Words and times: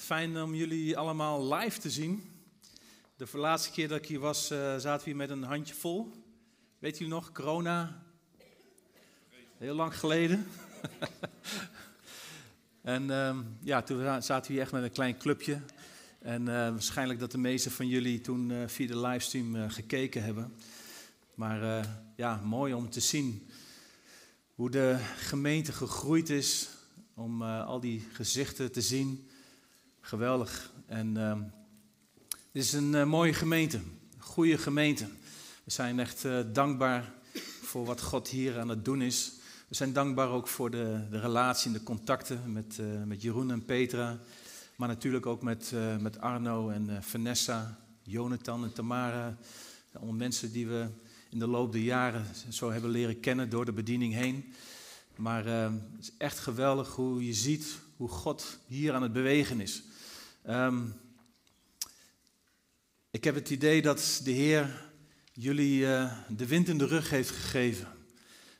Fijn 0.00 0.42
om 0.42 0.54
jullie 0.54 0.98
allemaal 0.98 1.54
live 1.54 1.80
te 1.80 1.90
zien. 1.90 2.22
De 3.16 3.28
laatste 3.32 3.70
keer 3.70 3.88
dat 3.88 3.98
ik 3.98 4.06
hier 4.06 4.18
was, 4.18 4.50
eh, 4.50 4.58
zaten 4.58 4.98
we 4.98 5.04
hier 5.04 5.16
met 5.16 5.30
een 5.30 5.42
handje 5.42 5.74
vol. 5.74 6.12
Weet 6.78 6.98
jullie 6.98 7.12
nog, 7.12 7.32
corona? 7.32 8.02
Heel 9.58 9.74
lang 9.74 9.98
geleden. 9.98 10.46
en 12.82 13.10
ehm, 13.10 13.42
ja, 13.62 13.82
toen 13.82 14.22
zaten 14.22 14.46
we 14.46 14.52
hier 14.52 14.62
echt 14.62 14.72
met 14.72 14.82
een 14.82 14.92
klein 14.92 15.18
clubje. 15.18 15.60
En 16.18 16.48
eh, 16.48 16.54
waarschijnlijk 16.54 17.20
dat 17.20 17.30
de 17.30 17.38
meesten 17.38 17.70
van 17.70 17.88
jullie 17.88 18.20
toen 18.20 18.50
eh, 18.50 18.68
via 18.68 18.86
de 18.86 18.98
livestream 18.98 19.70
gekeken 19.70 20.24
hebben. 20.24 20.54
Maar 21.34 21.86
ja, 22.16 22.36
mooi 22.44 22.74
om 22.74 22.90
te 22.90 23.00
zien 23.00 23.48
hoe 24.54 24.70
de 24.70 24.96
gemeente 25.16 25.72
gegroeid 25.72 26.30
is 26.30 26.68
om 27.14 27.42
al 27.42 27.80
die 27.80 28.08
gezichten 28.12 28.72
te 28.72 28.80
zien. 28.80 29.26
Geweldig. 30.04 30.72
En 30.86 31.16
uh, 31.16 31.38
dit 32.52 32.62
is 32.62 32.72
een 32.72 32.92
uh, 32.92 33.04
mooie 33.04 33.34
gemeente, 33.34 33.76
een 33.76 34.22
goede 34.22 34.58
gemeente. 34.58 35.06
We 35.64 35.70
zijn 35.70 35.98
echt 35.98 36.24
uh, 36.24 36.38
dankbaar 36.52 37.12
voor 37.62 37.84
wat 37.84 38.00
God 38.00 38.28
hier 38.28 38.58
aan 38.58 38.68
het 38.68 38.84
doen 38.84 39.02
is. 39.02 39.32
We 39.68 39.74
zijn 39.74 39.92
dankbaar 39.92 40.28
ook 40.28 40.48
voor 40.48 40.70
de, 40.70 41.06
de 41.10 41.20
relatie 41.20 41.66
en 41.66 41.72
de 41.72 41.82
contacten 41.82 42.52
met, 42.52 42.78
uh, 42.80 43.02
met 43.04 43.22
Jeroen 43.22 43.50
en 43.50 43.64
Petra. 43.64 44.18
Maar 44.76 44.88
natuurlijk 44.88 45.26
ook 45.26 45.42
met, 45.42 45.72
met 46.00 46.20
Arno 46.20 46.68
en 46.68 47.02
Vanessa, 47.02 47.78
Jonathan 48.02 48.64
en 48.64 48.72
Tamara. 48.72 49.36
Allemaal 49.92 50.14
mensen 50.14 50.52
die 50.52 50.66
we 50.66 50.86
in 51.30 51.38
de 51.38 51.46
loop 51.46 51.72
der 51.72 51.80
jaren 51.80 52.24
zo 52.48 52.70
hebben 52.70 52.90
leren 52.90 53.20
kennen 53.20 53.50
door 53.50 53.64
de 53.64 53.72
bediening 53.72 54.14
heen. 54.14 54.52
Maar 55.16 55.46
het 55.46 56.00
is 56.00 56.12
echt 56.18 56.38
geweldig 56.38 56.94
hoe 56.94 57.26
je 57.26 57.32
ziet 57.32 57.78
hoe 57.96 58.08
God 58.08 58.58
hier 58.66 58.92
aan 58.92 59.02
het 59.02 59.12
bewegen 59.12 59.60
is. 59.60 59.82
Um, 60.48 60.94
ik 63.10 63.24
heb 63.24 63.34
het 63.34 63.50
idee 63.50 63.82
dat 63.82 64.20
de 64.24 64.30
Heer 64.30 64.90
jullie 65.32 65.80
uh, 65.80 66.12
de 66.28 66.46
wind 66.46 66.68
in 66.68 66.78
de 66.78 66.86
rug 66.86 67.10
heeft 67.10 67.30
gegeven. 67.30 67.88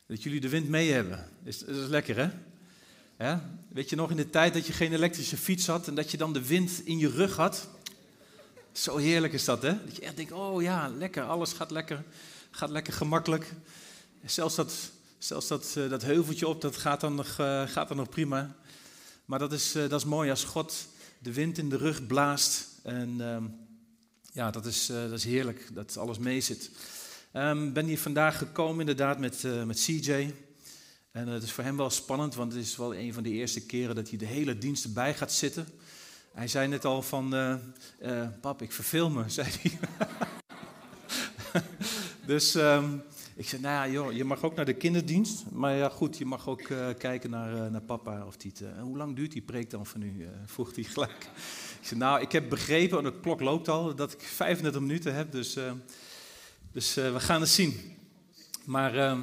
Dat 0.06 0.22
jullie 0.22 0.40
de 0.40 0.48
wind 0.48 0.68
mee 0.68 0.90
hebben. 0.90 1.28
Is, 1.44 1.58
dat 1.58 1.76
is 1.76 1.88
lekker, 1.88 2.16
hè? 2.16 2.30
Ja? 3.18 3.50
Weet 3.68 3.90
je 3.90 3.96
nog 3.96 4.10
in 4.10 4.16
de 4.16 4.30
tijd 4.30 4.54
dat 4.54 4.66
je 4.66 4.72
geen 4.72 4.92
elektrische 4.92 5.36
fiets 5.36 5.66
had 5.66 5.88
en 5.88 5.94
dat 5.94 6.10
je 6.10 6.16
dan 6.16 6.32
de 6.32 6.46
wind 6.46 6.84
in 6.84 6.98
je 6.98 7.10
rug 7.10 7.36
had? 7.36 7.68
Zo 8.72 8.96
heerlijk 8.96 9.32
is 9.32 9.44
dat, 9.44 9.62
hè? 9.62 9.84
Dat 9.84 9.96
je 9.96 10.02
echt 10.02 10.16
denkt, 10.16 10.32
oh 10.32 10.62
ja, 10.62 10.88
lekker, 10.88 11.22
alles 11.22 11.52
gaat 11.52 11.70
lekker, 11.70 12.04
gaat 12.50 12.70
lekker 12.70 12.92
gemakkelijk. 12.92 13.52
Zelfs 14.24 14.54
dat, 14.54 14.74
zelfs 15.18 15.48
dat, 15.48 15.74
uh, 15.78 15.90
dat 15.90 16.02
heuveltje 16.02 16.48
op, 16.48 16.60
dat 16.60 16.76
gaat 16.76 17.00
dan 17.00 17.14
nog, 17.14 17.38
uh, 17.38 17.68
gaat 17.68 17.88
dan 17.88 17.96
nog 17.96 18.08
prima. 18.08 18.56
Maar 19.24 19.38
dat 19.38 19.52
is, 19.52 19.72
dat 19.72 19.92
is 19.92 20.04
mooi 20.04 20.30
als 20.30 20.44
God 20.44 20.90
de 21.22 21.32
wind 21.32 21.58
in 21.58 21.68
de 21.68 21.76
rug 21.76 22.06
blaast. 22.06 22.68
En 22.82 23.08
uh, 23.20 23.36
ja, 24.32 24.50
dat 24.50 24.66
is, 24.66 24.90
uh, 24.90 25.02
dat 25.02 25.12
is 25.12 25.24
heerlijk 25.24 25.68
dat 25.74 25.96
alles 25.96 26.18
mee 26.18 26.40
zit. 26.40 26.70
Ik 27.32 27.40
um, 27.40 27.72
ben 27.72 27.86
hier 27.86 27.98
vandaag 27.98 28.38
gekomen 28.38 28.80
inderdaad 28.80 29.18
met, 29.18 29.42
uh, 29.42 29.62
met 29.62 29.80
CJ. 29.80 30.34
En 31.10 31.28
het 31.28 31.42
is 31.42 31.52
voor 31.52 31.64
hem 31.64 31.76
wel 31.76 31.90
spannend, 31.90 32.34
want 32.34 32.52
het 32.52 32.62
is 32.62 32.76
wel 32.76 32.94
een 32.94 33.14
van 33.14 33.22
de 33.22 33.30
eerste 33.30 33.66
keren 33.66 33.94
dat 33.94 34.08
hij 34.08 34.18
de 34.18 34.26
hele 34.26 34.58
dienst 34.58 34.84
erbij 34.84 35.14
gaat 35.14 35.32
zitten. 35.32 35.66
Hij 36.32 36.48
zei 36.48 36.68
net 36.68 36.84
al 36.84 37.02
van, 37.02 37.34
pap, 38.40 38.62
ik 38.62 38.72
verveel 38.72 39.10
me, 39.10 39.28
zei 39.38 39.48
hij. 39.60 39.78
dus 42.26 42.54
um, 42.54 43.02
ik 43.36 43.48
zei, 43.48 43.62
nou 43.62 43.74
ja, 43.74 43.92
joh, 43.92 44.12
je 44.12 44.24
mag 44.24 44.42
ook 44.42 44.54
naar 44.54 44.64
de 44.64 44.72
kinderdienst. 44.74 45.44
Maar 45.50 45.74
ja, 45.74 45.88
goed, 45.88 46.18
je 46.18 46.24
mag 46.24 46.48
ook 46.48 46.68
uh, 46.68 46.88
kijken 46.98 47.30
naar, 47.30 47.54
uh, 47.54 47.66
naar 47.66 47.80
papa 47.80 48.26
of 48.26 48.36
die 48.36 48.52
En 48.76 48.82
hoe 48.82 48.96
lang 48.96 49.16
duurt 49.16 49.32
die 49.32 49.42
preek 49.42 49.70
dan 49.70 49.86
van 49.86 50.02
u? 50.02 50.14
Uh, 50.18 50.28
vroeg 50.46 50.74
hij 50.74 50.84
gelijk. 50.84 51.30
Ik 51.80 51.86
zei, 51.88 52.00
nou, 52.00 52.20
ik 52.20 52.32
heb 52.32 52.48
begrepen, 52.48 52.98
en 52.98 53.04
de 53.04 53.20
klok 53.20 53.40
loopt 53.40 53.68
al, 53.68 53.94
dat 53.94 54.12
ik 54.12 54.20
35 54.20 54.80
minuten 54.80 55.14
heb. 55.14 55.32
Dus, 55.32 55.58
dus 56.72 56.94
we 56.94 57.20
gaan 57.20 57.40
het 57.40 57.50
zien. 57.50 57.96
Maar 58.64 58.96
ehm, 58.96 59.20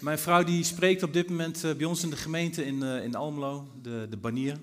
mijn 0.00 0.18
vrouw 0.18 0.44
die 0.44 0.64
spreekt 0.64 1.02
op 1.02 1.12
dit 1.12 1.28
moment 1.28 1.60
bij 1.76 1.86
ons 1.86 2.02
in 2.02 2.10
de 2.10 2.16
gemeente 2.16 2.64
in, 2.64 2.82
in 2.82 3.14
Almelo, 3.14 3.68
de, 3.82 4.06
de 4.10 4.16
banier. 4.16 4.58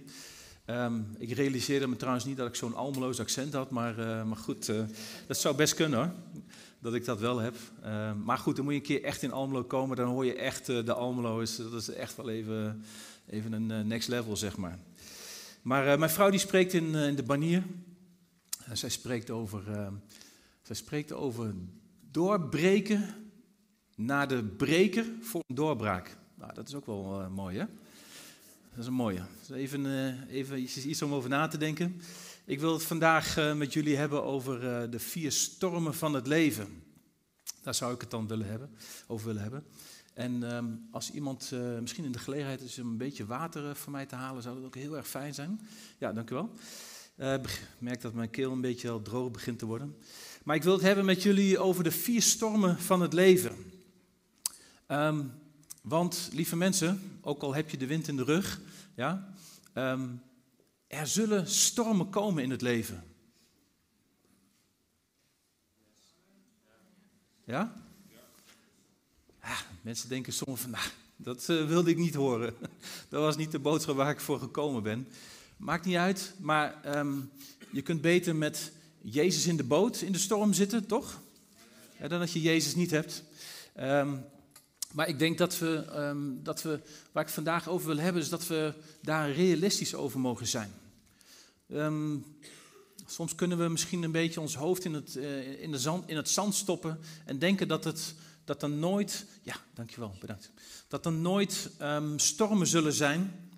Um, 0.66 1.16
ik 1.18 1.32
realiseerde 1.32 1.88
me 1.88 1.96
trouwens 1.96 2.26
niet 2.26 2.38
dat 2.38 2.48
ik 2.48 2.56
zo'n 2.56 2.76
Almeloos 2.76 3.20
accent 3.20 3.54
had, 3.54 3.70
maar, 3.70 3.96
maar 4.28 4.38
goed, 4.38 4.72
dat 5.28 5.38
zou 5.38 5.56
best 5.56 5.74
kunnen 5.74 6.00
hoor 6.00 6.12
dat 6.84 6.94
ik 6.94 7.06
dat 7.06 7.20
wel 7.20 7.38
heb. 7.38 7.56
Uh, 7.84 8.12
maar 8.24 8.38
goed, 8.38 8.56
dan 8.56 8.64
moet 8.66 8.74
je 8.74 8.80
een 8.80 8.86
keer 8.86 9.04
echt 9.04 9.22
in 9.22 9.32
Almelo 9.32 9.64
komen. 9.64 9.98
Dan 9.98 10.08
hoor 10.08 10.26
je 10.26 10.36
echt 10.36 10.70
uh, 10.70 10.86
de 10.86 10.94
Almelo. 10.94 11.40
Is, 11.40 11.56
dat 11.56 11.74
is 11.74 11.90
echt 11.90 12.16
wel 12.16 12.30
even, 12.30 12.84
even 13.28 13.54
een 13.54 13.70
uh, 13.72 13.80
next 13.80 14.08
level, 14.08 14.38
zeg 14.38 14.58
maar. 14.58 14.80
Maar 15.62 16.00
mijn 16.00 16.12
vrouw 16.12 16.30
die 16.30 16.40
spreekt 16.40 16.74
in, 16.74 16.96
in 16.96 17.16
de 17.16 17.24
banier. 17.24 17.64
zij, 18.74 18.90
spreekt 18.90 19.30
over, 19.30 19.62
zij 20.62 20.76
spreekt 20.76 21.14
over 21.14 21.54
doorbreken 22.12 23.10
naar 23.96 24.28
de 24.28 24.44
breker 24.44 25.06
voor 25.22 25.42
een 25.48 25.56
doorbraak. 25.56 26.18
Nou, 26.36 26.54
dat 26.54 26.68
is 26.68 26.76
ook 26.76 26.86
wel 26.86 27.30
mooi, 27.30 27.58
hè? 27.58 27.66
Dat 28.70 28.80
is 28.80 28.86
een 28.86 28.94
mooie. 28.94 29.22
Even, 29.52 29.86
even 30.30 30.62
iets 30.90 31.02
om 31.02 31.14
over 31.14 31.30
na 31.30 31.48
te 31.48 31.58
denken. 31.58 32.02
Ik 32.46 32.60
wil 32.60 32.74
het 32.74 32.84
vandaag 32.84 33.38
uh, 33.38 33.56
met 33.56 33.74
jullie 33.74 33.96
hebben 33.96 34.24
over 34.24 34.64
uh, 34.64 34.92
de 34.92 35.00
vier 35.00 35.32
stormen 35.32 35.94
van 35.94 36.14
het 36.14 36.28
leven. 36.28 36.84
Daar 37.62 37.76
zou 37.76 37.94
ik 37.94 38.02
het 38.02 38.12
dan 38.12 38.28
willen 38.28 38.48
hebben, 38.48 38.70
over 39.08 39.26
willen 39.26 39.42
hebben. 39.42 39.66
En 40.14 40.56
um, 40.56 40.88
als 40.92 41.12
iemand 41.12 41.52
uh, 41.54 41.80
misschien 41.80 42.06
in 42.06 42.12
de 42.12 42.20
gelegenheid 42.20 42.62
is 42.62 42.80
om 42.80 42.88
een 42.88 42.98
beetje 42.98 43.26
water 43.26 43.76
voor 43.76 43.92
mij 43.92 44.06
te 44.06 44.16
halen, 44.16 44.44
zou 44.44 44.56
dat 44.56 44.66
ook 44.66 44.76
heel 44.76 44.98
erg 44.98 45.08
fijn 45.08 45.34
zijn. 45.34 45.68
Ja, 45.98 46.14
dank 46.14 46.30
u 46.30 46.36
wel. 46.36 46.54
Ik 47.18 47.68
merk 47.80 48.02
dat 48.02 48.14
mijn 48.14 48.30
keel 48.30 48.52
een 48.52 48.62
beetje 48.62 48.90
al 48.90 49.02
droog 49.02 49.32
begint 49.32 49.60
te 49.60 49.66
worden. 49.66 49.96
Maar 50.44 50.56
ik 50.56 50.64
wil 50.64 50.74
het 50.74 50.82
hebben 50.82 51.06
met 51.06 51.24
jullie 51.24 51.60
over 51.60 51.84
de 51.84 51.92
vier 51.92 52.22
stormen 52.22 52.80
van 52.80 53.02
het 53.02 53.14
leven. 53.14 53.56
Um, 54.88 55.32
want, 55.82 56.30
lieve 56.34 56.56
mensen, 56.56 57.20
ook 57.22 57.42
al 57.42 57.54
heb 57.54 57.70
je 57.70 57.78
de 57.78 57.88
wind 57.88 58.08
in 58.08 58.18
de 58.18 58.24
rug, 58.24 58.62
ja, 58.96 59.34
um, 59.74 60.22
er 60.94 61.08
zullen 61.08 61.48
stormen 61.48 62.10
komen 62.10 62.44
in 62.44 62.50
het 62.50 62.62
leven. 62.62 63.04
Ja? 67.44 67.82
ja 69.42 69.56
mensen 69.82 70.10
denken 70.10 70.34
soms 70.34 70.62
van, 70.62 70.70
nou, 70.70 70.86
dat 71.16 71.48
uh, 71.50 71.68
wilde 71.68 71.90
ik 71.90 71.98
niet 71.98 72.14
horen. 72.14 72.54
Dat 73.10 73.22
was 73.22 73.38
niet 73.38 73.52
de 73.52 73.60
boodschap 73.60 73.96
waar 73.96 74.10
ik 74.12 74.20
voor 74.20 74.40
gekomen 74.40 74.84
ben. 74.84 75.08
Maakt 75.58 75.86
niet 75.86 75.96
uit, 75.96 76.34
maar 76.40 76.98
um, 76.98 77.32
je 77.72 77.82
kunt 77.82 78.02
beter 78.02 78.36
met 78.36 78.72
Jezus 79.02 79.48
in 79.48 79.58
de 79.58 79.64
boot 79.64 80.02
in 80.02 80.12
de 80.12 80.18
storm 80.18 80.54
zitten, 80.54 80.86
toch? 80.86 81.22
Dan 82.08 82.20
dat 82.20 82.32
je 82.32 82.42
Jezus 82.42 82.76
niet 82.76 82.92
hebt. 82.92 83.24
Um, 83.80 84.26
maar 84.92 85.08
ik 85.08 85.20
denk 85.20 85.38
dat 85.38 85.58
we, 85.58 85.86
um, 85.96 86.44
dat 86.44 86.62
we, 86.62 86.70
waar 87.12 87.24
ik 87.24 87.30
het 87.30 87.32
vandaag 87.32 87.68
over 87.68 87.88
wil 87.88 87.98
hebben, 87.98 88.22
is 88.22 88.30
dat 88.30 88.48
we 88.48 88.74
daar 89.02 89.32
realistisch 89.32 89.96
over 89.96 90.20
mogen 90.20 90.48
zijn. 90.48 90.72
Um, 91.68 92.26
soms 93.06 93.36
kunnen 93.36 93.58
we 93.58 93.68
misschien 93.68 94.04
een 94.04 94.12
beetje 94.12 94.42
ons 94.42 94.56
hoofd 94.56 94.86
in 94.86 94.94
het, 94.94 95.16
uh, 95.16 95.62
in, 95.62 95.80
zand, 95.80 96.10
in 96.10 96.16
het 96.16 96.30
zand 96.30 96.56
stoppen 96.56 97.00
en 97.26 97.40
denken 97.40 97.68
dat, 97.68 97.84
het, 97.84 98.16
dat 98.44 98.64
er 98.64 98.70
nooit, 98.70 99.26
ja, 99.42 99.56
dankjewel, 99.74 100.16
bedankt, 100.20 100.52
dat 100.88 101.06
er 101.06 101.12
nooit 101.12 101.70
um, 101.82 102.20
stormen 102.20 102.68
zullen 102.68 102.94
zijn. 102.94 103.50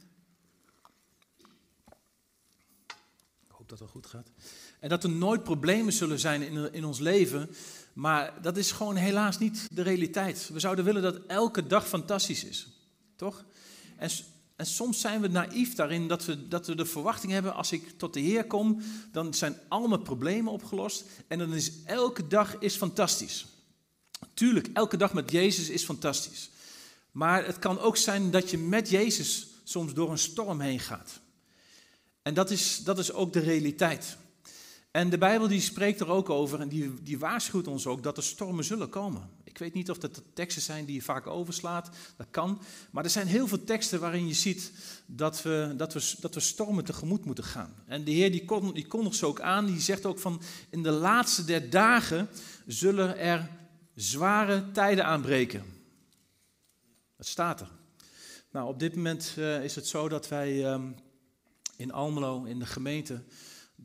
Ik 3.43 3.51
hoop 3.51 3.69
dat 3.69 3.79
het 3.79 3.89
goed 3.89 4.05
gaat. 4.05 4.31
En 4.79 4.89
dat 4.89 5.03
er 5.03 5.09
nooit 5.09 5.43
problemen 5.43 5.93
zullen 5.93 6.19
zijn 6.19 6.41
in, 6.41 6.73
in 6.73 6.85
ons 6.85 6.99
leven, 6.99 7.49
maar 7.93 8.41
dat 8.41 8.57
is 8.57 8.71
gewoon 8.71 8.95
helaas 8.95 9.37
niet 9.37 9.67
de 9.71 9.81
realiteit. 9.81 10.49
We 10.53 10.59
zouden 10.59 10.85
willen 10.85 11.01
dat 11.01 11.19
elke 11.27 11.67
dag 11.67 11.87
fantastisch 11.87 12.43
is, 12.43 12.67
toch? 13.15 13.45
En 13.97 14.09
en 14.55 14.65
soms 14.65 14.99
zijn 14.99 15.21
we 15.21 15.27
naïef 15.27 15.75
daarin 15.75 16.07
dat 16.07 16.25
we, 16.25 16.47
dat 16.47 16.67
we 16.67 16.75
de 16.75 16.85
verwachting 16.85 17.31
hebben, 17.31 17.53
als 17.53 17.71
ik 17.71 17.97
tot 17.97 18.13
de 18.13 18.19
Heer 18.19 18.45
kom, 18.45 18.81
dan 19.11 19.33
zijn 19.33 19.57
al 19.67 19.87
mijn 19.87 20.01
problemen 20.01 20.51
opgelost 20.51 21.05
en 21.27 21.39
dan 21.39 21.53
is 21.53 21.71
elke 21.85 22.27
dag 22.27 22.57
is 22.59 22.75
fantastisch. 22.75 23.45
Tuurlijk, 24.33 24.69
elke 24.73 24.97
dag 24.97 25.13
met 25.13 25.31
Jezus 25.31 25.69
is 25.69 25.83
fantastisch. 25.83 26.49
Maar 27.11 27.45
het 27.45 27.59
kan 27.59 27.79
ook 27.79 27.97
zijn 27.97 28.31
dat 28.31 28.49
je 28.49 28.57
met 28.57 28.89
Jezus 28.89 29.47
soms 29.63 29.93
door 29.93 30.11
een 30.11 30.17
storm 30.17 30.59
heen 30.59 30.79
gaat. 30.79 31.19
En 32.21 32.33
dat 32.33 32.49
is, 32.51 32.83
dat 32.83 32.99
is 32.99 33.11
ook 33.11 33.33
de 33.33 33.39
realiteit. 33.39 34.17
En 34.95 35.09
de 35.09 35.17
Bijbel 35.17 35.47
die 35.47 35.61
spreekt 35.61 35.99
er 35.99 36.09
ook 36.09 36.29
over 36.29 36.61
en 36.61 36.67
die, 36.67 36.93
die 37.03 37.19
waarschuwt 37.19 37.67
ons 37.67 37.87
ook 37.87 38.03
dat 38.03 38.17
er 38.17 38.23
stormen 38.23 38.63
zullen 38.63 38.89
komen. 38.89 39.29
Ik 39.43 39.57
weet 39.57 39.73
niet 39.73 39.89
of 39.89 39.97
dat 39.97 40.21
teksten 40.33 40.61
zijn 40.61 40.85
die 40.85 40.95
je 40.95 41.01
vaak 41.01 41.27
overslaat, 41.27 41.89
dat 42.17 42.27
kan. 42.31 42.61
Maar 42.91 43.03
er 43.03 43.09
zijn 43.09 43.27
heel 43.27 43.47
veel 43.47 43.63
teksten 43.63 43.99
waarin 43.99 44.27
je 44.27 44.33
ziet 44.33 44.71
dat 45.05 45.41
we, 45.41 45.73
dat 45.77 45.93
we, 45.93 46.15
dat 46.19 46.33
we 46.33 46.39
stormen 46.39 46.85
tegemoet 46.85 47.25
moeten 47.25 47.43
gaan. 47.43 47.73
En 47.85 48.03
de 48.03 48.11
Heer 48.11 48.31
die, 48.31 48.45
kon, 48.45 48.73
die 48.73 48.87
kondigt 48.87 49.15
ze 49.15 49.25
ook 49.25 49.41
aan, 49.41 49.65
die 49.65 49.79
zegt 49.79 50.05
ook 50.05 50.19
van 50.19 50.41
in 50.69 50.83
de 50.83 50.91
laatste 50.91 51.45
der 51.45 51.69
dagen 51.69 52.29
zullen 52.65 53.17
er 53.17 53.49
zware 53.95 54.71
tijden 54.71 55.05
aanbreken. 55.05 55.63
Dat 57.17 57.27
staat 57.27 57.61
er. 57.61 57.69
Nou, 58.51 58.67
op 58.67 58.79
dit 58.79 58.95
moment 58.95 59.35
uh, 59.37 59.63
is 59.63 59.75
het 59.75 59.87
zo 59.87 60.09
dat 60.09 60.27
wij 60.27 60.73
um, 60.73 60.95
in 61.75 61.91
Almelo, 61.91 62.43
in 62.43 62.59
de 62.59 62.65
gemeente, 62.65 63.23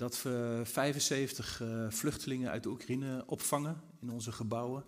dat 0.01 0.23
we 0.23 0.61
75 0.65 1.61
uh, 1.61 1.87
vluchtelingen 1.89 2.51
uit 2.51 2.63
de 2.63 2.69
Oekraïne 2.69 3.23
opvangen 3.27 3.81
in 4.01 4.11
onze 4.11 4.33
gebouwen. 4.33 4.85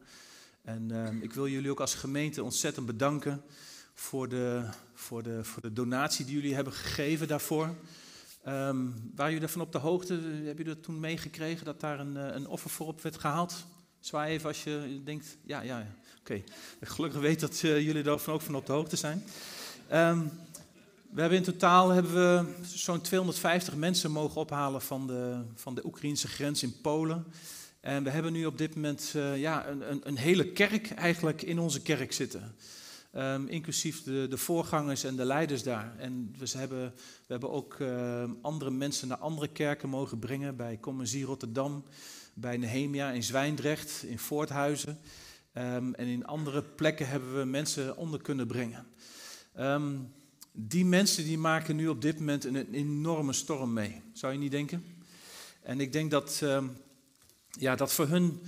En 0.62 0.88
uh, 0.92 1.22
ik 1.22 1.32
wil 1.32 1.48
jullie 1.48 1.70
ook 1.70 1.80
als 1.80 1.94
gemeente 1.94 2.42
ontzettend 2.42 2.86
bedanken 2.86 3.42
voor 3.94 4.28
de, 4.28 4.68
voor 4.94 5.22
de, 5.22 5.44
voor 5.44 5.62
de 5.62 5.72
donatie 5.72 6.24
die 6.24 6.34
jullie 6.34 6.54
hebben 6.54 6.72
gegeven 6.72 7.28
daarvoor. 7.28 7.64
Um, 7.64 9.10
waren 9.14 9.32
jullie 9.32 9.40
daarvan 9.40 9.60
op 9.60 9.72
de 9.72 9.78
hoogte? 9.78 10.12
Hebben 10.14 10.44
jullie 10.44 10.64
dat 10.64 10.82
toen 10.82 11.00
meegekregen 11.00 11.64
dat 11.64 11.80
daar 11.80 12.00
een, 12.00 12.16
een 12.16 12.46
offer 12.46 12.70
voor 12.70 12.86
op 12.86 13.02
werd 13.02 13.18
gehaald? 13.18 13.64
Zwaai 14.00 14.32
even 14.32 14.48
als 14.48 14.64
je 14.64 15.00
denkt, 15.04 15.36
ja, 15.44 15.60
ja, 15.60 15.78
ja. 15.78 15.94
oké. 16.20 16.42
Gelukkig 16.80 17.20
weet 17.20 17.40
dat 17.40 17.62
uh, 17.62 17.80
jullie 17.80 18.02
daarvan 18.02 18.34
ook 18.34 18.40
van 18.40 18.54
op 18.54 18.66
de 18.66 18.72
hoogte 18.72 18.96
zijn. 18.96 19.24
Um, 19.92 20.30
we 21.12 21.20
hebben 21.20 21.38
in 21.38 21.44
totaal 21.44 21.88
hebben 21.88 22.12
we 22.12 22.66
zo'n 22.66 23.00
250 23.00 23.74
mensen 23.76 24.10
mogen 24.10 24.40
ophalen 24.40 24.82
van 24.82 25.06
de, 25.06 25.42
van 25.54 25.74
de 25.74 25.84
Oekraïnse 25.86 26.28
grens 26.28 26.62
in 26.62 26.80
Polen. 26.80 27.26
En 27.80 28.04
we 28.04 28.10
hebben 28.10 28.32
nu 28.32 28.46
op 28.46 28.58
dit 28.58 28.74
moment 28.74 29.12
uh, 29.16 29.38
ja, 29.38 29.68
een, 29.68 29.90
een, 29.90 30.00
een, 30.04 30.16
hele 30.16 30.52
kerk 30.52 30.90
eigenlijk 30.90 31.42
in 31.42 31.58
onze 31.58 31.82
kerk 31.82 32.12
zitten. 32.12 32.54
Um, 33.16 33.48
inclusief 33.48 34.02
de, 34.02 34.26
de 34.30 34.36
voorgangers 34.36 35.04
en 35.04 35.16
de 35.16 35.24
leiders 35.24 35.62
daar. 35.62 35.94
En 35.98 36.34
we 36.38 36.58
hebben, 36.58 36.92
we 37.26 37.32
hebben 37.32 37.50
ook 37.50 37.76
uh, 37.78 38.24
andere 38.42 38.70
mensen 38.70 39.08
naar 39.08 39.18
andere 39.18 39.48
kerken 39.48 39.88
mogen 39.88 40.18
brengen. 40.18 40.56
Bij 40.56 40.78
Commercie 40.80 41.24
Rotterdam, 41.24 41.84
bij 42.34 42.56
Nehemia 42.56 43.10
in 43.10 43.22
Zwijndrecht, 43.22 44.02
in 44.02 44.18
Voorthuizen. 44.18 44.98
Um, 45.54 45.94
en 45.94 46.06
in 46.06 46.26
andere 46.26 46.62
plekken 46.62 47.08
hebben 47.08 47.38
we 47.38 47.44
mensen 47.44 47.96
onder 47.96 48.22
kunnen 48.22 48.46
brengen. 48.46 48.86
Um, 49.58 50.12
die 50.52 50.84
mensen 50.84 51.24
die 51.24 51.38
maken 51.38 51.76
nu 51.76 51.88
op 51.88 52.02
dit 52.02 52.18
moment 52.18 52.44
een, 52.44 52.72
enorme 52.72 53.32
storm 53.32 53.72
mee. 53.72 54.02
Zou 54.12 54.32
je 54.32 54.38
niet 54.38 54.50
denken? 54.50 54.84
En 55.62 55.80
ik 55.80 55.92
denk 55.92 56.10
dat, 56.10 56.40
um, 56.42 56.76
ja, 57.50 57.76
dat 57.76 57.92
voor 57.92 58.08
hun 58.08 58.40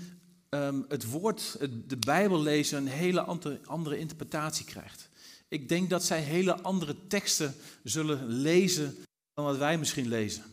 um, 0.50 0.84
het 0.88 1.10
woord, 1.10 1.56
de 1.86 1.96
Bijbel 1.96 2.40
lezen, 2.40 2.78
een 2.78 2.86
hele 2.86 3.20
andere 3.64 3.98
interpretatie 3.98 4.64
krijgt. 4.64 5.08
Ik 5.48 5.68
denk 5.68 5.90
dat 5.90 6.04
zij 6.04 6.20
hele 6.20 6.60
andere 6.60 7.06
teksten 7.06 7.54
zullen 7.82 8.26
lezen 8.26 8.96
dan 9.34 9.44
wat 9.44 9.56
wij 9.56 9.78
misschien 9.78 10.08
lezen. 10.08 10.44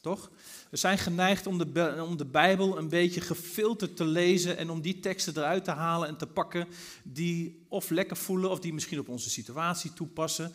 Toch? 0.00 0.30
We 0.70 0.76
zijn 0.76 0.98
geneigd 0.98 1.46
om 1.46 1.58
de, 1.58 2.04
om 2.08 2.16
de 2.16 2.24
Bijbel 2.24 2.78
een 2.78 2.88
beetje 2.88 3.20
gefilterd 3.20 3.96
te 3.96 4.04
lezen 4.04 4.56
en 4.56 4.70
om 4.70 4.80
die 4.80 5.00
teksten 5.00 5.36
eruit 5.36 5.64
te 5.64 5.70
halen 5.70 6.08
en 6.08 6.16
te 6.16 6.26
pakken 6.26 6.68
die 7.02 7.66
of 7.68 7.90
lekker 7.90 8.16
voelen 8.16 8.50
of 8.50 8.60
die 8.60 8.74
misschien 8.74 8.98
op 8.98 9.08
onze 9.08 9.30
situatie 9.30 9.92
toepassen. 9.92 10.52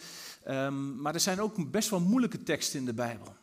Um, 0.48 1.02
maar 1.02 1.14
er 1.14 1.20
zijn 1.20 1.42
ook 1.42 1.72
best 1.72 1.90
wel 1.90 2.00
moeilijke 2.00 2.44
teksten 2.44 2.80
in 2.80 2.86
de 2.86 2.94
Bijbel. 2.94 3.36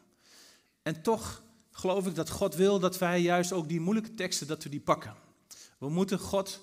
En 0.83 1.03
toch 1.03 1.43
geloof 1.71 2.07
ik 2.07 2.15
dat 2.15 2.31
God 2.31 2.55
wil 2.55 2.79
dat 2.79 2.99
wij 2.99 3.21
juist 3.21 3.53
ook 3.53 3.69
die 3.69 3.81
moeilijke 3.81 4.15
teksten, 4.15 4.47
dat 4.47 4.63
we 4.63 4.69
die 4.69 4.81
pakken. 4.81 5.15
We 5.79 5.89
moeten 5.89 6.19
God 6.19 6.61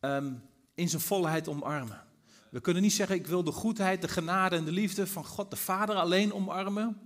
um, 0.00 0.42
in 0.74 0.88
zijn 0.88 1.02
volheid 1.02 1.48
omarmen. 1.48 2.02
We 2.50 2.60
kunnen 2.60 2.82
niet 2.82 2.92
zeggen, 2.92 3.16
ik 3.16 3.26
wil 3.26 3.44
de 3.44 3.52
goedheid, 3.52 4.02
de 4.02 4.08
genade 4.08 4.56
en 4.56 4.64
de 4.64 4.72
liefde 4.72 5.06
van 5.06 5.24
God 5.24 5.50
de 5.50 5.56
Vader 5.56 5.96
alleen 5.96 6.32
omarmen. 6.32 7.05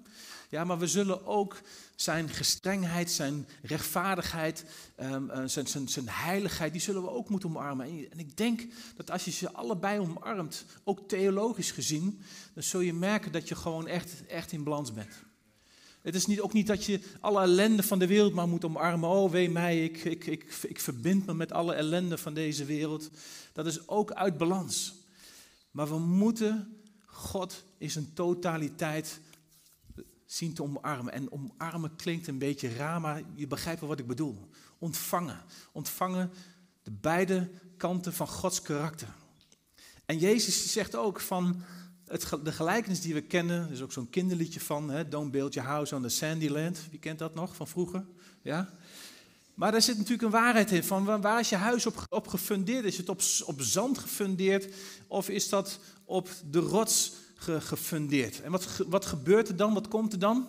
Ja, 0.51 0.65
maar 0.65 0.79
we 0.79 0.87
zullen 0.87 1.27
ook 1.27 1.61
zijn 1.97 2.29
gestrengheid, 2.29 3.11
zijn 3.11 3.47
rechtvaardigheid, 3.63 4.65
um, 5.01 5.49
zijn, 5.49 5.67
zijn, 5.67 5.89
zijn 5.89 6.09
heiligheid, 6.09 6.73
die 6.73 6.81
zullen 6.81 7.03
we 7.03 7.11
ook 7.11 7.29
moeten 7.29 7.49
omarmen. 7.49 7.87
En 8.11 8.19
ik 8.19 8.37
denk 8.37 8.67
dat 8.97 9.11
als 9.11 9.25
je 9.25 9.31
ze 9.31 9.53
allebei 9.53 9.99
omarmt, 9.99 10.65
ook 10.85 11.09
theologisch 11.09 11.71
gezien, 11.71 12.21
dan 12.55 12.63
zul 12.63 12.81
je 12.81 12.93
merken 12.93 13.33
dat 13.33 13.49
je 13.49 13.55
gewoon 13.55 13.87
echt, 13.87 14.27
echt 14.27 14.53
in 14.53 14.65
balans 14.65 14.93
bent. 14.93 15.23
Het 16.03 16.15
is 16.15 16.27
niet, 16.27 16.41
ook 16.41 16.53
niet 16.53 16.67
dat 16.67 16.85
je 16.85 17.01
alle 17.21 17.41
ellende 17.41 17.83
van 17.83 17.99
de 17.99 18.07
wereld 18.07 18.35
maar 18.35 18.49
moet 18.49 18.65
omarmen. 18.65 19.09
Oh, 19.09 19.31
wee 19.31 19.51
mij, 19.51 19.85
ik, 19.85 20.05
ik, 20.05 20.27
ik, 20.27 20.55
ik 20.63 20.81
verbind 20.81 21.27
me 21.27 21.35
met 21.35 21.53
alle 21.53 21.75
ellende 21.75 22.19
van 22.19 22.35
deze 22.35 22.65
wereld. 22.65 23.11
Dat 23.53 23.67
is 23.67 23.89
ook 23.89 24.13
uit 24.13 24.39
balans. 24.39 24.95
Maar 25.71 25.89
we 25.89 25.99
moeten 25.99 26.77
God 27.07 27.65
in 27.79 27.91
zijn 27.91 28.13
totaliteit 28.15 29.21
zien 30.33 30.55
te 30.55 30.63
omarmen. 30.63 31.13
En 31.13 31.33
omarmen 31.33 31.97
klinkt 31.97 32.27
een 32.27 32.39
beetje 32.39 32.75
raar, 32.75 33.01
maar 33.01 33.23
je 33.35 33.47
begrijpt 33.47 33.81
wel 33.81 33.89
wat 33.89 33.99
ik 33.99 34.07
bedoel. 34.07 34.49
Ontvangen. 34.79 35.43
Ontvangen 35.73 36.31
de 36.83 36.91
beide 36.91 37.51
kanten 37.77 38.13
van 38.13 38.29
Gods 38.29 38.63
karakter. 38.63 39.09
En 40.05 40.19
Jezus 40.19 40.73
zegt 40.73 40.97
ook 40.97 41.21
van 41.21 41.63
het, 42.07 42.29
de 42.45 42.53
gelijkenis 42.53 43.01
die 43.01 43.15
we 43.15 43.21
kennen, 43.21 43.67
er 43.67 43.73
is 43.73 43.81
ook 43.81 43.93
zo'n 43.93 44.11
kinderliedje 44.11 44.61
van, 44.61 44.91
hè, 44.91 45.09
Don't 45.09 45.31
build 45.31 45.55
your 45.55 45.69
house 45.69 45.95
on 45.95 46.03
the 46.03 46.09
sandy 46.09 46.49
land. 46.49 46.81
Wie 46.91 46.99
kent 46.99 47.19
dat 47.19 47.35
nog 47.35 47.57
van 47.57 47.69
vroeger? 47.69 48.05
Ja? 48.43 48.69
Maar 49.55 49.73
daar 49.73 49.83
zit 49.83 49.97
natuurlijk 49.97 50.23
een 50.23 50.31
waarheid 50.31 50.71
in. 50.71 50.85
Van 50.85 51.21
waar 51.21 51.41
is 51.41 51.49
je 51.49 51.57
huis 51.57 51.87
op, 51.87 52.07
op 52.09 52.29
gefundeerd? 52.29 52.85
Is 52.85 52.97
het 52.97 53.09
op, 53.09 53.21
op 53.45 53.61
zand 53.63 53.99
gefundeerd 53.99 54.75
of 55.07 55.29
is 55.29 55.49
dat 55.49 55.79
op 56.05 56.29
de 56.51 56.59
rots 56.59 57.13
gefundeerd. 57.41 58.43
En 58.43 58.51
wat, 58.51 58.85
wat 58.89 59.07
gebeurt 59.07 59.49
er 59.49 59.57
dan? 59.57 59.75
Wat 59.75 59.89
komt 59.89 60.13
er 60.13 60.19
dan? 60.19 60.49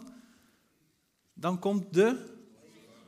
Dan 1.34 1.60
komt 1.60 1.94
de, 1.94 2.26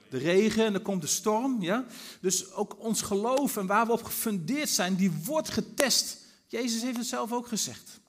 de 0.09 0.17
regen 0.17 0.65
en 0.65 0.73
dan 0.73 0.81
komt 0.81 1.01
de 1.01 1.07
storm. 1.07 1.61
Ja? 1.61 1.85
Dus 2.21 2.51
ook 2.51 2.79
ons 2.79 3.01
geloof 3.01 3.57
en 3.57 3.65
waar 3.65 3.85
we 3.85 3.91
op 3.91 4.03
gefundeerd 4.03 4.69
zijn, 4.69 4.95
die 4.95 5.11
wordt 5.11 5.49
getest. 5.49 6.17
Jezus 6.47 6.81
heeft 6.81 6.97
het 6.97 7.05
zelf 7.05 7.31
ook 7.31 7.47
gezegd. 7.47 8.01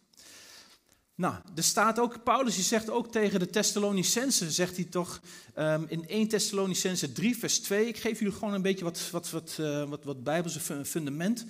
Nou, 1.16 1.34
er 1.54 1.62
staat 1.62 1.98
ook, 1.98 2.22
Paulus 2.22 2.54
die 2.54 2.64
zegt 2.64 2.90
ook 2.90 3.12
tegen 3.12 3.38
de 3.38 3.50
Thessalonicensen, 3.50 4.52
zegt 4.52 4.76
hij 4.76 4.84
toch 4.84 5.20
um, 5.58 5.86
in 5.88 6.08
1 6.08 6.28
Thessalonicense 6.28 7.12
3 7.12 7.36
vers 7.36 7.60
2. 7.60 7.86
Ik 7.86 7.96
geef 7.96 8.18
jullie 8.18 8.34
gewoon 8.34 8.54
een 8.54 8.62
beetje 8.62 8.84
wat, 8.84 9.10
wat, 9.10 9.30
wat, 9.30 9.56
uh, 9.60 9.88
wat, 9.88 10.04
wat 10.04 10.24
bijbelse 10.24 10.84
fundament. 10.84 11.44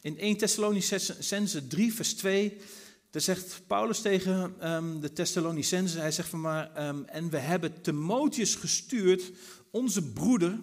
In 0.00 0.18
1 0.18 0.36
Thessalonicense 0.36 1.66
3 1.66 1.94
vers 1.94 2.14
2 2.14 2.60
daar 3.16 3.24
zegt 3.24 3.62
Paulus 3.66 4.00
tegen 4.00 4.54
um, 4.72 5.00
de 5.00 5.12
Thessalonicenzen, 5.12 6.00
hij 6.00 6.10
zegt 6.10 6.28
van 6.28 6.40
maar, 6.40 6.88
um, 6.88 7.04
en 7.04 7.30
we 7.30 7.38
hebben 7.38 7.82
Timotheus 7.82 8.54
gestuurd, 8.54 9.32
onze 9.70 10.02
broeder 10.02 10.58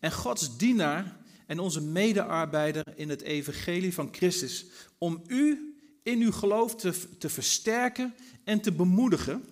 en 0.00 0.12
Gods 0.12 0.56
dienaar 0.56 1.16
en 1.46 1.58
onze 1.58 1.80
medearbeider 1.80 2.84
in 2.96 3.08
het 3.08 3.20
evangelie 3.20 3.94
van 3.94 4.08
Christus, 4.12 4.66
om 4.98 5.22
u 5.26 5.74
in 6.02 6.20
uw 6.20 6.32
geloof 6.32 6.76
te, 6.76 6.94
te 7.18 7.28
versterken 7.28 8.14
en 8.44 8.60
te 8.60 8.72
bemoedigen. 8.72 9.44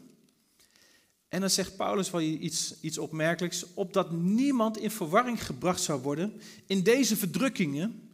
En 1.29 1.41
dan 1.41 1.51
zegt 1.51 1.77
Paulus 1.77 2.11
wel 2.11 2.21
iets, 2.21 2.81
iets 2.81 2.99
opmerkelijks, 2.99 3.67
opdat 3.75 4.11
niemand 4.13 4.79
in 4.79 4.91
verwarring 4.91 5.47
gebracht 5.47 5.83
zou 5.83 6.03
worden 6.03 6.41
in 6.67 6.83
deze 6.83 7.17
verdrukkingen, 7.17 8.11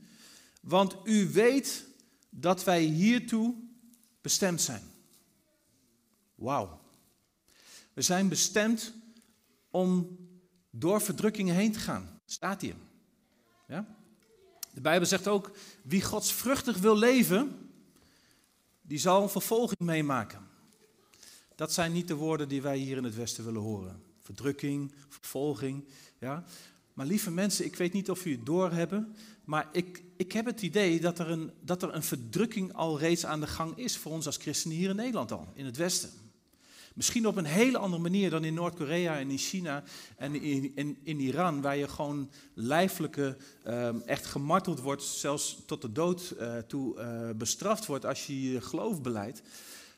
want 0.60 0.96
u 1.04 1.28
weet 1.32 1.84
dat 2.30 2.64
wij 2.64 2.82
hiertoe 2.82 3.66
bestemd 4.20 4.60
zijn. 4.60 4.82
Wauw. 6.34 6.80
We 7.92 8.02
zijn 8.02 8.28
bestemd 8.28 8.92
om 9.70 10.18
door 10.70 11.00
verdrukkingen 11.00 11.54
heen 11.54 11.72
te 11.72 11.78
gaan. 11.78 12.20
Staat 12.24 12.60
hier. 12.60 12.74
Ja? 13.68 13.96
De 14.74 14.80
Bijbel 14.80 15.06
zegt 15.06 15.28
ook, 15.28 15.50
wie 15.82 16.02
godsvruchtig 16.02 16.78
wil 16.78 16.96
leven, 16.96 17.70
die 18.82 18.98
zal 18.98 19.28
vervolging 19.28 19.80
meemaken. 19.80 20.46
Dat 21.54 21.72
zijn 21.72 21.92
niet 21.92 22.08
de 22.08 22.14
woorden 22.14 22.48
die 22.48 22.62
wij 22.62 22.78
hier 22.78 22.96
in 22.96 23.04
het 23.04 23.14
Westen 23.14 23.44
willen 23.44 23.60
horen. 23.60 24.02
Verdrukking, 24.20 24.92
vervolging. 25.08 25.84
Ja? 26.18 26.44
Maar 26.92 27.06
lieve 27.06 27.30
mensen, 27.30 27.64
ik 27.64 27.76
weet 27.76 27.92
niet 27.92 28.10
of 28.10 28.24
u 28.24 28.32
het 28.32 28.46
doorhebben, 28.46 29.14
maar 29.48 29.68
ik, 29.72 30.02
ik 30.16 30.32
heb 30.32 30.46
het 30.46 30.62
idee 30.62 31.00
dat 31.00 31.18
er, 31.18 31.30
een, 31.30 31.50
dat 31.60 31.82
er 31.82 31.94
een 31.94 32.02
verdrukking 32.02 32.72
al 32.72 32.98
reeds 32.98 33.26
aan 33.26 33.40
de 33.40 33.46
gang 33.46 33.76
is 33.76 33.96
voor 33.96 34.12
ons 34.12 34.26
als 34.26 34.36
christenen 34.36 34.76
hier 34.76 34.90
in 34.90 34.96
Nederland 34.96 35.32
al, 35.32 35.48
in 35.54 35.64
het 35.64 35.76
Westen. 35.76 36.10
Misschien 36.94 37.26
op 37.26 37.36
een 37.36 37.44
hele 37.44 37.78
andere 37.78 38.02
manier 38.02 38.30
dan 38.30 38.44
in 38.44 38.54
Noord-Korea 38.54 39.18
en 39.18 39.30
in 39.30 39.38
China 39.38 39.82
en 40.16 40.42
in, 40.42 40.96
in, 41.02 41.20
Iran, 41.20 41.60
waar 41.60 41.76
je 41.76 41.88
gewoon 41.88 42.30
lijfelijke, 42.54 43.36
uh, 43.66 44.08
echt 44.08 44.26
gemarteld 44.26 44.80
wordt, 44.80 45.02
zelfs 45.02 45.62
tot 45.66 45.82
de 45.82 45.92
dood 45.92 46.34
uh, 46.40 46.56
toe 46.58 46.98
uh, 46.98 47.30
bestraft 47.36 47.86
wordt 47.86 48.06
als 48.06 48.26
je 48.26 48.50
je 48.50 48.60
geloof 48.60 49.02
beleidt. 49.02 49.42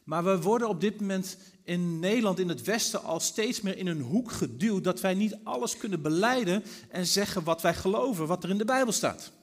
Maar 0.05 0.25
we 0.25 0.41
worden 0.41 0.69
op 0.69 0.81
dit 0.81 1.01
moment 1.01 1.37
in 1.65 1.99
Nederland, 1.99 2.39
in 2.39 2.49
het 2.49 2.63
Westen, 2.63 3.03
al 3.03 3.21
steeds 3.21 3.61
meer 3.61 3.77
in 3.77 3.87
een 3.87 4.01
hoek 4.01 4.33
geduwd 4.33 4.85
dat 4.85 5.01
wij 5.01 5.15
niet 5.15 5.39
alles 5.43 5.77
kunnen 5.77 6.03
beleiden 6.03 6.63
en 6.89 7.07
zeggen 7.07 7.45
wat 7.45 7.63
wij 7.63 7.75
geloven, 7.75 8.27
wat 8.27 8.45
er 8.45 8.51
in 8.51 8.59
de 8.59 8.65
Bijbel 8.65 8.93
staat. 8.93 9.39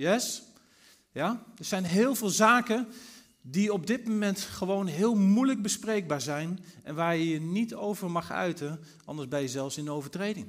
Yes? 0.00 0.42
Ja? 1.12 1.44
Er 1.56 1.64
zijn 1.64 1.84
heel 1.84 2.14
veel 2.14 2.28
zaken 2.28 2.88
die 3.40 3.72
op 3.72 3.86
dit 3.86 4.08
moment 4.08 4.40
gewoon 4.40 4.86
heel 4.86 5.14
moeilijk 5.14 5.62
bespreekbaar 5.62 6.20
zijn 6.20 6.64
en 6.82 6.94
waar 6.94 7.16
je 7.16 7.28
je 7.28 7.40
niet 7.40 7.74
over 7.74 8.10
mag 8.10 8.30
uiten, 8.30 8.80
anders 9.04 9.28
ben 9.28 9.40
je 9.40 9.48
zelfs 9.48 9.76
in 9.76 9.90
overtreding. 9.90 10.46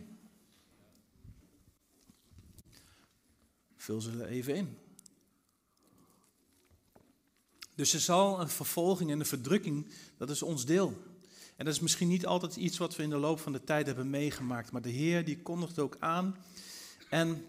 Vul 3.75 4.01
ze 4.01 4.27
even 4.27 4.55
in. 4.55 4.77
Dus 7.75 7.93
er 7.93 7.99
zal 7.99 8.41
een 8.41 8.49
vervolging 8.49 9.11
en 9.11 9.19
een 9.19 9.25
verdrukking, 9.25 9.91
dat 10.17 10.29
is 10.29 10.41
ons 10.41 10.65
deel. 10.65 11.03
En 11.55 11.65
dat 11.65 11.73
is 11.73 11.79
misschien 11.79 12.07
niet 12.07 12.25
altijd 12.25 12.55
iets 12.55 12.77
wat 12.77 12.95
we 12.95 13.03
in 13.03 13.09
de 13.09 13.17
loop 13.17 13.39
van 13.39 13.51
de 13.51 13.63
tijd 13.63 13.85
hebben 13.85 14.09
meegemaakt, 14.09 14.71
maar 14.71 14.81
de 14.81 14.89
Heer 14.89 15.25
die 15.25 15.41
kondigt 15.41 15.79
ook 15.79 15.97
aan. 15.99 16.35
En 17.09 17.45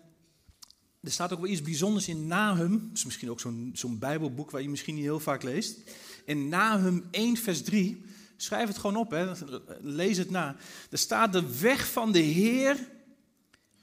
er 1.02 1.10
staat 1.10 1.32
ook 1.32 1.40
wel 1.40 1.50
iets 1.50 1.62
bijzonders 1.62 2.08
in 2.08 2.26
Nahum, 2.26 2.90
is 2.94 3.04
misschien 3.04 3.30
ook 3.30 3.40
zo'n 3.40 3.70
zo'n 3.74 3.98
bijbelboek 3.98 4.50
waar 4.50 4.62
je 4.62 4.68
misschien 4.68 4.94
niet 4.94 5.04
heel 5.04 5.20
vaak 5.20 5.42
leest. 5.42 5.78
In 6.24 6.48
Nahum 6.48 7.04
1 7.10 7.36
vers 7.36 7.62
3, 7.62 8.04
schrijf 8.36 8.68
het 8.68 8.78
gewoon 8.78 8.96
op, 8.96 9.10
hè, 9.10 9.32
lees 9.80 10.16
het 10.16 10.30
na. 10.30 10.56
Er 10.90 10.98
staat 10.98 11.32
de 11.32 11.58
weg 11.58 11.90
van 11.92 12.12
de 12.12 12.18
Heer 12.18 12.88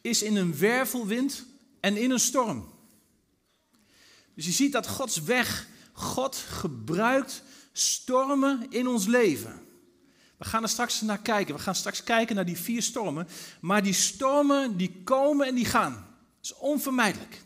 is 0.01 0.23
in 0.23 0.35
een 0.35 0.57
wervelwind 0.57 1.45
en 1.79 1.97
in 1.97 2.11
een 2.11 2.19
storm. 2.19 2.69
Dus 4.35 4.45
je 4.45 4.51
ziet 4.51 4.71
dat 4.71 4.87
Gods 4.87 5.23
weg 5.23 5.67
God 5.91 6.35
gebruikt 6.35 7.43
stormen 7.71 8.65
in 8.69 8.87
ons 8.87 9.05
leven. 9.05 9.61
We 10.37 10.45
gaan 10.45 10.63
er 10.63 10.69
straks 10.69 11.01
naar 11.01 11.21
kijken. 11.21 11.55
We 11.55 11.61
gaan 11.61 11.75
straks 11.75 12.03
kijken 12.03 12.35
naar 12.35 12.45
die 12.45 12.57
vier 12.57 12.81
stormen. 12.81 13.27
Maar 13.61 13.83
die 13.83 13.93
stormen 13.93 14.77
die 14.77 15.01
komen 15.03 15.47
en 15.47 15.55
die 15.55 15.65
gaan. 15.65 16.08
Dat 16.41 16.51
is 16.51 16.57
onvermijdelijk. 16.57 17.41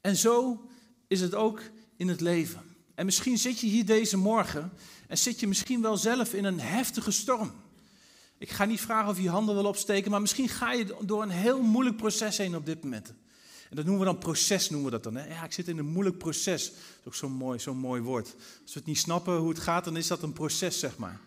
En 0.00 0.16
zo 0.16 0.64
is 1.06 1.20
het 1.20 1.34
ook 1.34 1.60
in 1.96 2.08
het 2.08 2.20
leven. 2.20 2.76
En 2.94 3.04
misschien 3.04 3.38
zit 3.38 3.60
je 3.60 3.66
hier 3.66 3.86
deze 3.86 4.16
morgen 4.16 4.72
en 5.08 5.18
zit 5.18 5.40
je 5.40 5.46
misschien 5.46 5.82
wel 5.82 5.96
zelf 5.96 6.34
in 6.34 6.44
een 6.44 6.60
heftige 6.60 7.10
storm. 7.10 7.52
Ik 8.38 8.50
ga 8.50 8.64
niet 8.64 8.80
vragen 8.80 9.10
of 9.10 9.20
je 9.20 9.28
handen 9.28 9.54
wil 9.54 9.64
opsteken, 9.64 10.10
maar 10.10 10.20
misschien 10.20 10.48
ga 10.48 10.72
je 10.72 10.96
door 11.00 11.22
een 11.22 11.30
heel 11.30 11.62
moeilijk 11.62 11.96
proces 11.96 12.36
heen 12.36 12.56
op 12.56 12.66
dit 12.66 12.82
moment. 12.82 13.12
En 13.70 13.76
dat 13.76 13.84
noemen 13.84 14.06
we 14.06 14.12
dan 14.12 14.18
proces, 14.18 14.70
noemen 14.70 14.90
we 14.90 15.00
dat 15.00 15.12
dan. 15.12 15.22
Hè? 15.22 15.34
Ja, 15.34 15.44
ik 15.44 15.52
zit 15.52 15.68
in 15.68 15.78
een 15.78 15.86
moeilijk 15.86 16.18
proces. 16.18 16.70
Dat 16.70 16.78
is 17.00 17.06
ook 17.06 17.14
zo'n 17.14 17.32
mooi, 17.32 17.58
zo'n 17.58 17.76
mooi 17.76 18.02
woord. 18.02 18.34
Als 18.62 18.72
we 18.72 18.78
het 18.78 18.86
niet 18.86 18.98
snappen 18.98 19.36
hoe 19.36 19.48
het 19.48 19.58
gaat, 19.58 19.84
dan 19.84 19.96
is 19.96 20.06
dat 20.06 20.22
een 20.22 20.32
proces, 20.32 20.78
zeg 20.78 20.96
maar. 20.96 21.20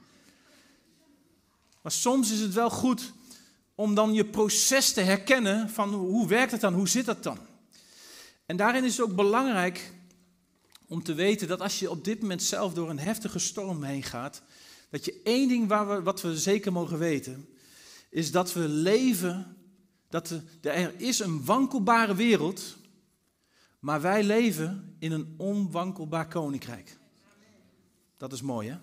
Maar 1.82 1.92
soms 1.92 2.32
is 2.32 2.40
het 2.40 2.54
wel 2.54 2.70
goed 2.70 3.14
om 3.78 3.96
dan 3.96 4.14
je 4.14 4.26
proces 4.26 4.94
te 4.94 5.02
herkennen 5.02 5.70
van 5.70 5.94
hoe 5.94 6.28
werkt 6.28 6.52
het 6.52 6.62
dan, 6.62 6.74
hoe 6.74 6.88
zit 6.88 7.06
dat 7.06 7.24
dan? 7.24 7.38
En 8.46 8.58
daarin 8.58 8.84
is 8.84 8.98
het 8.98 9.06
ook 9.10 9.16
belangrijk 9.16 9.94
om 10.88 11.04
te 11.04 11.14
weten 11.14 11.48
dat 11.48 11.62
als 11.62 11.80
je 11.80 11.90
op 11.90 12.04
dit 12.04 12.22
moment 12.22 12.44
zelf 12.44 12.74
door 12.74 12.90
een 12.90 13.00
heftige 13.00 13.40
storm 13.40 13.84
heen 13.84 14.04
gaat, 14.04 14.42
dat 14.90 15.06
je 15.06 15.22
één 15.24 15.48
ding 15.48 15.68
waar 15.68 15.88
we, 15.88 16.04
wat 16.04 16.22
we 16.22 16.38
zeker 16.38 16.72
mogen 16.72 16.98
weten, 16.98 17.50
is 18.10 18.32
dat 18.32 18.54
we 18.54 18.68
leven 18.68 19.58
dat 20.10 20.42
er 20.62 21.00
is 21.00 21.20
een 21.20 21.46
wankelbare 21.46 22.16
wereld, 22.16 22.78
maar 23.80 24.02
wij 24.02 24.24
leven 24.24 24.96
in 25.00 25.12
een 25.12 25.34
onwankelbaar 25.38 26.28
koninkrijk. 26.28 26.98
Dat 28.18 28.34
is 28.34 28.42
mooi, 28.42 28.70
hè? 28.70 28.78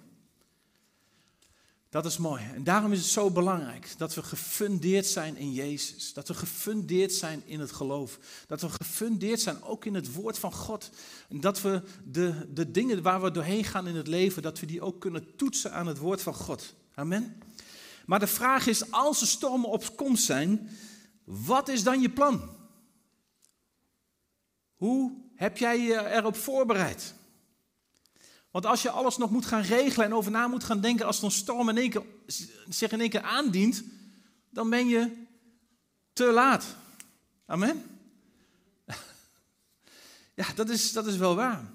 Dat 1.95 2.05
is 2.05 2.17
mooi. 2.17 2.43
En 2.55 2.65
daarom 2.65 2.93
is 2.93 2.99
het 2.99 3.09
zo 3.09 3.31
belangrijk 3.31 3.95
dat 3.97 4.15
we 4.15 4.23
gefundeerd 4.23 5.07
zijn 5.07 5.37
in 5.37 5.53
Jezus. 5.53 6.13
Dat 6.13 6.29
we 6.29 6.35
gefundeerd 6.35 7.13
zijn 7.13 7.43
in 7.47 7.61
het 7.61 7.73
geloof. 7.73 8.19
Dat 8.47 8.61
we 8.61 8.69
gefundeerd 8.69 9.41
zijn 9.41 9.63
ook 9.63 9.85
in 9.85 9.95
het 9.95 10.13
woord 10.13 10.39
van 10.39 10.53
God. 10.53 10.91
En 11.29 11.41
dat 11.41 11.61
we 11.61 11.83
de, 12.05 12.49
de 12.55 12.71
dingen 12.71 13.03
waar 13.03 13.23
we 13.23 13.31
doorheen 13.31 13.65
gaan 13.65 13.87
in 13.87 13.97
het 13.97 14.07
leven, 14.07 14.43
dat 14.43 14.61
we 14.61 14.67
die 14.67 14.81
ook 14.81 15.01
kunnen 15.01 15.37
toetsen 15.37 15.73
aan 15.73 15.87
het 15.87 15.99
woord 15.99 16.23
van 16.23 16.35
God. 16.35 16.75
Amen. 16.95 17.43
Maar 18.07 18.19
de 18.19 18.27
vraag 18.27 18.67
is, 18.67 18.91
als 18.91 19.21
er 19.21 19.27
stormen 19.27 19.71
op 19.71 19.97
komst 19.97 20.25
zijn, 20.25 20.71
wat 21.25 21.69
is 21.69 21.83
dan 21.83 22.01
je 22.01 22.11
plan? 22.11 22.51
Hoe 24.75 25.13
heb 25.35 25.57
jij 25.59 25.79
je 25.79 26.11
erop 26.11 26.37
voorbereid? 26.37 27.15
Want 28.55 28.67
als 28.67 28.83
je 28.83 28.91
alles 28.91 29.17
nog 29.17 29.31
moet 29.31 29.47
gaan 29.47 29.63
regelen 29.63 30.07
en 30.07 30.15
over 30.15 30.31
na 30.31 30.47
moet 30.47 30.65
gaan 30.65 30.81
denken 30.81 31.07
als 31.07 31.23
een 31.23 31.31
storm 31.31 31.69
in 31.69 31.77
één 31.77 31.91
keer, 31.91 32.05
zich 32.69 32.93
in 32.93 33.01
één 33.01 33.11
keer 33.11 33.23
aandient, 33.23 33.85
dan 34.51 34.71
ben 34.71 34.89
je 34.89 35.27
te 36.13 36.25
laat. 36.25 36.77
Amen? 37.47 37.83
Ja, 40.35 40.47
dat 40.55 40.71
is, 40.71 40.93
dat 40.93 41.07
is 41.07 41.17
wel 41.17 41.35
waar. 41.35 41.71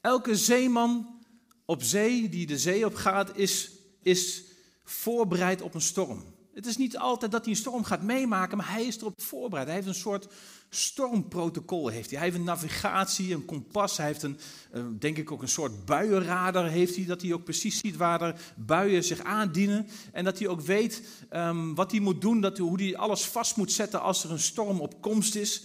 Elke 0.00 0.36
zeeman 0.36 1.20
op 1.64 1.82
zee 1.82 2.28
die 2.28 2.46
de 2.46 2.58
zee 2.58 2.86
op 2.86 2.94
gaat, 2.94 3.36
is, 3.36 3.70
is 4.02 4.42
voorbereid 4.84 5.62
op 5.62 5.74
een 5.74 5.80
storm. 5.80 6.31
Het 6.54 6.66
is 6.66 6.76
niet 6.76 6.98
altijd 6.98 7.32
dat 7.32 7.44
hij 7.44 7.52
een 7.52 7.58
storm 7.58 7.84
gaat 7.84 8.02
meemaken, 8.02 8.56
maar 8.56 8.70
hij 8.70 8.84
is 8.84 8.96
erop 8.96 9.22
voorbereid. 9.22 9.66
Hij 9.66 9.76
heeft 9.76 9.88
een 9.88 9.94
soort 9.94 10.28
stormprotocol. 10.68 11.88
Heeft 11.88 12.10
hij. 12.10 12.18
hij 12.18 12.28
heeft 12.28 12.38
een 12.38 12.46
navigatie, 12.46 13.34
een 13.34 13.44
kompas. 13.44 13.96
Hij 13.96 14.06
heeft 14.06 14.22
een, 14.22 14.38
eh, 14.72 14.82
denk 14.98 15.18
ik 15.18 15.32
ook 15.32 15.42
een 15.42 15.48
soort 15.48 15.84
buienradar. 15.84 16.68
Heeft 16.68 16.96
hij, 16.96 17.04
dat 17.04 17.22
hij 17.22 17.32
ook 17.32 17.44
precies 17.44 17.78
ziet 17.78 17.96
waar 17.96 18.22
er 18.22 18.40
buien 18.56 19.04
zich 19.04 19.22
aandienen. 19.22 19.86
En 20.12 20.24
dat 20.24 20.38
hij 20.38 20.48
ook 20.48 20.60
weet 20.60 21.02
um, 21.30 21.74
wat 21.74 21.90
hij 21.90 22.00
moet 22.00 22.20
doen, 22.20 22.40
dat, 22.40 22.58
hoe 22.58 22.82
hij 22.82 22.96
alles 22.96 23.24
vast 23.24 23.56
moet 23.56 23.72
zetten 23.72 24.00
als 24.00 24.24
er 24.24 24.30
een 24.30 24.38
storm 24.38 24.80
op 24.80 25.00
komst 25.00 25.34
is. 25.34 25.62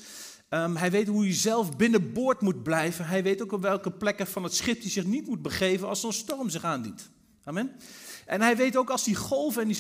Um, 0.50 0.76
hij 0.76 0.92
weet 0.92 1.08
hoe 1.08 1.24
hij 1.24 1.34
zelf 1.34 1.78
binnenboord 1.78 2.42
moet 2.42 2.64
blijven. 2.64 3.06
Hij 3.06 3.24
weet 3.24 3.42
ook 3.42 3.52
op 3.52 3.62
welke 3.62 3.92
plekken 3.92 4.28
van 4.28 4.44
het 4.44 4.54
schip 4.54 4.82
hij 4.82 4.90
zich 4.90 5.06
niet 5.06 5.28
moet 5.28 5.42
begeven 5.42 5.88
als 5.88 6.00
zo'n 6.00 6.14
storm 6.14 6.50
zich 6.50 6.64
aandient. 6.64 7.10
Amen. 7.44 7.72
En 8.26 8.42
hij 8.42 8.58
weet 8.58 8.76
ook 8.76 8.90
als 8.90 9.04
die 9.04 9.16
golven 9.16 9.62
en 9.62 9.68
die 9.68 9.78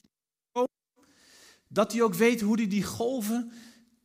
dat 1.67 1.91
hij 1.91 2.01
ook 2.01 2.13
weet 2.13 2.41
hoe 2.41 2.55
hij 2.55 2.67
die 2.67 2.83
golven 2.83 3.51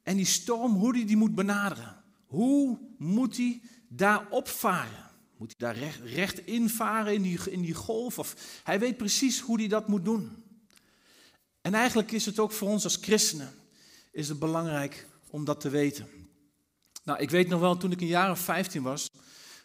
en 0.03 0.17
die 0.17 0.27
storm, 0.27 0.73
hoe 0.73 0.97
hij 0.97 1.07
die 1.07 1.17
moet 1.17 1.35
benaderen. 1.35 2.03
Hoe 2.27 2.79
moet 2.99 3.37
hij 3.37 3.61
daar 3.89 4.27
opvaren? 4.31 5.11
Moet 5.37 5.55
hij 5.57 5.73
daar 5.73 5.83
recht, 5.83 6.01
recht 6.05 6.47
invaren 6.47 7.15
in 7.15 7.23
die, 7.23 7.51
in 7.51 7.61
die 7.61 7.75
golf? 7.75 8.19
Of, 8.19 8.61
hij 8.63 8.79
weet 8.79 8.97
precies 8.97 9.41
hoe 9.41 9.59
hij 9.59 9.69
dat 9.69 9.89
moet 9.89 10.05
doen. 10.05 10.45
En 11.61 11.75
eigenlijk 11.75 12.13
is 12.13 12.27
het 12.27 12.39
ook 12.39 12.53
voor 12.53 12.69
ons 12.69 12.85
als 12.85 12.97
christenen 12.97 13.53
is 14.13 14.29
het 14.29 14.39
belangrijk 14.39 15.07
om 15.31 15.45
dat 15.45 15.61
te 15.61 15.69
weten. 15.69 16.07
Nou, 17.05 17.19
ik 17.19 17.31
weet 17.31 17.49
nog 17.49 17.61
wel, 17.61 17.77
toen 17.77 17.93
ik 17.93 18.01
een 18.01 18.07
jaar 18.07 18.31
of 18.31 18.41
15 18.41 18.83
was, 18.83 19.11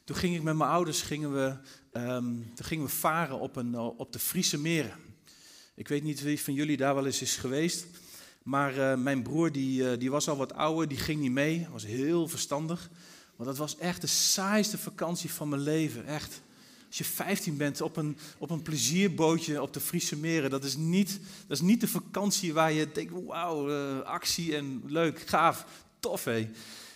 toen 0.03 0.15
ging 0.15 0.35
ik 0.35 0.43
met 0.43 0.55
mijn 0.55 0.69
ouders 0.69 1.01
gingen 1.01 1.33
we, 1.33 1.57
um, 1.99 2.51
toen 2.55 2.65
gingen 2.65 2.85
we 2.85 2.91
varen 2.91 3.39
op, 3.39 3.55
een, 3.55 3.75
op 3.75 4.11
de 4.11 4.19
Friese 4.19 4.57
meren. 4.57 5.06
Ik 5.77 5.87
weet 5.87 6.03
niet 6.03 6.21
wie 6.21 6.41
van 6.41 6.53
jullie 6.53 6.77
daar 6.77 6.95
wel 6.95 7.05
eens 7.05 7.21
is 7.21 7.35
geweest. 7.35 7.85
Maar 8.43 8.77
uh, 8.77 8.95
mijn 8.95 9.21
broer 9.21 9.51
die, 9.51 9.81
uh, 9.81 9.99
die 9.99 10.11
was 10.11 10.29
al 10.29 10.37
wat 10.37 10.53
ouder, 10.53 10.87
die 10.87 10.97
ging 10.97 11.21
niet 11.21 11.31
mee. 11.31 11.67
Was 11.71 11.85
heel 11.85 12.27
verstandig. 12.27 12.89
Want 13.35 13.49
dat 13.49 13.57
was 13.57 13.77
echt 13.77 14.01
de 14.01 14.07
saaiste 14.07 14.77
vakantie 14.77 15.31
van 15.31 15.49
mijn 15.49 15.61
leven. 15.61 16.05
Echt. 16.05 16.41
Als 16.87 16.97
je 16.97 17.03
15 17.03 17.57
bent 17.57 17.81
op 17.81 17.97
een, 17.97 18.17
op 18.37 18.49
een 18.49 18.61
plezierbootje 18.61 19.61
op 19.61 19.73
de 19.73 19.79
Friese 19.79 20.15
meren, 20.15 20.49
dat 20.49 20.63
is 20.63 20.75
niet, 20.75 21.19
dat 21.47 21.57
is 21.57 21.63
niet 21.63 21.81
de 21.81 21.87
vakantie 21.87 22.53
waar 22.53 22.71
je 22.71 22.91
denkt, 22.91 23.13
wauw, 23.25 23.69
uh, 23.69 23.99
actie 23.99 24.55
en 24.55 24.83
leuk, 24.85 25.19
gaaf, 25.19 25.65
tof 25.99 26.23
hé. 26.23 26.49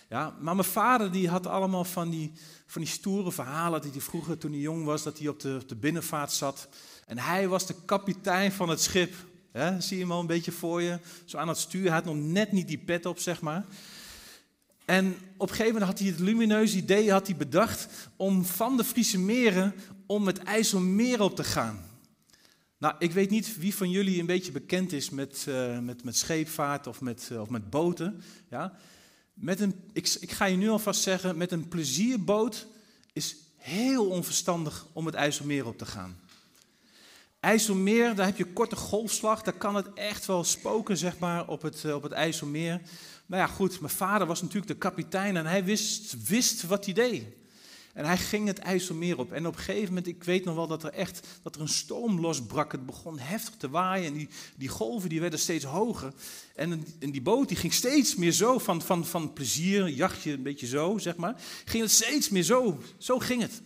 Ja, 0.08 0.36
maar 0.40 0.54
mijn 0.54 0.68
vader 0.68 1.12
die 1.12 1.28
had 1.28 1.46
allemaal 1.46 1.84
van 1.84 2.10
die, 2.10 2.32
van 2.66 2.82
die 2.82 2.90
stoere 2.90 3.32
verhalen 3.32 3.82
die 3.82 3.90
hij 3.90 4.00
vroeger 4.00 4.38
toen 4.38 4.52
hij 4.52 4.60
jong 4.60 4.84
was, 4.84 5.02
dat 5.02 5.18
hij 5.18 5.28
op 5.28 5.40
de, 5.40 5.58
op 5.62 5.68
de 5.68 5.76
binnenvaart 5.76 6.32
zat. 6.32 6.68
En 7.06 7.18
hij 7.18 7.48
was 7.48 7.66
de 7.66 7.74
kapitein 7.84 8.52
van 8.52 8.68
het 8.68 8.80
schip. 8.80 9.14
zie 9.78 9.96
je 9.96 10.02
hem 10.02 10.12
al 10.12 10.20
een 10.20 10.26
beetje 10.26 10.52
voor 10.52 10.82
je? 10.82 10.98
Zo 11.24 11.38
aan 11.38 11.48
het 11.48 11.58
stuur. 11.58 11.84
Hij 11.84 11.94
had 11.94 12.04
nog 12.04 12.16
net 12.16 12.52
niet 12.52 12.68
die 12.68 12.78
pet 12.78 13.06
op, 13.06 13.18
zeg 13.18 13.40
maar. 13.40 13.64
En 14.84 15.16
op 15.36 15.48
een 15.48 15.56
gegeven 15.56 15.72
moment 15.72 15.90
had 15.90 15.98
hij 15.98 16.08
het 16.08 16.18
lumineuze 16.18 16.76
idee 16.76 17.10
had 17.10 17.26
hij 17.26 17.36
bedacht 17.36 17.88
om 18.16 18.44
van 18.44 18.76
de 18.76 18.84
Friese 18.84 19.18
meren 19.18 19.74
om 20.06 20.26
het 20.26 20.38
IJsselmeer 20.38 21.20
op 21.20 21.36
te 21.36 21.44
gaan. 21.44 21.90
Nou, 22.78 22.94
ik 22.98 23.12
weet 23.12 23.30
niet 23.30 23.58
wie 23.58 23.74
van 23.74 23.90
jullie 23.90 24.20
een 24.20 24.26
beetje 24.26 24.52
bekend 24.52 24.92
is 24.92 25.10
met, 25.10 25.46
uh, 25.48 25.78
met, 25.78 26.04
met 26.04 26.16
scheepvaart 26.16 26.86
of 26.86 27.00
met, 27.00 27.28
uh, 27.32 27.40
of 27.40 27.48
met 27.48 27.70
boten. 27.70 28.22
Ja? 28.50 28.76
Met 29.34 29.60
een, 29.60 29.74
ik, 29.92 30.16
ik 30.20 30.30
ga 30.30 30.44
je 30.44 30.56
nu 30.56 30.68
alvast 30.68 31.02
zeggen, 31.02 31.36
met 31.36 31.52
een 31.52 31.68
plezierboot 31.68 32.66
is 33.12 33.36
heel 33.56 34.08
onverstandig 34.08 34.86
om 34.92 35.06
het 35.06 35.14
IJsselmeer 35.14 35.66
op 35.66 35.78
te 35.78 35.86
gaan. 35.86 36.20
IJsselmeer, 37.42 38.14
daar 38.14 38.26
heb 38.26 38.36
je 38.36 38.52
korte 38.52 38.76
golfslag, 38.76 39.42
daar 39.42 39.54
kan 39.54 39.74
het 39.74 39.92
echt 39.94 40.26
wel 40.26 40.44
spoken, 40.44 40.96
zeg 40.96 41.18
maar, 41.18 41.48
op 41.48 41.62
het, 41.62 41.84
eh, 41.84 41.94
op 41.94 42.02
het 42.02 42.12
IJsselmeer. 42.12 42.80
Maar 43.26 43.38
ja, 43.38 43.46
goed, 43.46 43.80
mijn 43.80 43.92
vader 43.92 44.26
was 44.26 44.40
natuurlijk 44.40 44.72
de 44.72 44.78
kapitein 44.78 45.36
en 45.36 45.46
hij 45.46 45.64
wist, 45.64 46.28
wist 46.28 46.62
wat 46.66 46.84
hij 46.84 46.94
deed. 46.94 47.24
En 47.92 48.04
hij 48.04 48.18
ging 48.18 48.46
het 48.46 48.58
IJsselmeer 48.58 49.18
op. 49.18 49.32
En 49.32 49.46
op 49.46 49.54
een 49.54 49.60
gegeven 49.60 49.88
moment, 49.88 50.06
ik 50.06 50.24
weet 50.24 50.44
nog 50.44 50.54
wel 50.54 50.66
dat 50.66 50.82
er 50.82 50.92
echt 50.92 51.26
dat 51.42 51.54
er 51.54 51.60
een 51.60 51.68
storm 51.68 52.20
losbrak. 52.20 52.72
Het 52.72 52.86
begon 52.86 53.18
heftig 53.18 53.54
te 53.54 53.70
waaien 53.70 54.06
en 54.06 54.14
die, 54.14 54.28
die 54.56 54.68
golven 54.68 55.08
die 55.08 55.20
werden 55.20 55.38
steeds 55.38 55.64
hoger. 55.64 56.12
En, 56.54 56.86
en 56.98 57.10
die 57.10 57.22
boot 57.22 57.48
die 57.48 57.56
ging 57.56 57.72
steeds 57.72 58.14
meer 58.14 58.32
zo 58.32 58.58
van, 58.58 58.82
van, 58.82 59.06
van 59.06 59.32
plezier, 59.32 59.88
jachtje 59.88 60.32
een 60.32 60.42
beetje 60.42 60.66
zo, 60.66 60.98
zeg 60.98 61.16
maar. 61.16 61.40
Ging 61.64 61.82
het 61.82 61.92
steeds 61.92 62.28
meer 62.28 62.42
zo, 62.42 62.78
zo 62.98 63.18
ging 63.18 63.42
het. 63.42 63.60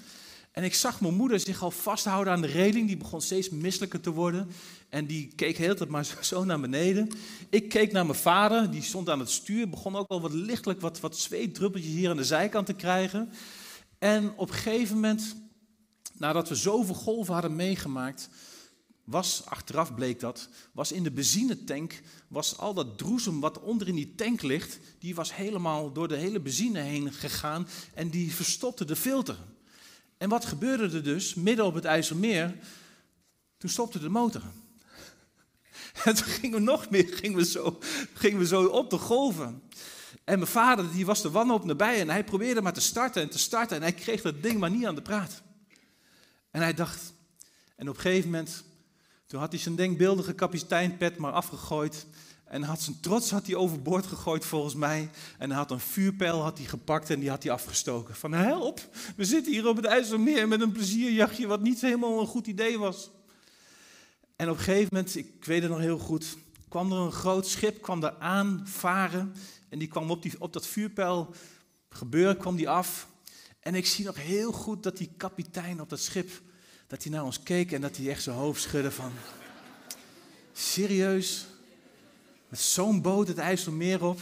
En 0.56 0.64
ik 0.64 0.74
zag 0.74 1.00
mijn 1.00 1.14
moeder 1.14 1.40
zich 1.40 1.62
al 1.62 1.70
vasthouden 1.70 2.32
aan 2.32 2.40
de 2.40 2.46
reling. 2.46 2.86
Die 2.86 2.96
begon 2.96 3.20
steeds 3.20 3.50
misselijker 3.50 4.00
te 4.00 4.10
worden. 4.10 4.48
En 4.88 5.06
die 5.06 5.32
keek 5.34 5.56
heel 5.56 5.74
tijd 5.74 5.88
maar 5.88 6.18
zo 6.20 6.44
naar 6.44 6.60
beneden. 6.60 7.08
Ik 7.50 7.68
keek 7.68 7.92
naar 7.92 8.06
mijn 8.06 8.18
vader, 8.18 8.70
die 8.70 8.82
stond 8.82 9.10
aan 9.10 9.18
het 9.18 9.30
stuur. 9.30 9.68
Begon 9.68 9.96
ook 9.96 10.08
al 10.08 10.20
wat 10.20 10.32
lichtelijk 10.32 10.80
wat, 10.80 11.00
wat 11.00 11.16
zweetdruppeltjes 11.16 11.92
hier 11.92 12.10
aan 12.10 12.16
de 12.16 12.24
zijkant 12.24 12.66
te 12.66 12.72
krijgen. 12.72 13.32
En 13.98 14.32
op 14.36 14.48
een 14.48 14.54
gegeven 14.54 14.94
moment, 14.94 15.36
nadat 16.18 16.48
we 16.48 16.54
zoveel 16.54 16.94
golven 16.94 17.32
hadden 17.32 17.56
meegemaakt, 17.56 18.28
was, 19.04 19.42
achteraf 19.44 19.94
bleek 19.94 20.20
dat, 20.20 20.48
was 20.72 20.92
in 20.92 21.02
de 21.02 21.10
benzinetank, 21.10 22.00
was 22.28 22.58
al 22.58 22.74
dat 22.74 22.98
droesem 22.98 23.40
wat 23.40 23.60
onder 23.60 23.88
in 23.88 23.94
die 23.94 24.14
tank 24.14 24.42
ligt, 24.42 24.78
die 24.98 25.14
was 25.14 25.34
helemaal 25.34 25.92
door 25.92 26.08
de 26.08 26.16
hele 26.16 26.40
benzine 26.40 26.80
heen 26.80 27.12
gegaan 27.12 27.68
en 27.94 28.10
die 28.10 28.34
verstopte 28.34 28.84
de 28.84 28.96
filter. 28.96 29.36
En 30.18 30.28
wat 30.28 30.44
gebeurde 30.44 30.96
er 30.96 31.02
dus, 31.02 31.34
midden 31.34 31.64
op 31.64 31.74
het 31.74 31.84
IJsselmeer? 31.84 32.54
Toen 33.58 33.70
stopte 33.70 33.98
de 33.98 34.08
motor. 34.08 34.42
En 36.04 36.14
toen 36.14 36.26
gingen 36.26 36.58
we 36.58 36.64
nog 36.64 36.90
meer, 36.90 37.08
gingen 37.08 37.38
we 37.38 37.44
zo, 37.44 37.78
gingen 38.14 38.38
we 38.38 38.46
zo 38.46 38.64
op 38.64 38.90
de 38.90 38.98
golven. 38.98 39.62
En 40.24 40.38
mijn 40.38 40.50
vader, 40.50 40.92
die 40.92 41.06
was 41.06 41.22
de 41.22 41.30
wanhoop 41.30 41.64
nabij 41.64 42.00
en 42.00 42.10
hij 42.10 42.24
probeerde 42.24 42.62
maar 42.62 42.72
te 42.72 42.80
starten 42.80 43.22
en 43.22 43.30
te 43.30 43.38
starten. 43.38 43.76
En 43.76 43.82
hij 43.82 43.92
kreeg 43.92 44.22
dat 44.22 44.42
ding 44.42 44.58
maar 44.58 44.70
niet 44.70 44.86
aan 44.86 44.94
de 44.94 45.02
praat. 45.02 45.42
En 46.50 46.60
hij 46.60 46.74
dacht, 46.74 47.12
en 47.76 47.88
op 47.88 47.94
een 47.94 48.00
gegeven 48.00 48.30
moment, 48.30 48.64
toen 49.26 49.40
had 49.40 49.52
hij 49.52 49.60
zijn 49.60 49.76
denkbeeldige 49.76 50.32
kapiteinpet 50.32 51.16
maar 51.16 51.32
afgegooid. 51.32 52.06
En 52.46 52.62
had 52.62 52.80
zijn 52.80 53.00
trots 53.00 53.30
had 53.30 53.46
hij 53.46 53.54
overboord 53.54 54.06
gegooid 54.06 54.44
volgens 54.44 54.74
mij. 54.74 55.10
En 55.38 55.50
had 55.50 55.70
een 55.70 55.80
vuurpijl 55.80 56.42
had 56.42 56.58
hij 56.58 56.66
gepakt 56.66 57.10
en 57.10 57.20
die 57.20 57.28
had 57.28 57.42
hij 57.42 57.52
afgestoken. 57.52 58.14
Van 58.14 58.32
help, 58.32 58.80
we 59.16 59.24
zitten 59.24 59.52
hier 59.52 59.68
op 59.68 59.76
het 59.76 59.84
IJsselmeer 59.84 60.48
met 60.48 60.60
een 60.60 60.72
plezierjachtje 60.72 61.46
wat 61.46 61.62
niet 61.62 61.80
helemaal 61.80 62.20
een 62.20 62.26
goed 62.26 62.46
idee 62.46 62.78
was. 62.78 63.10
En 64.36 64.50
op 64.50 64.56
een 64.56 64.62
gegeven 64.62 64.88
moment, 64.92 65.16
ik 65.16 65.44
weet 65.44 65.62
het 65.62 65.70
nog 65.70 65.80
heel 65.80 65.98
goed, 65.98 66.36
kwam 66.68 66.92
er 66.92 66.98
een 66.98 67.12
groot 67.12 67.46
schip, 67.46 67.82
kwam 67.82 68.02
er 68.04 68.14
aanvaren. 68.18 69.34
En 69.68 69.78
die 69.78 69.88
kwam 69.88 70.10
op, 70.10 70.22
die, 70.22 70.32
op 70.38 70.52
dat 70.52 70.66
vuurpijl 70.66 71.34
gebeuren, 71.88 72.36
kwam 72.36 72.56
die 72.56 72.68
af. 72.68 73.08
En 73.60 73.74
ik 73.74 73.86
zie 73.86 74.04
nog 74.04 74.16
heel 74.16 74.52
goed 74.52 74.82
dat 74.82 74.96
die 74.96 75.10
kapitein 75.16 75.80
op 75.80 75.88
dat 75.88 76.00
schip, 76.00 76.30
dat 76.86 77.02
hij 77.02 77.12
naar 77.12 77.24
ons 77.24 77.42
keek 77.42 77.72
en 77.72 77.80
dat 77.80 77.96
hij 77.96 78.08
echt 78.08 78.22
zijn 78.22 78.36
hoofd 78.36 78.62
schudde 78.62 78.90
van... 78.90 79.12
Serieus? 80.52 81.46
Met 82.48 82.60
zo'n 82.60 83.02
boot 83.02 83.28
het 83.28 83.38
IJsselmeer 83.38 84.04
op? 84.04 84.20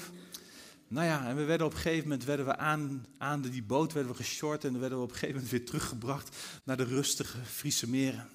Nou 0.89 1.07
ja, 1.07 1.29
en 1.29 1.37
we 1.37 1.45
werden 1.45 1.67
op 1.67 1.73
een 1.73 1.79
gegeven 1.79 2.09
moment 2.09 2.25
werden 2.25 2.47
we 2.47 2.57
aan, 2.57 3.07
aan 3.19 3.41
die 3.41 3.63
boot 3.63 3.93
werden 3.93 4.13
we 4.13 4.17
geshort 4.17 4.65
en 4.65 4.71
dan 4.71 4.81
werden 4.81 4.99
we 4.99 5.05
op 5.05 5.11
een 5.11 5.17
gegeven 5.17 5.35
moment 5.35 5.53
weer 5.53 5.67
teruggebracht 5.67 6.37
naar 6.65 6.77
de 6.77 6.85
rustige 6.85 7.39
Friese 7.45 7.89
meren. 7.89 8.29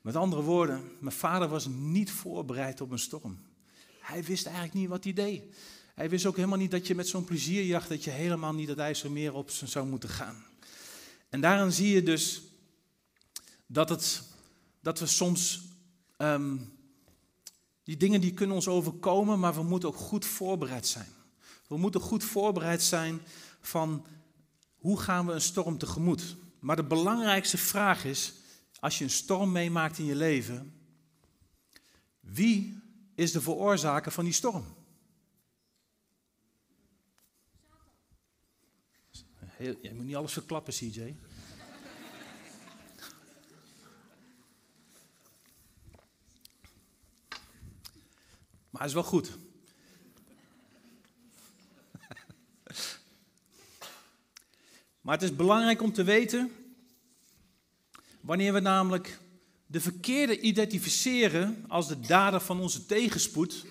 Met 0.00 0.16
andere 0.16 0.42
woorden, 0.42 0.82
mijn 0.98 1.14
vader 1.14 1.48
was 1.48 1.66
niet 1.66 2.10
voorbereid 2.10 2.80
op 2.80 2.90
een 2.90 2.98
storm. 2.98 3.38
Hij 4.00 4.24
wist 4.24 4.44
eigenlijk 4.44 4.74
niet 4.74 4.88
wat 4.88 5.04
hij 5.04 5.12
deed. 5.12 5.42
Hij 5.94 6.08
wist 6.08 6.26
ook 6.26 6.36
helemaal 6.36 6.58
niet 6.58 6.70
dat 6.70 6.86
je 6.86 6.94
met 6.94 7.08
zo'n 7.08 7.24
plezierjacht, 7.24 7.88
dat 7.88 8.04
je 8.04 8.10
helemaal 8.10 8.54
niet 8.54 8.68
het 8.68 8.78
IJsselmeer 8.78 9.34
op 9.34 9.50
zou 9.50 9.86
moeten 9.86 10.08
gaan. 10.08 10.44
En 11.28 11.40
daarin 11.40 11.72
zie 11.72 11.94
je 11.94 12.02
dus 12.02 12.42
dat, 13.66 13.88
het, 13.88 14.22
dat 14.80 14.98
we 14.98 15.06
soms, 15.06 15.62
ehm, 16.16 16.56
die 17.86 17.96
dingen 17.96 18.20
die 18.20 18.34
kunnen 18.34 18.56
ons 18.56 18.68
overkomen, 18.68 19.38
maar 19.38 19.54
we 19.54 19.62
moeten 19.62 19.88
ook 19.88 19.96
goed 19.96 20.24
voorbereid 20.24 20.86
zijn. 20.86 21.06
We 21.68 21.76
moeten 21.76 22.00
goed 22.00 22.24
voorbereid 22.24 22.82
zijn 22.82 23.20
van 23.60 24.06
hoe 24.76 25.00
gaan 25.00 25.26
we 25.26 25.32
een 25.32 25.40
storm 25.40 25.78
tegemoet. 25.78 26.36
Maar 26.60 26.76
de 26.76 26.84
belangrijkste 26.84 27.58
vraag 27.58 28.04
is, 28.04 28.34
als 28.80 28.98
je 28.98 29.04
een 29.04 29.10
storm 29.10 29.52
meemaakt 29.52 29.98
in 29.98 30.04
je 30.04 30.14
leven, 30.14 30.74
wie 32.20 32.82
is 33.14 33.32
de 33.32 33.40
veroorzaker 33.40 34.12
van 34.12 34.24
die 34.24 34.32
storm? 34.32 34.64
Heel, 39.38 39.76
je 39.82 39.94
moet 39.94 40.04
niet 40.04 40.16
alles 40.16 40.32
verklappen, 40.32 40.72
CJ. 40.72 41.16
Maar 48.76 48.86
het 48.86 48.94
is 48.96 49.02
wel 49.02 49.10
goed. 49.10 49.30
maar 55.02 55.14
het 55.14 55.22
is 55.22 55.36
belangrijk 55.36 55.82
om 55.82 55.92
te 55.92 56.04
weten 56.04 56.50
Wanneer 58.26 58.52
we 58.52 58.60
namelijk 58.60 59.20
de 59.66 59.80
verkeerde 59.80 60.40
identificeren 60.40 61.64
als 61.68 61.88
de 61.88 62.00
dader 62.00 62.40
van 62.40 62.60
onze 62.60 62.86
tegenspoed, 62.86 63.66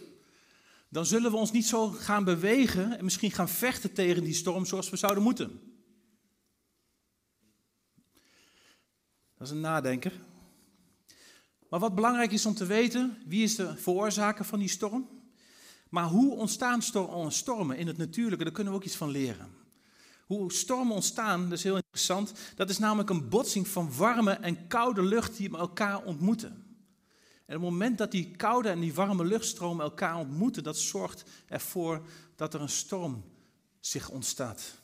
dan 0.90 1.06
zullen 1.06 1.32
we 1.32 1.38
ons 1.38 1.52
niet 1.52 1.66
zo 1.66 1.90
gaan 1.90 2.24
bewegen 2.24 2.98
en 2.98 3.04
misschien 3.04 3.32
gaan 3.32 3.50
vechten 3.50 3.94
tegen 3.94 4.24
die 4.24 4.34
storm 4.34 4.66
zoals 4.66 4.90
we 4.90 4.98
zouden 4.98 5.24
moeten. 5.24 5.62
Dat 9.38 9.48
is 9.48 9.54
een 9.54 9.60
nadenker. 9.60 10.14
Maar 11.70 11.80
wat 11.80 11.96
belangrijk 11.96 12.32
is 12.32 12.46
om 12.46 12.54
te 12.54 12.66
weten, 12.66 13.18
wie 13.26 13.44
is 13.44 13.56
de 13.56 13.76
veroorzaker 13.78 14.46
van 14.46 14.60
die 14.60 14.70
storm? 14.70 15.08
Maar 15.90 16.06
hoe 16.06 16.36
ontstaan 16.36 16.82
stormen 17.28 17.78
in 17.78 17.88
het 17.88 17.98
natuurlijke, 17.98 18.44
daar 18.44 18.54
kunnen 18.54 18.74
we 18.74 18.80
ook 18.80 18.86
iets 18.86 18.96
van 18.96 19.10
leren. 19.10 19.50
Hoe 20.26 20.54
stormen 20.54 20.96
ontstaan, 20.96 21.44
dat 21.44 21.58
is 21.58 21.64
heel 21.64 21.76
interessant. 21.76 22.34
Dat 22.56 22.70
is 22.70 22.78
namelijk 22.78 23.10
een 23.10 23.30
botsing 23.30 23.68
van 23.68 23.96
warme 23.96 24.32
en 24.32 24.68
koude 24.68 25.04
lucht 25.04 25.38
die 25.38 25.58
elkaar 25.58 26.04
ontmoeten. 26.04 26.64
En 27.46 27.54
het 27.54 27.62
moment 27.62 27.98
dat 27.98 28.12
die 28.12 28.32
koude 28.36 28.70
en 28.70 28.80
die 28.80 28.94
warme 28.94 29.26
luchtstromen 29.26 29.86
elkaar 29.86 30.18
ontmoeten, 30.18 30.64
dat 30.64 30.78
zorgt 30.78 31.24
ervoor 31.48 32.02
dat 32.36 32.54
er 32.54 32.62
een 32.62 32.70
storm 32.70 33.24
zich 33.80 34.10
ontstaat. 34.10 34.76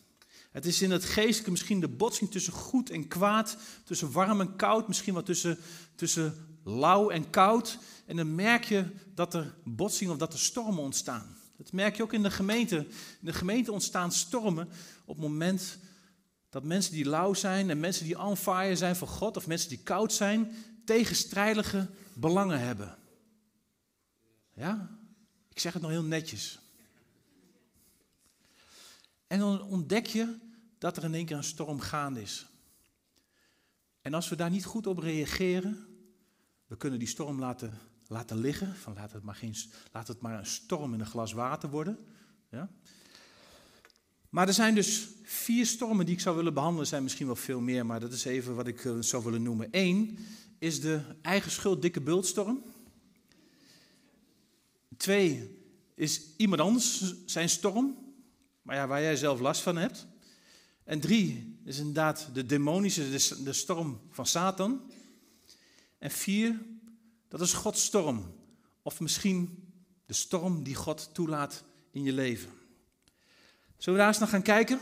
Het 0.52 0.66
is 0.66 0.82
in 0.82 0.92
het 0.92 1.06
geestelijke 1.06 1.52
misschien 1.52 1.80
de 1.80 1.88
botsing 1.88 2.32
tussen 2.32 2.54
goed 2.54 2.90
en 2.90 3.08
kwaad, 3.08 3.58
tussen 3.84 4.12
warm 4.12 4.42
en 4.42 4.56
koud, 4.56 4.88
misschien 4.88 5.14
wel 5.14 5.24
tussen, 5.24 5.58
tussen 5.96 6.51
lauw 6.64 7.10
en 7.10 7.30
koud. 7.30 7.78
En 8.06 8.16
dan 8.16 8.36
merk 8.36 8.64
je 8.64 8.86
dat 9.14 9.34
er 9.34 9.54
botsing 9.64 10.12
of 10.12 10.18
dat 10.18 10.34
er 10.34 10.40
stormen 10.40 10.84
ontstaan. 10.84 11.38
Dat 11.58 11.72
merk 11.72 11.96
je 11.96 12.04
ook 12.04 12.14
in 12.14 12.24
de 12.24 12.32
gemeente. 12.32 12.78
In 13.20 13.26
de 13.26 13.34
gemeente 13.34 13.72
ontstaan 13.72 14.12
stormen 14.12 14.70
op 15.06 15.16
het 15.16 15.26
moment 15.26 15.78
dat 16.50 16.64
mensen 16.64 16.94
die 16.94 17.06
lauw 17.06 17.34
zijn 17.34 17.70
en 17.70 17.80
mensen 17.80 18.06
die 18.06 18.20
on 18.20 18.38
fire 18.38 18.76
zijn 18.76 18.96
voor 18.96 19.08
God 19.08 19.38
of 19.38 19.48
mensen 19.48 19.70
die 19.70 19.84
koud 19.84 20.14
zijn, 20.14 20.56
tegenstrijdige 20.86 21.90
belangen 22.14 22.60
hebben. 22.60 22.98
Ja, 24.54 24.98
ik 25.50 25.60
zeg 25.60 25.74
het 25.74 25.82
nog 25.82 25.92
heel 25.92 26.04
netjes. 26.04 26.60
En 29.28 29.40
dan 29.40 29.62
ontdek 29.62 30.06
je 30.06 30.38
dat 30.78 30.98
er 30.98 31.04
in 31.04 31.14
één 31.14 31.26
keer 31.26 31.38
een 31.38 31.44
storm 31.44 31.80
gaande 31.80 32.22
is. 32.22 32.46
En 34.02 34.14
als 34.14 34.30
we 34.30 34.36
daar 34.36 34.50
niet 34.50 34.66
goed 34.66 34.88
op 34.88 34.98
reageren, 34.98 35.91
we 36.72 36.78
kunnen 36.78 37.00
die 37.00 37.08
storm 37.08 37.40
laten 37.40 37.74
laten 38.08 38.38
liggen. 38.38 38.76
Van 38.76 38.94
laat, 38.94 39.12
het 39.12 39.24
maar 39.24 39.36
geen, 39.36 39.56
laat 39.92 40.08
het 40.08 40.22
maar 40.22 40.40
een 40.40 40.46
storm 40.46 40.94
in 40.94 41.00
een 41.00 41.06
glas 41.06 41.34
water 41.34 41.70
worden. 41.70 41.98
Ja? 42.50 42.70
Maar 44.30 44.48
er 44.48 44.54
zijn 44.54 44.76
dus 44.76 45.08
vier 45.24 45.66
stormen 45.66 46.06
die 46.06 46.16
ik 46.16 46.22
zou 46.22 46.36
willen 46.36 46.54
behandelen. 46.54 46.84
Er 46.84 46.90
zijn 46.90 47.04
misschien 47.04 47.26
wel 47.26 47.36
veel 47.36 47.60
meer, 47.60 47.86
maar 47.86 48.00
dat 48.00 48.12
is 48.12 48.26
even 48.26 48.56
wat 48.56 48.68
ik 48.68 48.86
eh, 48.86 48.94
zou 49.00 49.24
willen 49.24 49.44
noemen. 49.44 49.68
Eén 49.72 50.18
is 50.60 50.82
de 50.82 51.02
eigen 51.22 51.52
schuld 51.52 51.82
dikke 51.82 52.02
bultstorm. 52.02 52.64
Twee 54.98 55.60
is 55.96 56.22
iemand 56.38 56.62
anders 56.62 57.16
zijn 57.26 57.50
storm, 57.50 57.98
maar 58.62 58.76
ja, 58.76 58.88
waar 58.88 59.02
jij 59.02 59.16
zelf 59.16 59.40
last 59.40 59.62
van 59.62 59.78
hebt. 59.78 60.08
En 60.84 61.00
drie 61.00 61.58
is 61.64 61.78
inderdaad 61.78 62.30
de 62.34 62.46
demonische, 62.46 63.10
de 63.44 63.54
storm 63.54 64.00
van 64.10 64.26
Satan. 64.26 64.82
En 66.02 66.12
vier 66.12 66.60
dat 67.28 67.42
is 67.42 67.54
Gods 67.54 67.84
storm. 67.84 68.34
Of 68.82 69.00
misschien 69.00 69.72
de 70.06 70.14
storm 70.14 70.64
die 70.64 70.76
God 70.76 71.10
toelaat 71.14 71.64
in 71.92 72.04
je 72.04 72.14
leven. 72.14 72.50
Zullen 73.78 74.00
we 74.00 74.06
daar 74.06 74.08
eens 74.08 74.20
naar 74.20 74.28
gaan 74.28 74.42
kijken? 74.42 74.80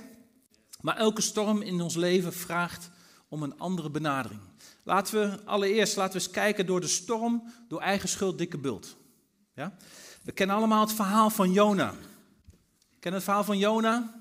Maar 0.81 0.97
elke 0.97 1.21
storm 1.21 1.61
in 1.61 1.81
ons 1.81 1.95
leven 1.95 2.33
vraagt 2.33 2.89
om 3.27 3.43
een 3.43 3.59
andere 3.59 3.89
benadering. 3.89 4.41
Laten 4.83 5.19
we 5.19 5.43
allereerst 5.45 5.95
laten 5.95 6.13
we 6.13 6.23
eens 6.23 6.31
kijken 6.31 6.65
door 6.65 6.81
de 6.81 6.87
storm, 6.87 7.43
door 7.67 7.81
eigen 7.81 8.09
schuld, 8.09 8.37
dikke 8.37 8.57
bult. 8.57 8.97
Ja? 9.53 9.75
We 10.21 10.31
kennen 10.31 10.55
allemaal 10.55 10.81
het 10.81 10.93
verhaal 10.93 11.29
van 11.29 11.51
Jona. 11.51 11.93
Ken 12.99 13.13
het 13.13 13.23
verhaal 13.23 13.43
van 13.43 13.57
Jona? 13.57 14.13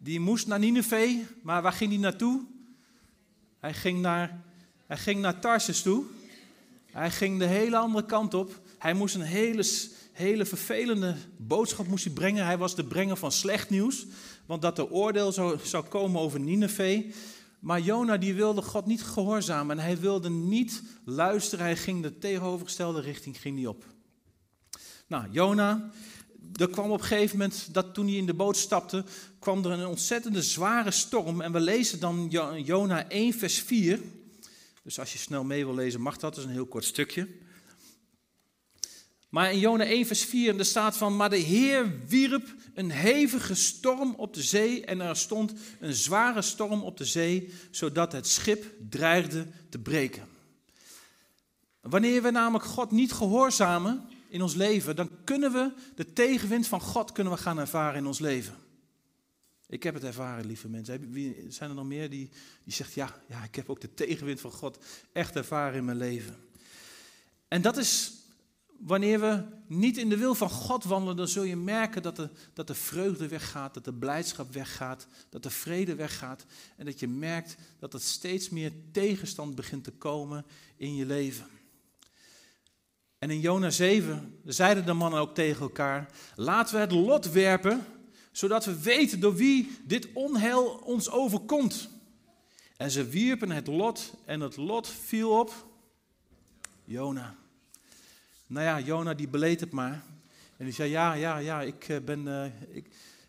Die 0.00 0.20
moest 0.20 0.46
naar 0.46 0.58
Nineveh, 0.58 1.26
maar 1.42 1.62
waar 1.62 1.72
ging 1.72 1.90
hij 1.90 2.00
naartoe? 2.00 2.44
Hij 3.58 3.74
ging 3.74 4.00
naar, 4.00 4.44
hij 4.92 5.00
ging 5.00 5.20
naar 5.20 5.40
Tarsus 5.40 5.82
toe. 5.82 6.04
Hij 6.90 7.10
ging 7.10 7.38
de 7.38 7.46
hele 7.46 7.76
andere 7.76 8.06
kant 8.06 8.34
op. 8.34 8.60
Hij 8.78 8.94
moest 8.94 9.14
een 9.14 9.20
hele, 9.20 9.64
hele 10.12 10.44
vervelende 10.44 11.14
boodschap 11.36 11.86
moest 11.86 12.04
hij 12.04 12.12
brengen. 12.12 12.44
Hij 12.44 12.58
was 12.58 12.74
de 12.74 12.84
brenger 12.84 13.16
van 13.16 13.32
slecht 13.32 13.70
nieuws. 13.70 14.06
Want 14.46 14.62
dat 14.62 14.78
er 14.78 14.90
oordeel 14.90 15.32
zou, 15.32 15.58
zou 15.62 15.84
komen 15.84 16.20
over 16.20 16.40
Nineveh. 16.40 17.14
Maar 17.58 17.80
Jona 17.80 18.16
die 18.16 18.34
wilde 18.34 18.62
God 18.62 18.86
niet 18.86 19.02
gehoorzamen. 19.02 19.78
En 19.78 19.84
hij 19.84 19.98
wilde 19.98 20.30
niet 20.30 20.82
luisteren. 21.04 21.64
Hij 21.64 21.76
ging 21.76 22.02
de 22.02 22.18
tegenovergestelde 22.18 23.00
richting 23.00 23.40
ging 23.40 23.56
die 23.56 23.68
op. 23.68 23.84
Nou, 25.06 25.24
Jona, 25.30 25.90
er 26.54 26.68
kwam 26.68 26.90
op 26.90 27.00
een 27.00 27.06
gegeven 27.06 27.38
moment, 27.38 27.74
dat 27.74 27.94
toen 27.94 28.06
hij 28.06 28.16
in 28.16 28.26
de 28.26 28.34
boot 28.34 28.56
stapte, 28.56 29.04
kwam 29.38 29.64
er 29.64 29.70
een 29.70 29.86
ontzettende 29.86 30.42
zware 30.42 30.90
storm. 30.90 31.40
En 31.40 31.52
we 31.52 31.60
lezen 31.60 32.00
dan 32.00 32.28
Jona 32.64 33.08
1, 33.08 33.32
vers 33.32 33.60
4. 33.60 34.00
Dus 34.82 34.98
als 34.98 35.12
je 35.12 35.18
snel 35.18 35.44
mee 35.44 35.64
wil 35.64 35.74
lezen, 35.74 36.00
mag 36.00 36.16
dat. 36.16 36.34
Dat 36.34 36.44
is 36.44 36.44
een 36.44 36.56
heel 36.56 36.66
kort 36.66 36.84
stukje. 36.84 37.28
Maar 39.28 39.52
in 39.52 39.58
Jona 39.58 39.84
1, 39.84 40.06
vers 40.06 40.24
4, 40.24 40.58
er 40.58 40.64
staat 40.64 40.96
van, 40.96 41.16
maar 41.16 41.30
de 41.30 41.36
Heer 41.36 42.06
wierp 42.08 42.54
een 42.74 42.90
hevige 42.90 43.54
storm 43.54 44.14
op 44.14 44.34
de 44.34 44.42
zee 44.42 44.84
en 44.84 45.00
er 45.00 45.16
stond 45.16 45.52
een 45.80 45.94
zware 45.94 46.42
storm 46.42 46.82
op 46.82 46.96
de 46.96 47.04
zee, 47.04 47.52
zodat 47.70 48.12
het 48.12 48.26
schip 48.26 48.74
dreigde 48.88 49.46
te 49.68 49.78
breken. 49.78 50.28
Wanneer 51.80 52.22
we 52.22 52.30
namelijk 52.30 52.64
God 52.64 52.90
niet 52.90 53.12
gehoorzamen 53.12 54.08
in 54.28 54.42
ons 54.42 54.54
leven, 54.54 54.96
dan 54.96 55.10
kunnen 55.24 55.52
we 55.52 55.72
de 55.94 56.12
tegenwind 56.12 56.66
van 56.66 56.80
God 56.80 57.12
kunnen 57.12 57.32
we 57.32 57.38
gaan 57.38 57.58
ervaren 57.58 57.98
in 57.98 58.06
ons 58.06 58.18
leven. 58.18 58.54
Ik 59.72 59.82
heb 59.82 59.94
het 59.94 60.04
ervaren, 60.04 60.46
lieve 60.46 60.68
mensen. 60.68 61.52
Zijn 61.52 61.70
er 61.70 61.76
nog 61.76 61.84
meer 61.86 62.10
die, 62.10 62.30
die 62.64 62.72
zegt, 62.72 62.92
ja, 62.92 63.14
ja, 63.28 63.44
ik 63.44 63.54
heb 63.54 63.70
ook 63.70 63.80
de 63.80 63.94
tegenwind 63.94 64.40
van 64.40 64.52
God 64.52 64.78
echt 65.12 65.36
ervaren 65.36 65.78
in 65.78 65.84
mijn 65.84 65.96
leven. 65.96 66.36
En 67.48 67.62
dat 67.62 67.76
is 67.76 68.12
wanneer 68.78 69.20
we 69.20 69.44
niet 69.66 69.96
in 69.96 70.08
de 70.08 70.16
wil 70.16 70.34
van 70.34 70.50
God 70.50 70.84
wandelen, 70.84 71.16
dan 71.16 71.28
zul 71.28 71.42
je 71.42 71.56
merken 71.56 72.02
dat 72.02 72.16
de, 72.16 72.28
dat 72.52 72.66
de 72.66 72.74
vreugde 72.74 73.28
weggaat, 73.28 73.74
dat 73.74 73.84
de 73.84 73.92
blijdschap 73.92 74.52
weggaat, 74.52 75.06
dat 75.28 75.42
de 75.42 75.50
vrede 75.50 75.94
weggaat. 75.94 76.44
En 76.76 76.84
dat 76.84 77.00
je 77.00 77.08
merkt 77.08 77.56
dat 77.78 77.94
er 77.94 78.00
steeds 78.00 78.48
meer 78.48 78.72
tegenstand 78.90 79.54
begint 79.54 79.84
te 79.84 79.92
komen 79.92 80.44
in 80.76 80.94
je 80.94 81.06
leven. 81.06 81.46
En 83.18 83.30
in 83.30 83.40
Jona 83.40 83.70
7 83.70 84.38
zeiden 84.44 84.86
de 84.86 84.92
mannen 84.92 85.20
ook 85.20 85.34
tegen 85.34 85.62
elkaar: 85.62 86.10
laten 86.34 86.74
we 86.74 86.80
het 86.80 86.92
lot 86.92 87.30
werpen, 87.30 87.86
zodat 88.32 88.64
we 88.64 88.80
weten 88.80 89.20
door 89.20 89.34
wie 89.34 89.70
dit 89.84 90.08
onheil 90.12 90.80
ons 90.84 91.10
overkomt. 91.10 91.88
En 92.76 92.90
ze 92.90 93.08
wierpen 93.08 93.50
het 93.50 93.66
lot 93.66 94.14
en 94.24 94.40
het 94.40 94.56
lot 94.56 94.88
viel 94.88 95.30
op 95.38 95.66
Jona. 96.84 97.34
Nou 98.46 98.66
ja, 98.66 98.80
Jona 98.80 99.14
die 99.14 99.28
beleed 99.28 99.60
het 99.60 99.70
maar. 99.70 100.04
En 100.56 100.64
die 100.64 100.74
zei, 100.74 100.90
ja, 100.90 101.12
ja, 101.12 101.36
ja, 101.36 101.62
ik 101.62 101.88
eh, 101.88 102.00
ben, 102.00 102.26
uh, 102.26 102.44
ik, 102.68 102.86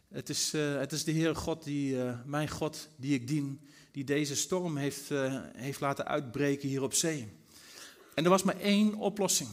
het, 0.08 0.30
is, 0.30 0.54
uh, 0.54 0.78
het 0.78 0.92
is 0.92 1.04
de 1.04 1.12
Heere 1.12 1.36
God, 1.36 1.64
die, 1.64 1.98
mijn 2.26 2.50
God, 2.50 2.88
die 2.96 3.14
ik 3.14 3.28
dien, 3.28 3.60
die 3.92 4.04
deze 4.04 4.36
storm 4.36 4.78
heeft, 4.78 5.10
heeft 5.56 5.80
laten 5.80 6.08
uitbreken 6.08 6.70
hier 6.70 6.82
op 6.82 6.94
zee. 6.94 7.28
En 8.14 8.24
er 8.24 8.30
was 8.30 8.44
maar 8.44 8.60
één 8.60 8.96
oplossing. 8.96 9.50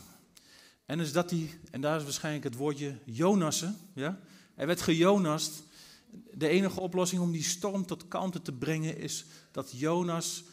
En 0.87 1.01
is 1.01 1.13
dat 1.13 1.31
hij, 1.31 1.51
en 1.71 1.81
daar 1.81 1.97
is 1.97 2.03
waarschijnlijk 2.03 2.45
het 2.45 2.55
woordje 2.55 2.95
Jonassen, 3.05 3.77
ja? 3.95 4.21
Hij 4.55 4.67
werd 4.67 4.81
gejonast. 4.81 5.63
De 6.33 6.49
enige 6.49 6.81
oplossing 6.81 7.23
om 7.23 7.33
die 7.33 7.43
storm 7.43 7.87
tot 7.87 8.09
kalmte 8.09 8.43
te 8.43 8.53
brengen 8.53 8.97
is 8.97 9.25
dat 9.51 9.71
Jonas 9.73 10.45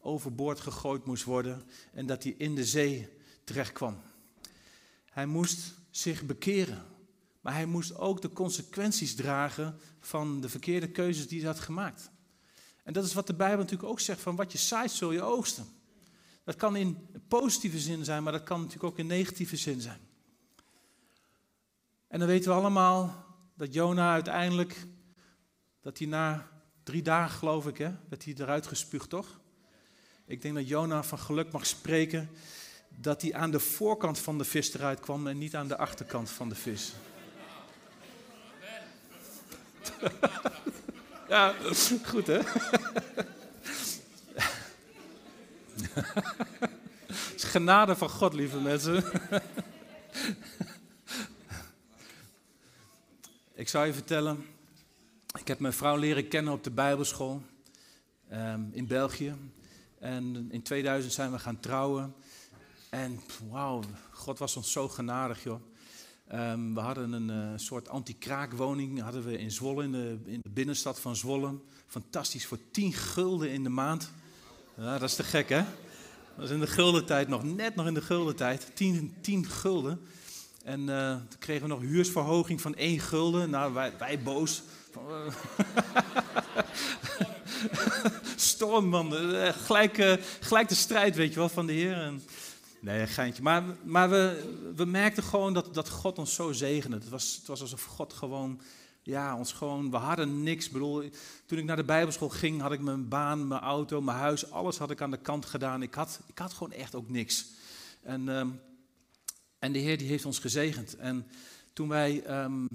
overboord 0.00 0.60
gegooid 0.60 1.04
moest 1.04 1.24
worden 1.24 1.62
en 1.92 2.06
dat 2.06 2.22
hij 2.22 2.34
in 2.38 2.54
de 2.54 2.64
zee 2.64 3.08
terecht 3.44 3.72
kwam. 3.72 4.00
Hij 5.10 5.26
moest 5.26 5.74
zich 5.90 6.24
bekeren. 6.24 6.84
Maar 7.44 7.54
hij 7.54 7.66
moest 7.66 7.96
ook 7.96 8.22
de 8.22 8.32
consequenties 8.32 9.14
dragen 9.14 9.78
van 10.00 10.40
de 10.40 10.48
verkeerde 10.48 10.90
keuzes 10.90 11.28
die 11.28 11.38
hij 11.38 11.48
had 11.48 11.60
gemaakt. 11.60 12.10
En 12.82 12.92
dat 12.92 13.04
is 13.04 13.14
wat 13.14 13.26
de 13.26 13.34
Bijbel 13.34 13.58
natuurlijk 13.58 13.88
ook 13.88 14.00
zegt: 14.00 14.20
van 14.20 14.36
wat 14.36 14.52
je 14.52 14.58
zaait 14.58 14.90
zul 14.90 15.12
je 15.12 15.22
oogsten. 15.22 15.66
Dat 16.44 16.56
kan 16.56 16.76
in 16.76 17.08
positieve 17.28 17.78
zin 17.78 18.04
zijn, 18.04 18.22
maar 18.22 18.32
dat 18.32 18.42
kan 18.42 18.58
natuurlijk 18.58 18.84
ook 18.84 18.98
in 18.98 19.06
negatieve 19.06 19.56
zin 19.56 19.80
zijn. 19.80 20.00
En 22.08 22.18
dan 22.18 22.28
weten 22.28 22.50
we 22.50 22.58
allemaal 22.58 23.23
dat 23.54 23.74
Jona 23.74 24.12
uiteindelijk, 24.12 24.86
dat 25.80 25.98
hij 25.98 26.06
na 26.06 26.48
drie 26.82 27.02
dagen 27.02 27.38
geloof 27.38 27.66
ik, 27.66 27.78
hè, 27.78 27.90
werd 28.08 28.24
hij 28.24 28.34
eruit 28.38 28.66
gespuugd, 28.66 29.08
toch? 29.08 29.40
Ik 30.26 30.42
denk 30.42 30.54
dat 30.54 30.68
Jona 30.68 31.02
van 31.02 31.18
geluk 31.18 31.52
mag 31.52 31.66
spreken 31.66 32.30
dat 32.88 33.22
hij 33.22 33.34
aan 33.34 33.50
de 33.50 33.60
voorkant 33.60 34.18
van 34.18 34.38
de 34.38 34.44
vis 34.44 34.74
eruit 34.74 35.00
kwam 35.00 35.26
en 35.26 35.38
niet 35.38 35.56
aan 35.56 35.68
de 35.68 35.76
achterkant 35.76 36.30
van 36.30 36.48
de 36.48 36.54
vis. 36.54 36.92
ja, 41.28 41.54
goed 42.04 42.26
hè? 42.26 42.40
Het 47.06 47.34
is 47.42 47.44
genade 47.44 47.96
van 47.96 48.08
God, 48.08 48.34
lieve 48.34 48.60
mensen. 48.60 49.04
Zou 53.74 53.86
je 53.86 53.92
vertellen, 53.92 54.46
ik 55.38 55.48
heb 55.48 55.58
mijn 55.58 55.72
vrouw 55.72 55.96
leren 55.96 56.28
kennen 56.28 56.52
op 56.52 56.64
de 56.64 56.70
Bijbelschool 56.70 57.42
um, 58.32 58.70
in 58.72 58.86
België. 58.86 59.34
En 59.98 60.48
in 60.50 60.62
2000 60.62 61.12
zijn 61.12 61.32
we 61.32 61.38
gaan 61.38 61.60
trouwen. 61.60 62.14
En 62.90 63.20
wauw, 63.50 63.82
God 64.10 64.38
was 64.38 64.56
ons 64.56 64.72
zo 64.72 64.88
genadig, 64.88 65.42
joh. 65.42 65.60
Ehm, 66.26 66.74
we 66.74 66.80
hadden 66.80 67.12
een 67.12 67.52
uh, 67.52 67.58
soort 67.58 67.88
anti-kraakwoning 67.88 69.00
hadden 69.00 69.24
we 69.24 69.38
in 69.38 69.50
Zwolle, 69.50 69.82
in 69.82 69.92
de, 69.92 70.18
in 70.24 70.40
de, 70.42 70.50
binnenstad 70.50 71.00
van 71.00 71.16
Zwolle. 71.16 71.58
Fantastisch, 71.86 72.46
voor 72.46 72.58
10 72.70 72.92
gulden 72.92 73.50
in 73.50 73.62
de 73.62 73.68
maand. 73.68 74.10
Ja, 74.76 74.98
dat 74.98 75.08
is 75.08 75.16
te 75.16 75.24
gek, 75.24 75.48
hè? 75.48 75.64
Dat 76.36 76.44
is 76.44 76.50
in 76.50 76.60
de 76.60 76.66
guldentijd 76.66 77.28
nog, 77.28 77.42
net 77.42 77.74
nog 77.74 77.86
in 77.86 77.94
de 77.94 78.02
guldentijd. 78.02 78.70
10, 78.74 79.14
10 79.20 79.46
gulden. 79.46 80.00
En 80.64 80.80
uh, 80.80 81.10
toen 81.10 81.38
kregen 81.38 81.62
we 81.62 81.68
nog 81.68 81.80
huursverhoging 81.80 82.60
van 82.60 82.74
1 82.74 83.00
gulden. 83.00 83.50
Nou, 83.50 83.72
wij, 83.72 83.92
wij 83.98 84.22
boos. 84.22 84.62
Storm, 88.36 88.86
man. 88.86 89.16
Eh, 89.16 89.52
gelijk, 90.40 90.68
de 90.68 90.74
strijd, 90.74 91.16
weet 91.16 91.32
je 91.32 91.38
wel, 91.38 91.48
van 91.48 91.66
de 91.66 91.72
Heer. 91.72 92.12
Nee, 92.80 93.06
geintje. 93.06 93.42
Maar, 93.42 93.62
maar 93.82 94.10
we, 94.10 94.52
we 94.76 94.84
merkten 94.84 95.22
gewoon 95.22 95.52
dat, 95.54 95.74
dat 95.74 95.88
God 95.88 96.18
ons 96.18 96.34
zo 96.34 96.52
zegende. 96.52 96.96
Het 96.96 97.08
was, 97.08 97.36
het 97.36 97.46
was 97.46 97.60
alsof 97.60 97.84
God 97.84 98.12
gewoon, 98.12 98.60
ja, 99.02 99.36
ons 99.36 99.52
gewoon, 99.52 99.90
we 99.90 99.96
hadden 99.96 100.42
niks. 100.42 100.66
Ik 100.66 100.72
bedoel, 100.72 101.02
toen 101.46 101.58
ik 101.58 101.64
naar 101.64 101.76
de 101.76 101.84
Bijbelschool 101.84 102.28
ging, 102.28 102.60
had 102.60 102.72
ik 102.72 102.80
mijn 102.80 103.08
baan, 103.08 103.48
mijn 103.48 103.60
auto, 103.60 104.00
mijn 104.00 104.18
huis, 104.18 104.50
alles 104.50 104.78
had 104.78 104.90
ik 104.90 105.00
aan 105.00 105.10
de 105.10 105.16
kant 105.16 105.46
gedaan. 105.46 105.82
Ik 105.82 105.94
had, 105.94 106.20
ik 106.26 106.38
had 106.38 106.52
gewoon 106.52 106.72
echt 106.72 106.94
ook 106.94 107.08
niks. 107.08 107.46
En, 108.02 108.28
um, 108.28 108.60
en 109.64 109.72
de 109.72 109.78
Heer 109.78 109.98
die 109.98 110.08
heeft 110.08 110.24
ons 110.24 110.38
gezegend. 110.38 110.96
En 110.96 111.26
toen 111.72 111.88
wij 111.88 112.40
um, 112.44 112.68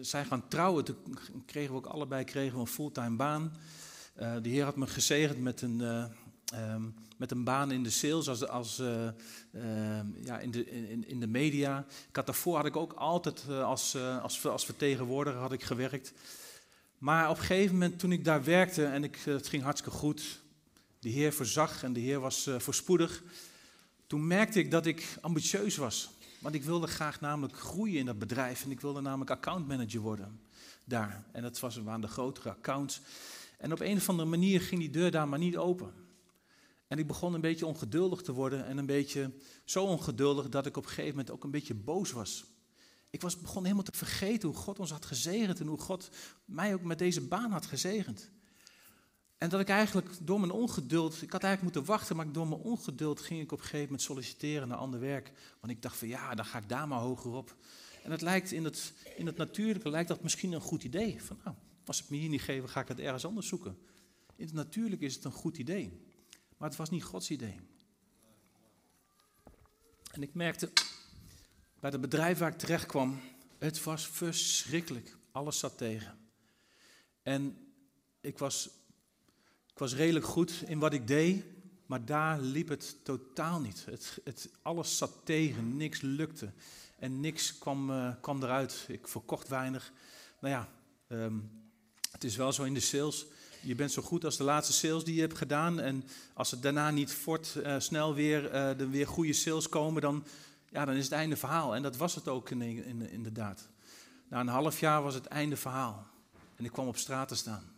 zijn 0.00 0.26
gaan 0.26 0.48
trouwen, 0.48 0.84
toen 0.84 1.18
kregen 1.46 1.70
we 1.70 1.76
ook 1.76 1.86
allebei 1.86 2.24
kregen 2.24 2.54
we 2.54 2.60
een 2.60 2.66
fulltime 2.66 3.16
baan. 3.16 3.52
Uh, 4.20 4.34
de 4.42 4.48
Heer 4.48 4.64
had 4.64 4.76
me 4.76 4.86
gezegend 4.86 5.40
met 5.40 5.62
een... 5.62 5.80
Uh, 5.80 6.04
um, 6.72 6.94
met 7.16 7.30
een 7.30 7.44
baan 7.44 7.70
in 7.70 7.82
de 7.82 7.90
sales, 7.90 8.28
als, 8.28 8.48
als, 8.48 8.78
uh, 8.78 9.08
uh, 9.52 9.62
ja, 10.24 10.38
in, 10.38 10.50
de, 10.50 10.70
in, 10.70 11.08
in 11.08 11.20
de 11.20 11.26
media. 11.26 11.86
Ik 12.08 12.16
had, 12.16 12.26
daarvoor 12.26 12.66
ik 12.66 12.76
ook 12.76 12.92
altijd 12.92 13.48
als, 13.48 13.96
als, 13.96 14.46
als 14.46 14.64
vertegenwoordiger 14.64 15.40
had 15.40 15.52
ik 15.52 15.62
gewerkt. 15.62 16.12
Maar 16.98 17.30
op 17.30 17.36
een 17.36 17.44
gegeven 17.44 17.72
moment 17.72 17.98
toen 17.98 18.12
ik 18.12 18.24
daar 18.24 18.44
werkte 18.44 18.84
en 18.84 19.04
ik, 19.04 19.18
het 19.24 19.48
ging 19.48 19.62
hartstikke 19.62 19.96
goed, 19.96 20.40
de 20.98 21.08
Heer 21.08 21.32
voorzag 21.32 21.82
en 21.82 21.92
de 21.92 22.00
Heer 22.00 22.20
was 22.20 22.50
voorspoedig, 22.58 23.22
toen 24.06 24.26
merkte 24.26 24.58
ik 24.58 24.70
dat 24.70 24.86
ik 24.86 25.16
ambitieus 25.20 25.76
was. 25.76 26.10
Want 26.40 26.54
ik 26.54 26.64
wilde 26.64 26.86
graag 26.86 27.20
namelijk 27.20 27.58
groeien 27.58 27.98
in 27.98 28.06
dat 28.06 28.18
bedrijf 28.18 28.64
en 28.64 28.70
ik 28.70 28.80
wilde 28.80 29.00
namelijk 29.00 29.30
accountmanager 29.30 30.00
worden 30.00 30.40
daar. 30.84 31.24
En 31.32 31.42
dat 31.42 31.60
was, 31.60 31.76
waren 31.76 32.00
de 32.00 32.08
grotere 32.08 32.50
accounts. 32.50 33.00
En 33.58 33.72
op 33.72 33.80
een 33.80 33.96
of 33.96 34.08
andere 34.08 34.28
manier 34.28 34.60
ging 34.60 34.80
die 34.80 34.90
deur 34.90 35.10
daar 35.10 35.28
maar 35.28 35.38
niet 35.38 35.56
open. 35.56 35.92
En 36.88 36.98
ik 36.98 37.06
begon 37.06 37.34
een 37.34 37.40
beetje 37.40 37.66
ongeduldig 37.66 38.20
te 38.20 38.32
worden 38.32 38.66
en 38.66 38.78
een 38.78 38.86
beetje 38.86 39.32
zo 39.64 39.84
ongeduldig 39.84 40.48
dat 40.48 40.66
ik 40.66 40.76
op 40.76 40.82
een 40.82 40.88
gegeven 40.88 41.10
moment 41.10 41.30
ook 41.30 41.44
een 41.44 41.50
beetje 41.50 41.74
boos 41.74 42.12
was. 42.12 42.44
Ik 43.10 43.20
was, 43.20 43.40
begon 43.40 43.62
helemaal 43.62 43.84
te 43.84 43.92
vergeten 43.94 44.48
hoe 44.48 44.58
God 44.58 44.78
ons 44.78 44.90
had 44.90 45.04
gezegend 45.04 45.60
en 45.60 45.66
hoe 45.66 45.78
God 45.78 46.10
mij 46.44 46.74
ook 46.74 46.82
met 46.82 46.98
deze 46.98 47.20
baan 47.20 47.50
had 47.50 47.66
gezegend. 47.66 48.30
En 49.44 49.50
dat 49.50 49.60
ik 49.60 49.68
eigenlijk 49.68 50.08
door 50.20 50.40
mijn 50.40 50.52
ongeduld, 50.52 51.22
ik 51.22 51.32
had 51.32 51.42
eigenlijk 51.42 51.74
moeten 51.74 51.92
wachten, 51.94 52.16
maar 52.16 52.32
door 52.32 52.48
mijn 52.48 52.60
ongeduld 52.60 53.20
ging 53.20 53.40
ik 53.40 53.52
op 53.52 53.58
een 53.58 53.64
gegeven 53.64 53.84
moment 53.84 54.02
solliciteren 54.02 54.68
naar 54.68 54.76
ander 54.76 55.00
werk. 55.00 55.32
Want 55.60 55.72
ik 55.72 55.82
dacht 55.82 55.96
van 55.96 56.08
ja, 56.08 56.34
dan 56.34 56.44
ga 56.44 56.58
ik 56.58 56.68
daar 56.68 56.88
maar 56.88 56.98
hoger 56.98 57.30
op. 57.30 57.56
En 58.02 58.10
het 58.10 58.20
lijkt 58.20 58.52
in 58.52 58.64
het, 58.64 58.92
in 59.16 59.26
het 59.26 59.36
natuurlijke, 59.36 59.90
lijkt 59.90 60.08
dat 60.08 60.22
misschien 60.22 60.52
een 60.52 60.60
goed 60.60 60.84
idee. 60.84 61.22
Van 61.22 61.38
nou, 61.44 61.56
als 61.84 61.98
het 61.98 62.10
me 62.10 62.16
hier 62.16 62.28
niet 62.28 62.42
geven, 62.42 62.68
ga 62.68 62.80
ik 62.80 62.88
het 62.88 62.98
ergens 62.98 63.24
anders 63.24 63.48
zoeken. 63.48 63.78
In 64.36 64.44
het 64.44 64.54
natuurlijke 64.54 65.04
is 65.04 65.14
het 65.14 65.24
een 65.24 65.32
goed 65.32 65.58
idee. 65.58 66.00
Maar 66.56 66.68
het 66.68 66.78
was 66.78 66.90
niet 66.90 67.04
Gods 67.04 67.30
idee. 67.30 67.60
En 70.12 70.22
ik 70.22 70.34
merkte 70.34 70.72
bij 71.80 71.90
het 71.90 72.00
bedrijf 72.00 72.38
waar 72.38 72.52
ik 72.52 72.58
terecht 72.58 72.86
kwam, 72.86 73.20
het 73.58 73.82
was 73.82 74.08
verschrikkelijk. 74.08 75.16
Alles 75.30 75.58
zat 75.58 75.78
tegen. 75.78 76.18
En 77.22 77.58
ik 78.20 78.38
was, 78.38 78.70
ik 79.74 79.80
was 79.80 79.94
redelijk 79.94 80.26
goed 80.26 80.62
in 80.66 80.78
wat 80.78 80.92
ik 80.92 81.06
deed, 81.06 81.44
maar 81.86 82.04
daar 82.04 82.40
liep 82.40 82.68
het 82.68 82.96
totaal 83.02 83.60
niet. 83.60 83.84
Het, 83.84 84.20
het, 84.24 84.50
alles 84.62 84.98
zat 84.98 85.12
tegen, 85.24 85.76
niks 85.76 86.00
lukte 86.00 86.52
en 86.98 87.20
niks 87.20 87.58
kwam, 87.58 87.90
uh, 87.90 88.12
kwam 88.20 88.42
eruit. 88.42 88.84
Ik 88.88 89.08
verkocht 89.08 89.48
weinig. 89.48 89.92
Nou 90.40 90.54
ja, 90.54 90.68
um, 91.08 91.50
het 92.10 92.24
is 92.24 92.36
wel 92.36 92.52
zo 92.52 92.62
in 92.62 92.74
de 92.74 92.80
sales. 92.80 93.26
Je 93.60 93.74
bent 93.74 93.92
zo 93.92 94.02
goed 94.02 94.24
als 94.24 94.36
de 94.36 94.44
laatste 94.44 94.72
sales 94.72 95.04
die 95.04 95.14
je 95.14 95.20
hebt 95.20 95.38
gedaan. 95.38 95.80
En 95.80 96.04
als 96.34 96.50
het 96.50 96.62
daarna 96.62 96.90
niet 96.90 97.12
fort 97.12 97.54
uh, 97.56 97.74
snel 97.78 98.14
weer, 98.14 98.44
uh, 98.44 98.80
er 98.80 98.90
weer 98.90 99.06
goede 99.06 99.32
sales 99.32 99.68
komen, 99.68 100.02
dan, 100.02 100.24
ja, 100.70 100.84
dan 100.84 100.94
is 100.94 101.04
het 101.04 101.12
einde 101.12 101.36
verhaal. 101.36 101.74
En 101.74 101.82
dat 101.82 101.96
was 101.96 102.14
het 102.14 102.28
ook 102.28 102.50
in, 102.50 102.62
in, 102.62 103.10
inderdaad. 103.10 103.68
Na 104.28 104.40
een 104.40 104.48
half 104.48 104.80
jaar 104.80 105.02
was 105.02 105.14
het 105.14 105.26
einde 105.26 105.56
verhaal. 105.56 106.06
En 106.56 106.64
ik 106.64 106.72
kwam 106.72 106.86
op 106.86 106.96
straat 106.96 107.28
te 107.28 107.34
staan. 107.34 107.73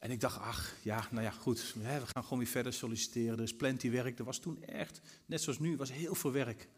En 0.00 0.10
ik 0.10 0.20
dacht, 0.20 0.38
ach, 0.38 0.74
ja, 0.82 1.06
nou 1.10 1.24
ja, 1.24 1.30
goed. 1.30 1.74
We 1.74 2.06
gaan 2.06 2.22
gewoon 2.22 2.38
weer 2.38 2.48
verder 2.48 2.72
solliciteren. 2.72 3.36
Er 3.36 3.42
is 3.42 3.56
plenty 3.56 3.90
werk. 3.90 4.18
Er 4.18 4.24
was 4.24 4.38
toen 4.38 4.62
echt, 4.62 5.00
net 5.26 5.42
zoals 5.42 5.58
nu, 5.58 5.76
was 5.76 5.92
heel 5.92 6.14
veel 6.14 6.32
werk. 6.32 6.68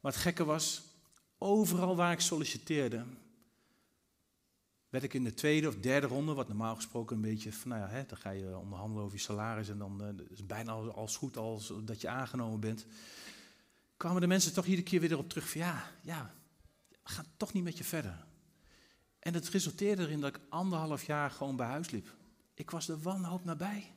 Maar 0.00 0.12
het 0.12 0.20
gekke 0.20 0.44
was, 0.44 0.82
overal 1.38 1.96
waar 1.96 2.12
ik 2.12 2.20
solliciteerde, 2.20 3.04
werd 4.88 5.04
ik 5.04 5.14
in 5.14 5.24
de 5.24 5.34
tweede 5.34 5.68
of 5.68 5.76
derde 5.76 6.06
ronde, 6.06 6.34
wat 6.34 6.48
normaal 6.48 6.74
gesproken 6.74 7.16
een 7.16 7.22
beetje 7.22 7.52
van, 7.52 7.70
nou 7.70 7.82
ja, 7.82 7.88
hè, 7.88 8.06
dan 8.06 8.18
ga 8.18 8.30
je 8.30 8.58
onderhandelen 8.58 9.04
over 9.04 9.16
je 9.16 9.22
salaris 9.22 9.68
en 9.68 9.78
dan 9.78 10.02
uh, 10.02 10.30
is 10.30 10.38
het 10.38 10.46
bijna 10.46 10.72
als 10.72 11.16
goed 11.16 11.36
als 11.36 11.72
dat 11.84 12.00
je 12.00 12.08
aangenomen 12.08 12.60
bent. 12.60 12.86
Kwamen 13.96 14.20
de 14.20 14.26
mensen 14.26 14.52
toch 14.52 14.64
iedere 14.64 14.88
keer 14.88 15.00
weer 15.00 15.12
erop 15.12 15.28
terug 15.28 15.50
van, 15.50 15.60
ja, 15.60 15.90
ja, 16.02 16.34
we 16.88 17.10
gaan 17.10 17.26
toch 17.36 17.52
niet 17.52 17.64
met 17.64 17.78
je 17.78 17.84
verder. 17.84 18.26
En 19.18 19.34
het 19.34 19.48
resulteerde 19.48 20.02
erin 20.02 20.20
dat 20.20 20.36
ik 20.36 20.42
anderhalf 20.48 21.04
jaar 21.04 21.30
gewoon 21.30 21.56
bij 21.56 21.66
huis 21.66 21.90
liep. 21.90 22.16
Ik 22.58 22.70
was 22.70 22.86
de 22.86 22.98
wanhoop 22.98 23.44
nabij. 23.44 23.92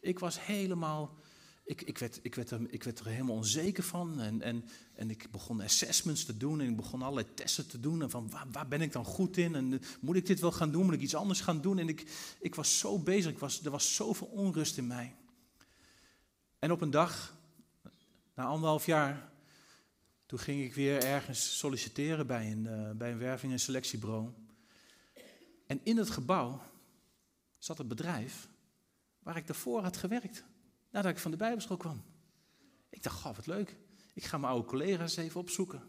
Ik 0.00 0.18
was 0.18 0.46
helemaal 0.46 1.18
ik, 1.64 1.82
ik, 1.82 1.98
werd, 1.98 2.18
ik, 2.22 2.34
werd 2.34 2.50
er, 2.50 2.60
ik 2.70 2.82
werd 2.82 2.98
er 2.98 3.06
helemaal 3.06 3.36
onzeker 3.36 3.82
van. 3.82 4.20
En, 4.20 4.42
en, 4.42 4.64
en 4.94 5.10
ik 5.10 5.30
begon 5.30 5.60
assessments 5.60 6.24
te 6.24 6.36
doen. 6.36 6.60
En 6.60 6.68
ik 6.68 6.76
begon 6.76 7.02
allerlei 7.02 7.34
testen 7.34 7.68
te 7.68 7.80
doen. 7.80 8.02
En 8.02 8.10
van 8.10 8.30
waar, 8.30 8.46
waar 8.52 8.68
ben 8.68 8.80
ik 8.80 8.92
dan 8.92 9.04
goed 9.04 9.36
in? 9.36 9.54
En 9.54 9.72
eh, 9.72 9.78
moet 10.00 10.16
ik 10.16 10.26
dit 10.26 10.40
wel 10.40 10.52
gaan 10.52 10.70
doen? 10.70 10.84
Moet 10.84 10.94
ik 10.94 11.00
iets 11.00 11.14
anders 11.14 11.40
gaan 11.40 11.60
doen? 11.60 11.78
En 11.78 11.88
ik, 11.88 12.10
ik 12.40 12.54
was 12.54 12.78
zo 12.78 12.98
bezig. 12.98 13.30
Ik 13.30 13.38
was, 13.38 13.64
er 13.64 13.70
was 13.70 13.94
zoveel 13.94 14.26
onrust 14.26 14.76
in 14.76 14.86
mij. 14.86 15.16
En 16.58 16.72
op 16.72 16.80
een 16.80 16.90
dag, 16.90 17.36
na 18.34 18.44
anderhalf 18.44 18.86
jaar, 18.86 19.30
toen 20.26 20.38
ging 20.38 20.64
ik 20.64 20.74
weer 20.74 21.04
ergens 21.04 21.58
solliciteren 21.58 22.26
bij 22.26 22.52
een, 22.52 22.64
uh, 22.64 22.90
bij 22.90 23.12
een 23.12 23.18
werving- 23.18 23.52
en 23.52 23.60
selectiebureau. 23.60 24.30
En 25.66 25.80
in 25.82 25.96
het 25.96 26.10
gebouw 26.10 26.62
zat 27.58 27.78
het 27.78 27.88
bedrijf 27.88 28.48
waar 29.18 29.36
ik 29.36 29.46
daarvoor 29.46 29.82
had 29.82 29.96
gewerkt 29.96 30.44
nadat 30.90 31.10
ik 31.10 31.18
van 31.18 31.30
de 31.30 31.36
Bijbelschool 31.36 31.76
kwam. 31.76 32.02
Ik 32.88 33.02
dacht, 33.02 33.20
goh, 33.20 33.36
wat 33.36 33.46
leuk. 33.46 33.76
Ik 34.14 34.24
ga 34.24 34.38
mijn 34.38 34.52
oude 34.52 34.68
collega's 34.68 35.16
even 35.16 35.40
opzoeken. 35.40 35.82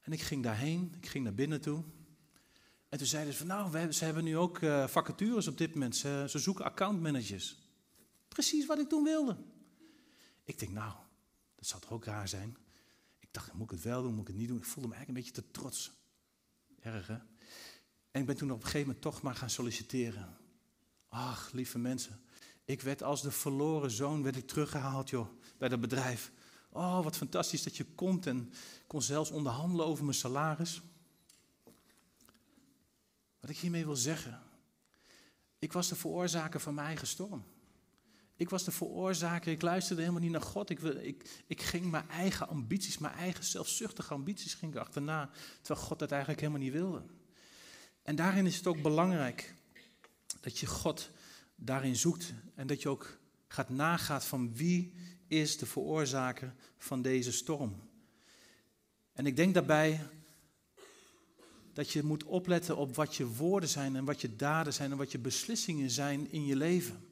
En 0.00 0.12
ik 0.12 0.20
ging 0.20 0.42
daarheen, 0.42 0.94
ik 0.96 1.06
ging 1.06 1.24
naar 1.24 1.34
binnen 1.34 1.60
toe. 1.60 1.84
En 2.88 2.98
toen 2.98 3.06
zeiden 3.06 3.32
ze 3.32 3.38
van, 3.38 3.46
nou, 3.46 3.92
ze 3.92 4.04
hebben 4.04 4.24
nu 4.24 4.36
ook 4.36 4.58
uh, 4.58 4.86
vacatures 4.88 5.46
op 5.46 5.58
dit 5.58 5.74
moment. 5.74 5.96
Ze, 5.96 6.24
ze 6.28 6.38
zoeken 6.38 6.64
accountmanagers. 6.64 7.56
Precies 8.28 8.66
wat 8.66 8.78
ik 8.78 8.88
toen 8.88 9.04
wilde. 9.04 9.36
Ik 10.44 10.58
denk, 10.58 10.72
nou, 10.72 10.92
dat 11.54 11.66
zal 11.66 11.80
toch 11.80 11.92
ook 11.92 12.04
raar 12.04 12.28
zijn. 12.28 12.56
Ik 13.18 13.28
dacht, 13.30 13.52
moet 13.52 13.64
ik 13.64 13.70
het 13.70 13.82
wel 13.82 14.02
doen, 14.02 14.12
moet 14.12 14.20
ik 14.20 14.26
het 14.26 14.36
niet 14.36 14.48
doen? 14.48 14.56
Ik 14.56 14.64
voelde 14.64 14.88
me 14.88 14.94
eigenlijk 14.94 15.26
een 15.26 15.32
beetje 15.32 15.42
te 15.42 15.50
trots. 15.60 15.92
Erg, 16.80 17.06
hè? 17.06 17.18
En 18.10 18.20
ik 18.20 18.26
ben 18.26 18.36
toen 18.36 18.50
op 18.50 18.56
een 18.56 18.64
gegeven 18.64 18.86
moment 18.86 19.02
toch 19.02 19.22
maar 19.22 19.34
gaan 19.34 19.50
solliciteren. 19.50 20.36
Ach, 21.14 21.50
lieve 21.52 21.78
mensen. 21.78 22.20
Ik 22.64 22.82
werd 22.82 23.02
als 23.02 23.22
de 23.22 23.30
verloren 23.30 23.90
zoon 23.90 24.22
werd 24.22 24.36
ik 24.36 24.46
teruggehaald 24.46 25.10
joh, 25.10 25.28
bij 25.58 25.68
dat 25.68 25.80
bedrijf. 25.80 26.32
Oh, 26.70 27.04
wat 27.04 27.16
fantastisch 27.16 27.62
dat 27.62 27.76
je 27.76 27.84
komt 27.84 28.26
en 28.26 28.52
kon 28.86 29.02
zelfs 29.02 29.30
onderhandelen 29.30 29.86
over 29.86 30.04
mijn 30.04 30.16
salaris. 30.16 30.82
Wat 33.40 33.50
ik 33.50 33.58
hiermee 33.58 33.84
wil 33.84 33.96
zeggen. 33.96 34.40
Ik 35.58 35.72
was 35.72 35.88
de 35.88 35.96
veroorzaker 35.96 36.60
van 36.60 36.74
mijn 36.74 36.86
eigen 36.86 37.06
storm. 37.06 37.44
Ik 38.36 38.50
was 38.50 38.64
de 38.64 38.70
veroorzaker, 38.70 39.52
ik 39.52 39.62
luisterde 39.62 40.00
helemaal 40.00 40.22
niet 40.22 40.32
naar 40.32 40.42
God. 40.42 40.70
Ik, 40.70 40.80
ik, 40.80 41.42
ik 41.46 41.62
ging 41.62 41.90
mijn 41.90 42.08
eigen 42.08 42.48
ambities, 42.48 42.98
mijn 42.98 43.14
eigen 43.14 43.44
zelfzuchtige 43.44 44.14
ambities 44.14 44.54
ging 44.54 44.74
ik 44.74 44.80
achterna. 44.80 45.30
Terwijl 45.62 45.86
God 45.86 45.98
dat 45.98 46.10
eigenlijk 46.10 46.40
helemaal 46.40 46.62
niet 46.62 46.72
wilde. 46.72 47.02
En 48.02 48.16
daarin 48.16 48.46
is 48.46 48.56
het 48.56 48.66
ook 48.66 48.82
belangrijk 48.82 49.54
dat 50.42 50.58
je 50.58 50.66
God 50.66 51.10
daarin 51.54 51.96
zoekt 51.96 52.32
en 52.54 52.66
dat 52.66 52.82
je 52.82 52.88
ook 52.88 53.18
gaat 53.48 53.68
nagaat 53.68 54.24
van 54.24 54.54
wie 54.54 54.92
is 55.26 55.58
de 55.58 55.66
veroorzaker 55.66 56.54
van 56.78 57.02
deze 57.02 57.32
storm. 57.32 57.74
En 59.12 59.26
ik 59.26 59.36
denk 59.36 59.54
daarbij 59.54 60.00
dat 61.72 61.90
je 61.90 62.02
moet 62.02 62.24
opletten 62.24 62.76
op 62.76 62.94
wat 62.94 63.16
je 63.16 63.26
woorden 63.26 63.68
zijn 63.68 63.96
en 63.96 64.04
wat 64.04 64.20
je 64.20 64.36
daden 64.36 64.72
zijn 64.72 64.90
en 64.90 64.96
wat 64.96 65.12
je 65.12 65.18
beslissingen 65.18 65.90
zijn 65.90 66.30
in 66.30 66.46
je 66.46 66.56
leven. 66.56 67.06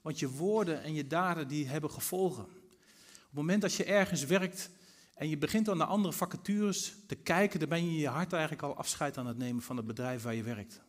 Want 0.00 0.18
je 0.18 0.30
woorden 0.30 0.82
en 0.82 0.94
je 0.94 1.06
daden 1.06 1.48
die 1.48 1.68
hebben 1.68 1.90
gevolgen. 1.90 2.44
Op 2.44 3.28
het 3.28 3.32
moment 3.32 3.62
dat 3.62 3.74
je 3.74 3.84
ergens 3.84 4.24
werkt 4.24 4.70
en 5.14 5.28
je 5.28 5.38
begint 5.38 5.68
aan 5.68 5.78
de 5.78 5.84
andere 5.84 6.14
vacatures 6.14 6.94
te 7.06 7.14
kijken, 7.14 7.60
dan 7.60 7.68
ben 7.68 7.84
je 7.84 7.98
je 7.98 8.08
hart 8.08 8.32
eigenlijk 8.32 8.62
al 8.62 8.76
afscheid 8.76 9.18
aan 9.18 9.26
het 9.26 9.38
nemen 9.38 9.62
van 9.62 9.76
het 9.76 9.86
bedrijf 9.86 10.22
waar 10.22 10.34
je 10.34 10.42
werkt. 10.42 10.80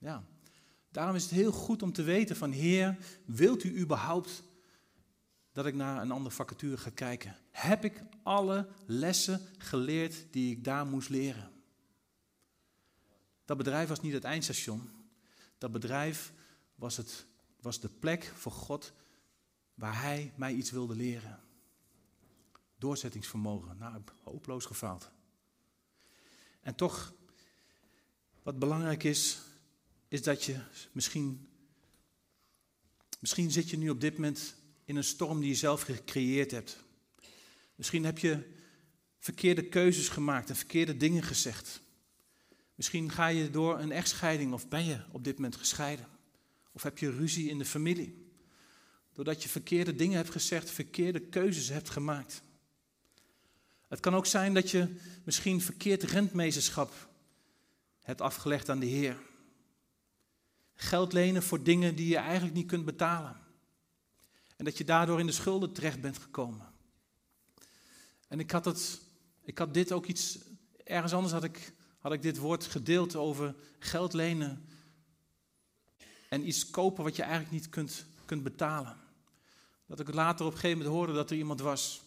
Ja, 0.00 0.24
Daarom 0.90 1.14
is 1.14 1.22
het 1.22 1.32
heel 1.32 1.52
goed 1.52 1.82
om 1.82 1.92
te 1.92 2.02
weten 2.02 2.36
van 2.36 2.50
Heer, 2.50 2.98
wilt 3.24 3.64
u 3.64 3.78
überhaupt 3.78 4.42
dat 5.52 5.66
ik 5.66 5.74
naar 5.74 6.02
een 6.02 6.10
andere 6.10 6.34
vacature 6.34 6.76
ga 6.76 6.90
kijken? 6.90 7.36
Heb 7.50 7.84
ik 7.84 8.02
alle 8.22 8.68
lessen 8.86 9.40
geleerd 9.58 10.26
die 10.30 10.56
ik 10.56 10.64
daar 10.64 10.86
moest 10.86 11.08
leren? 11.08 11.50
Dat 13.44 13.56
bedrijf 13.56 13.88
was 13.88 14.00
niet 14.00 14.12
het 14.12 14.24
eindstation. 14.24 14.90
Dat 15.58 15.72
bedrijf 15.72 16.32
was, 16.74 16.96
het, 16.96 17.26
was 17.60 17.80
de 17.80 17.88
plek 17.88 18.32
voor 18.34 18.52
God 18.52 18.92
waar 19.74 20.02
Hij 20.02 20.32
mij 20.36 20.52
iets 20.52 20.70
wilde 20.70 20.96
leren. 20.96 21.40
Doorzettingsvermogen. 22.78 23.78
Nou, 23.78 24.02
hopeloos 24.22 24.64
gefaald. 24.64 25.10
En 26.60 26.74
toch, 26.74 27.14
wat 28.42 28.58
belangrijk 28.58 29.02
is, 29.02 29.49
is 30.10 30.22
dat 30.22 30.44
je 30.44 30.56
misschien, 30.92 31.48
misschien 33.20 33.50
zit 33.50 33.70
je 33.70 33.76
nu 33.76 33.90
op 33.90 34.00
dit 34.00 34.14
moment 34.14 34.54
in 34.84 34.96
een 34.96 35.04
storm 35.04 35.40
die 35.40 35.48
je 35.48 35.54
zelf 35.54 35.82
gecreëerd 35.82 36.50
hebt. 36.50 36.76
Misschien 37.74 38.04
heb 38.04 38.18
je 38.18 38.42
verkeerde 39.18 39.62
keuzes 39.62 40.08
gemaakt 40.08 40.48
en 40.48 40.56
verkeerde 40.56 40.96
dingen 40.96 41.22
gezegd. 41.22 41.82
Misschien 42.74 43.10
ga 43.10 43.26
je 43.26 43.50
door 43.50 43.78
een 43.78 43.92
echtscheiding 43.92 44.52
of 44.52 44.68
ben 44.68 44.84
je 44.84 45.00
op 45.10 45.24
dit 45.24 45.34
moment 45.34 45.56
gescheiden. 45.56 46.06
Of 46.72 46.82
heb 46.82 46.98
je 46.98 47.10
ruzie 47.10 47.48
in 47.48 47.58
de 47.58 47.64
familie. 47.64 48.32
Doordat 49.12 49.42
je 49.42 49.48
verkeerde 49.48 49.94
dingen 49.94 50.16
hebt 50.16 50.30
gezegd, 50.30 50.70
verkeerde 50.70 51.20
keuzes 51.20 51.68
hebt 51.68 51.90
gemaakt. 51.90 52.42
Het 53.88 54.00
kan 54.00 54.14
ook 54.14 54.26
zijn 54.26 54.54
dat 54.54 54.70
je 54.70 54.96
misschien 55.24 55.60
verkeerd 55.60 56.02
rentmeesterschap 56.02 57.08
hebt 58.02 58.20
afgelegd 58.20 58.68
aan 58.68 58.80
de 58.80 58.86
Heer. 58.86 59.28
Geld 60.82 61.12
lenen 61.12 61.42
voor 61.42 61.62
dingen 61.62 61.94
die 61.94 62.08
je 62.08 62.16
eigenlijk 62.16 62.54
niet 62.54 62.66
kunt 62.66 62.84
betalen. 62.84 63.36
En 64.56 64.64
dat 64.64 64.78
je 64.78 64.84
daardoor 64.84 65.20
in 65.20 65.26
de 65.26 65.32
schulden 65.32 65.72
terecht 65.72 66.00
bent 66.00 66.18
gekomen. 66.18 66.72
En 68.28 68.40
ik 68.40 68.50
had, 68.50 68.64
het, 68.64 69.00
ik 69.42 69.58
had 69.58 69.74
dit 69.74 69.92
ook 69.92 70.06
iets, 70.06 70.38
ergens 70.84 71.12
anders 71.12 71.32
had 71.32 71.44
ik, 71.44 71.72
had 71.98 72.12
ik 72.12 72.22
dit 72.22 72.38
woord 72.38 72.64
gedeeld 72.64 73.16
over 73.16 73.54
geld 73.78 74.12
lenen. 74.12 74.68
En 76.28 76.48
iets 76.48 76.70
kopen 76.70 77.04
wat 77.04 77.16
je 77.16 77.22
eigenlijk 77.22 77.52
niet 77.52 77.68
kunt, 77.68 78.06
kunt 78.24 78.42
betalen. 78.42 78.96
Dat 79.86 80.00
ik 80.00 80.14
later 80.14 80.46
op 80.46 80.52
een 80.52 80.58
gegeven 80.58 80.78
moment 80.78 80.96
hoorde 80.96 81.12
dat 81.12 81.30
er 81.30 81.36
iemand 81.36 81.60
was 81.60 82.02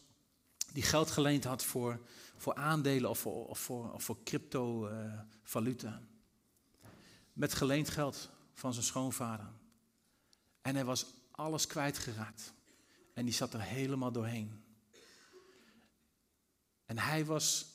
die 0.72 0.84
geld 0.84 1.12
geleend 1.12 1.44
had 1.44 1.64
voor, 1.64 2.00
voor 2.38 2.56
aandelen 2.56 3.10
of 3.10 3.20
voor, 3.20 3.48
of 3.48 3.60
voor, 3.60 3.94
of 3.94 4.04
voor 4.04 4.24
cryptovaluta. 4.24 6.02
Uh, 6.84 6.88
Met 7.34 7.54
geleend 7.54 7.90
geld 7.90 8.32
van 8.54 8.74
zijn 8.74 8.86
schoonvader. 8.86 9.48
En 10.62 10.76
hij 10.76 10.86
was 10.86 11.06
alles 11.32 11.68
kwijtgeraakt. 11.68 12.54
En 13.14 13.26
die 13.26 13.34
zat 13.34 13.54
er 13.54 13.62
helemaal 13.62 14.12
doorheen. 14.12 14.64
En 16.86 16.98
hij 16.98 17.26
was 17.26 17.66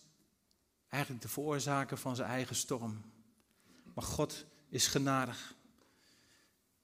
eigenlijk 0.89 1.23
de 1.23 1.29
veroorzaker 1.29 1.97
van 1.97 2.17
zijn 2.17 2.29
eigen 2.29 2.57
storm. 2.57 3.03
Maar 3.95 4.05
God 4.05 4.45
is 4.69 4.87
genadig. 4.87 5.55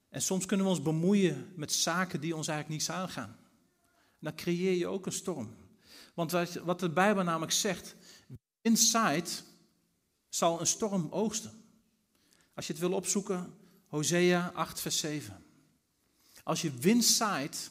En 0.09 0.23
soms 0.23 0.47
kunnen 0.47 0.67
we 0.67 0.73
ons 0.73 0.83
bemoeien 0.83 1.53
met 1.57 1.73
zaken 1.73 2.21
die 2.21 2.37
ons 2.37 2.49
eigenlijk 2.49 2.79
niets 2.81 2.97
aangaan. 2.97 3.37
dan 4.19 4.35
creëer 4.35 4.73
je 4.73 4.87
ook 4.87 5.07
een 5.07 5.13
storm. 5.13 5.57
Want 6.15 6.31
wat 6.65 6.81
de 6.81 6.91
Bijbel 6.91 7.25
namelijk 7.25 7.53
zegt, 7.53 7.97
inside 8.61 9.31
zal 10.29 10.61
een 10.61 10.67
storm 10.67 11.09
oogsten. 11.11 11.63
Als 12.55 12.67
je 12.67 12.73
het 12.73 12.83
wil 12.83 12.93
opzoeken, 12.93 13.55
Hosea 13.95 14.51
8, 14.55 14.81
vers 14.81 14.99
7. 14.99 15.45
Als 16.43 16.63
je 16.63 16.71
wind 16.71 17.05
zaait, 17.05 17.71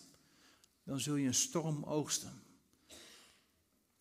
dan 0.84 1.00
zul 1.00 1.16
je 1.16 1.28
een 1.28 1.34
storm 1.34 1.84
oogsten. 1.84 2.42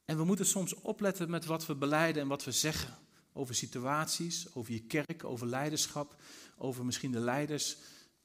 En 0.04 0.16
we 0.16 0.24
moeten 0.24 0.46
soms 0.46 0.74
opletten 0.74 1.30
met 1.30 1.44
wat 1.44 1.66
we 1.66 1.74
beleiden 1.74 2.22
en 2.22 2.28
wat 2.28 2.44
we 2.44 2.52
zeggen 2.52 2.98
over 3.32 3.54
situaties, 3.54 4.54
over 4.54 4.72
je 4.72 4.80
kerk, 4.80 5.24
over 5.24 5.46
leiderschap, 5.46 6.22
over 6.56 6.84
misschien 6.84 7.12
de 7.12 7.18
leiders 7.18 7.76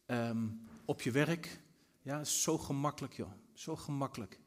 ehm, 0.06 0.48
op 0.86 1.02
je 1.02 1.12
werk. 1.12 1.60
Ja, 2.02 2.24
zo 2.24 2.58
gemakkelijk 2.58 3.14
joh, 3.14 3.32
zo 3.54 3.76
gemakkelijk. 3.76 4.40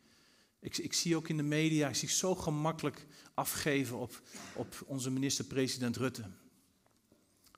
Ik, 0.61 0.77
ik, 0.77 0.93
zie 0.93 1.17
ook 1.17 1.29
in 1.29 1.37
de 1.37 1.43
media, 1.43 1.89
ik 1.89 1.95
zie 1.97 2.09
zo 2.09 2.35
gemakkelijk 2.35 3.07
afgeven 3.35 3.99
op, 3.99 4.23
op 4.55 4.83
onze 4.87 5.11
minister-president 5.11 5.97
Rutte. 5.97 6.31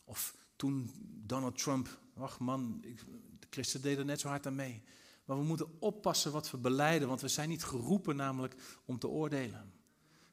Of 0.04 0.36
toen 0.56 0.90
Donald 1.32 1.58
Trump, 1.58 1.98
ach 2.18 2.38
man, 2.38 2.78
ik, 2.82 2.98
de 3.38 3.46
christen 3.50 3.82
deden 3.82 4.06
net 4.06 4.20
zo 4.20 4.28
hard 4.28 4.46
aan 4.46 4.54
mee. 4.54 4.82
Maar 5.24 5.38
we 5.38 5.44
moeten 5.44 5.66
oppassen 5.78 6.32
wat 6.32 6.50
we 6.50 6.56
beleiden, 6.56 7.08
want 7.08 7.20
we 7.20 7.28
zijn 7.28 7.48
niet 7.48 7.64
geroepen 7.64 8.16
namelijk 8.16 8.54
om 8.84 8.98
te 8.98 9.08
oordelen. 9.08 9.72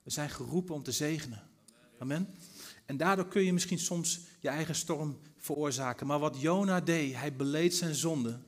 We 0.03 0.11
zijn 0.11 0.29
geroepen 0.29 0.75
om 0.75 0.83
te 0.83 0.91
zegenen. 0.91 1.49
Amen. 1.99 2.27
En 2.85 2.97
daardoor 2.97 3.27
kun 3.27 3.43
je 3.43 3.53
misschien 3.53 3.79
soms 3.79 4.19
je 4.39 4.47
eigen 4.47 4.75
storm 4.75 5.19
veroorzaken. 5.37 6.07
Maar 6.07 6.19
wat 6.19 6.41
Jona 6.41 6.81
deed, 6.81 7.15
hij 7.15 7.35
beleed 7.35 7.75
zijn 7.75 7.95
zonde. 7.95 8.39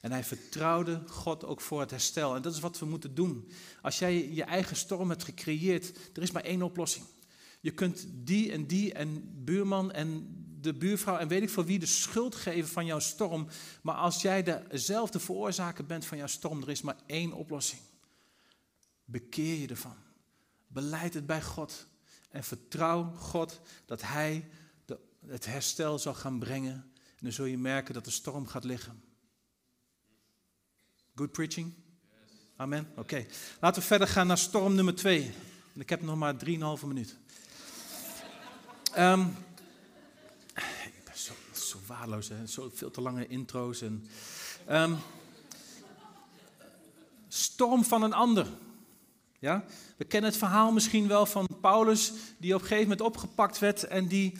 En 0.00 0.12
hij 0.12 0.24
vertrouwde 0.24 1.02
God 1.06 1.44
ook 1.44 1.60
voor 1.60 1.80
het 1.80 1.90
herstel. 1.90 2.34
En 2.34 2.42
dat 2.42 2.54
is 2.54 2.60
wat 2.60 2.78
we 2.78 2.86
moeten 2.86 3.14
doen. 3.14 3.48
Als 3.82 3.98
jij 3.98 4.32
je 4.32 4.44
eigen 4.44 4.76
storm 4.76 5.08
hebt 5.08 5.24
gecreëerd, 5.24 6.16
er 6.16 6.22
is 6.22 6.30
maar 6.30 6.44
één 6.44 6.62
oplossing. 6.62 7.04
Je 7.60 7.70
kunt 7.70 8.06
die 8.12 8.52
en 8.52 8.66
die 8.66 8.92
en 8.92 9.30
buurman 9.44 9.92
en 9.92 10.42
de 10.64 10.74
buurvrouw 10.74 11.18
en 11.18 11.28
weet 11.28 11.42
ik 11.42 11.50
voor 11.50 11.64
wie 11.64 11.78
de 11.78 11.86
schuld 11.86 12.34
geven 12.34 12.70
van 12.70 12.86
jouw 12.86 12.98
storm. 12.98 13.48
Maar 13.82 13.94
als 13.94 14.22
jij 14.22 14.42
dezelfde 14.42 15.20
veroorzaker 15.20 15.86
bent 15.86 16.04
van 16.04 16.18
jouw 16.18 16.26
storm, 16.26 16.62
er 16.62 16.70
is 16.70 16.82
maar 16.82 16.96
één 17.06 17.32
oplossing. 17.32 17.80
Bekeer 19.04 19.60
je 19.60 19.66
ervan. 19.66 19.96
Beleid 20.66 21.14
het 21.14 21.26
bij 21.26 21.42
God. 21.42 21.86
En 22.30 22.44
vertrouw 22.44 23.12
God 23.16 23.60
dat 23.84 24.02
Hij 24.02 24.48
de, 24.84 24.98
het 25.26 25.46
herstel 25.46 25.98
zal 25.98 26.14
gaan 26.14 26.38
brengen. 26.38 26.74
En 26.94 27.20
dan 27.20 27.32
zul 27.32 27.44
je 27.44 27.58
merken 27.58 27.94
dat 27.94 28.04
de 28.04 28.10
storm 28.10 28.46
gaat 28.46 28.64
liggen. 28.64 29.02
Good 31.14 31.32
preaching? 31.32 31.74
Amen. 32.56 32.92
Oké. 32.96 33.26
Laten 33.60 33.80
we 33.80 33.86
verder 33.86 34.08
gaan 34.08 34.26
naar 34.26 34.38
storm 34.38 34.74
nummer 34.74 34.94
twee. 34.94 35.34
Ik 35.72 35.88
heb 35.88 36.02
nog 36.02 36.16
maar 36.16 36.34
3,5 36.44 36.86
minuut. 36.86 37.16
Um, 38.98 39.36
zo, 41.74 41.80
waardeloos? 41.86 42.30
Zo 42.46 42.70
veel 42.74 42.90
te 42.90 43.00
lange 43.00 43.26
intro's. 43.26 43.82
En, 43.82 44.06
um, 44.70 44.96
storm 47.28 47.84
van 47.84 48.02
een 48.02 48.12
ander. 48.12 48.46
Ja? 49.38 49.64
We 49.96 50.04
kennen 50.04 50.30
het 50.30 50.38
verhaal 50.38 50.72
misschien 50.72 51.08
wel 51.08 51.26
van 51.26 51.48
Paulus, 51.60 52.12
die 52.38 52.54
op 52.54 52.60
een 52.60 52.66
gegeven 52.66 52.88
moment 52.88 53.06
opgepakt 53.06 53.58
werd 53.58 53.84
en 53.84 54.06
die 54.06 54.32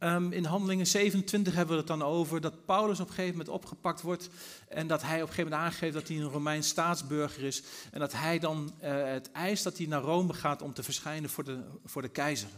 um, 0.00 0.32
in 0.32 0.44
Handelingen 0.44 0.86
27 0.86 1.54
hebben 1.54 1.74
we 1.74 1.78
het 1.78 1.88
dan 1.88 2.02
over, 2.02 2.40
dat 2.40 2.64
Paulus 2.64 3.00
op 3.00 3.08
een 3.08 3.14
gegeven 3.14 3.36
moment 3.36 3.54
opgepakt 3.54 4.02
wordt 4.02 4.28
en 4.68 4.86
dat 4.86 5.02
hij 5.02 5.22
op 5.22 5.28
een 5.28 5.34
gegeven 5.34 5.50
moment 5.50 5.72
aangeeft 5.72 5.94
dat 5.94 6.08
hij 6.08 6.16
een 6.16 6.30
Romeins 6.30 6.68
staatsburger 6.68 7.44
is 7.44 7.62
en 7.90 8.00
dat 8.00 8.12
hij 8.12 8.38
dan 8.38 8.72
uh, 8.82 9.04
het 9.04 9.30
eist 9.32 9.64
dat 9.64 9.78
hij 9.78 9.86
naar 9.86 10.02
Rome 10.02 10.32
gaat 10.32 10.62
om 10.62 10.74
te 10.74 10.82
verschijnen 10.82 11.30
voor 11.30 11.44
de, 11.44 11.60
voor 11.84 12.02
de 12.02 12.08
keizer. 12.08 12.48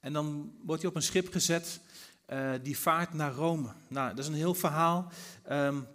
En 0.00 0.12
dan 0.12 0.52
wordt 0.62 0.82
hij 0.82 0.90
op 0.90 0.96
een 0.96 1.02
schip 1.02 1.32
gezet 1.32 1.80
uh, 2.32 2.50
die 2.62 2.78
vaart 2.78 3.12
naar 3.12 3.32
Rome. 3.32 3.72
Nou, 3.88 4.08
dat 4.08 4.18
is 4.18 4.26
een 4.26 4.34
heel 4.34 4.54
verhaal. 4.54 5.12
Um, 5.50 5.86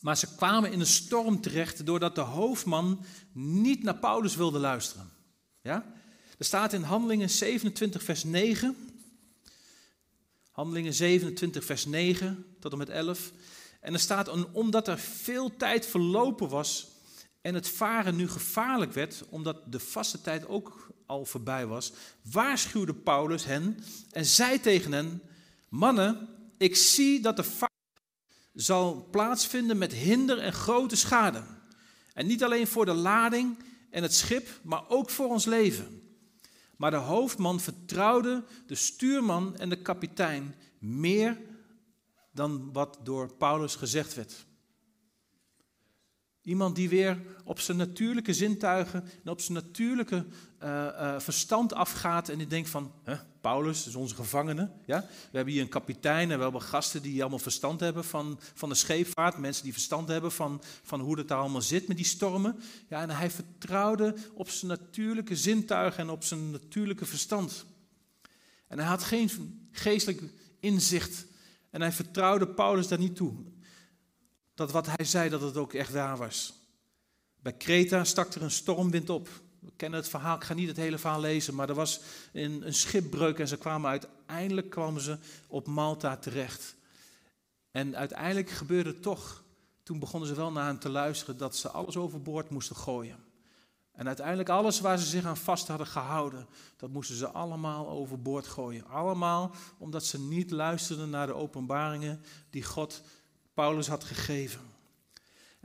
maar 0.00 0.16
ze 0.16 0.34
kwamen 0.34 0.72
in 0.72 0.80
een 0.80 0.86
storm 0.86 1.40
terecht 1.40 1.86
doordat 1.86 2.14
de 2.14 2.20
hoofdman 2.20 3.04
niet 3.32 3.82
naar 3.82 3.96
Paulus 3.96 4.36
wilde 4.36 4.58
luisteren. 4.58 5.10
Ja? 5.62 5.92
Er 6.38 6.44
staat 6.44 6.72
in 6.72 6.82
Handelingen 6.82 7.30
27, 7.30 8.02
vers 8.02 8.24
9. 8.24 8.76
Handelingen 10.50 10.94
27, 10.94 11.64
vers 11.64 11.84
9 11.86 12.44
tot 12.60 12.72
en 12.72 12.78
met 12.78 12.88
11. 12.88 13.32
En 13.80 13.92
er 13.92 14.00
staat, 14.00 14.52
omdat 14.52 14.88
er 14.88 14.98
veel 14.98 15.56
tijd 15.56 15.86
verlopen 15.86 16.48
was 16.48 16.88
en 17.40 17.54
het 17.54 17.68
varen 17.68 18.16
nu 18.16 18.28
gevaarlijk 18.28 18.92
werd, 18.92 19.24
omdat 19.28 19.72
de 19.72 19.80
vaste 19.80 20.20
tijd 20.20 20.46
ook 20.48 20.90
al 21.06 21.24
voorbij 21.24 21.66
was, 21.66 21.92
waarschuwde 22.22 22.94
Paulus 22.94 23.44
hen 23.44 23.84
en 24.10 24.24
zei 24.24 24.60
tegen 24.60 24.92
hen, 24.92 25.22
mannen, 25.74 26.28
ik 26.56 26.76
zie 26.76 27.20
dat 27.20 27.36
de 27.36 27.44
vaart 27.44 27.72
zal 28.52 29.08
plaatsvinden 29.10 29.78
met 29.78 29.92
hinder 29.92 30.38
en 30.38 30.52
grote 30.52 30.96
schade. 30.96 31.42
En 32.12 32.26
niet 32.26 32.44
alleen 32.44 32.66
voor 32.66 32.84
de 32.84 32.92
lading 32.92 33.58
en 33.90 34.02
het 34.02 34.14
schip, 34.14 34.60
maar 34.62 34.88
ook 34.88 35.10
voor 35.10 35.28
ons 35.28 35.44
leven. 35.44 36.02
Maar 36.76 36.90
de 36.90 36.96
hoofdman 36.96 37.60
vertrouwde 37.60 38.44
de 38.66 38.74
stuurman 38.74 39.56
en 39.56 39.68
de 39.68 39.82
kapitein 39.82 40.54
meer 40.78 41.40
dan 42.32 42.72
wat 42.72 42.98
door 43.02 43.34
Paulus 43.34 43.74
gezegd 43.74 44.14
werd. 44.14 44.46
Iemand 46.42 46.76
die 46.76 46.88
weer 46.88 47.20
op 47.44 47.60
zijn 47.60 47.76
natuurlijke 47.76 48.32
zintuigen 48.32 49.04
en 49.24 49.30
op 49.30 49.40
zijn 49.40 49.58
natuurlijke 49.58 50.26
uh, 50.64 50.70
uh, 50.70 51.18
verstand 51.18 51.72
afgaat 51.72 52.28
en 52.28 52.38
die 52.38 52.46
denkt 52.46 52.70
van, 52.70 52.92
Paulus 53.40 53.86
is 53.86 53.94
onze 53.94 54.14
gevangene. 54.14 54.70
Ja? 54.86 55.00
We 55.00 55.36
hebben 55.36 55.52
hier 55.52 55.62
een 55.62 55.68
kapitein 55.68 56.30
en 56.30 56.36
we 56.36 56.42
hebben 56.42 56.62
gasten 56.62 57.02
die 57.02 57.20
allemaal 57.20 57.38
verstand 57.38 57.80
hebben 57.80 58.04
van, 58.04 58.40
van 58.54 58.68
de 58.68 58.74
scheepvaart. 58.74 59.38
Mensen 59.38 59.64
die 59.64 59.72
verstand 59.72 60.08
hebben 60.08 60.32
van, 60.32 60.62
van 60.82 61.00
hoe 61.00 61.18
het 61.18 61.28
daar 61.28 61.38
allemaal 61.38 61.62
zit 61.62 61.88
met 61.88 61.96
die 61.96 62.06
stormen. 62.06 62.60
Ja, 62.88 63.02
en 63.02 63.10
hij 63.10 63.30
vertrouwde 63.30 64.14
op 64.34 64.48
zijn 64.48 64.70
natuurlijke 64.70 65.36
zintuigen 65.36 66.00
en 66.00 66.10
op 66.10 66.24
zijn 66.24 66.50
natuurlijke 66.50 67.06
verstand. 67.06 67.64
En 68.68 68.78
hij 68.78 68.88
had 68.88 69.04
geen 69.04 69.68
geestelijk 69.72 70.22
inzicht. 70.60 71.26
En 71.70 71.80
hij 71.80 71.92
vertrouwde 71.92 72.48
Paulus 72.48 72.88
daar 72.88 72.98
niet 72.98 73.16
toe. 73.16 73.34
Dat 74.54 74.70
wat 74.70 74.86
hij 74.86 75.04
zei, 75.04 75.28
dat 75.28 75.40
het 75.40 75.56
ook 75.56 75.72
echt 75.72 75.92
waar 75.92 76.16
was. 76.16 76.54
Bij 77.36 77.52
Kreta 77.52 78.04
stak 78.04 78.34
er 78.34 78.42
een 78.42 78.50
stormwind 78.50 79.10
op. 79.10 79.28
Kennen 79.76 80.00
het 80.00 80.08
verhaal, 80.08 80.36
ik 80.36 80.44
ga 80.44 80.54
niet 80.54 80.68
het 80.68 80.76
hele 80.76 80.98
verhaal 80.98 81.20
lezen, 81.20 81.54
maar 81.54 81.68
er 81.68 81.74
was 81.74 82.00
een, 82.32 82.66
een 82.66 82.74
schipbreuk 82.74 83.38
en 83.38 83.48
ze 83.48 83.56
kwamen 83.56 83.90
uiteindelijk 83.90 84.70
kwamen 84.70 85.00
ze 85.00 85.18
op 85.46 85.66
Malta 85.66 86.16
terecht. 86.16 86.76
En 87.70 87.96
uiteindelijk 87.96 88.50
gebeurde 88.50 88.90
het 88.90 89.02
toch. 89.02 89.42
Toen 89.82 89.98
begonnen 89.98 90.28
ze 90.28 90.34
wel 90.34 90.52
naar 90.52 90.66
hem 90.66 90.78
te 90.78 90.88
luisteren 90.88 91.36
dat 91.36 91.56
ze 91.56 91.68
alles 91.68 91.96
overboord 91.96 92.50
moesten 92.50 92.76
gooien. 92.76 93.24
En 93.92 94.06
uiteindelijk 94.06 94.48
alles 94.48 94.80
waar 94.80 94.98
ze 94.98 95.06
zich 95.06 95.24
aan 95.24 95.36
vast 95.36 95.68
hadden 95.68 95.86
gehouden, 95.86 96.46
dat 96.76 96.90
moesten 96.90 97.16
ze 97.16 97.28
allemaal 97.28 97.88
overboord 97.88 98.46
gooien. 98.46 98.86
Allemaal 98.86 99.54
omdat 99.78 100.04
ze 100.04 100.20
niet 100.20 100.50
luisterden 100.50 101.10
naar 101.10 101.26
de 101.26 101.34
openbaringen 101.34 102.22
die 102.50 102.62
God 102.62 103.02
Paulus 103.54 103.86
had 103.86 104.04
gegeven. 104.04 104.73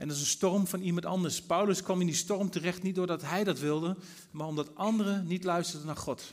En 0.00 0.08
dat 0.08 0.16
is 0.16 0.22
een 0.22 0.28
storm 0.28 0.66
van 0.66 0.80
iemand 0.80 1.04
anders. 1.04 1.42
Paulus 1.42 1.82
kwam 1.82 2.00
in 2.00 2.06
die 2.06 2.14
storm 2.14 2.50
terecht 2.50 2.82
niet 2.82 2.94
doordat 2.94 3.22
hij 3.22 3.44
dat 3.44 3.58
wilde, 3.58 3.96
maar 4.30 4.46
omdat 4.46 4.76
anderen 4.76 5.26
niet 5.26 5.44
luisterden 5.44 5.86
naar 5.86 5.96
God. 5.96 6.32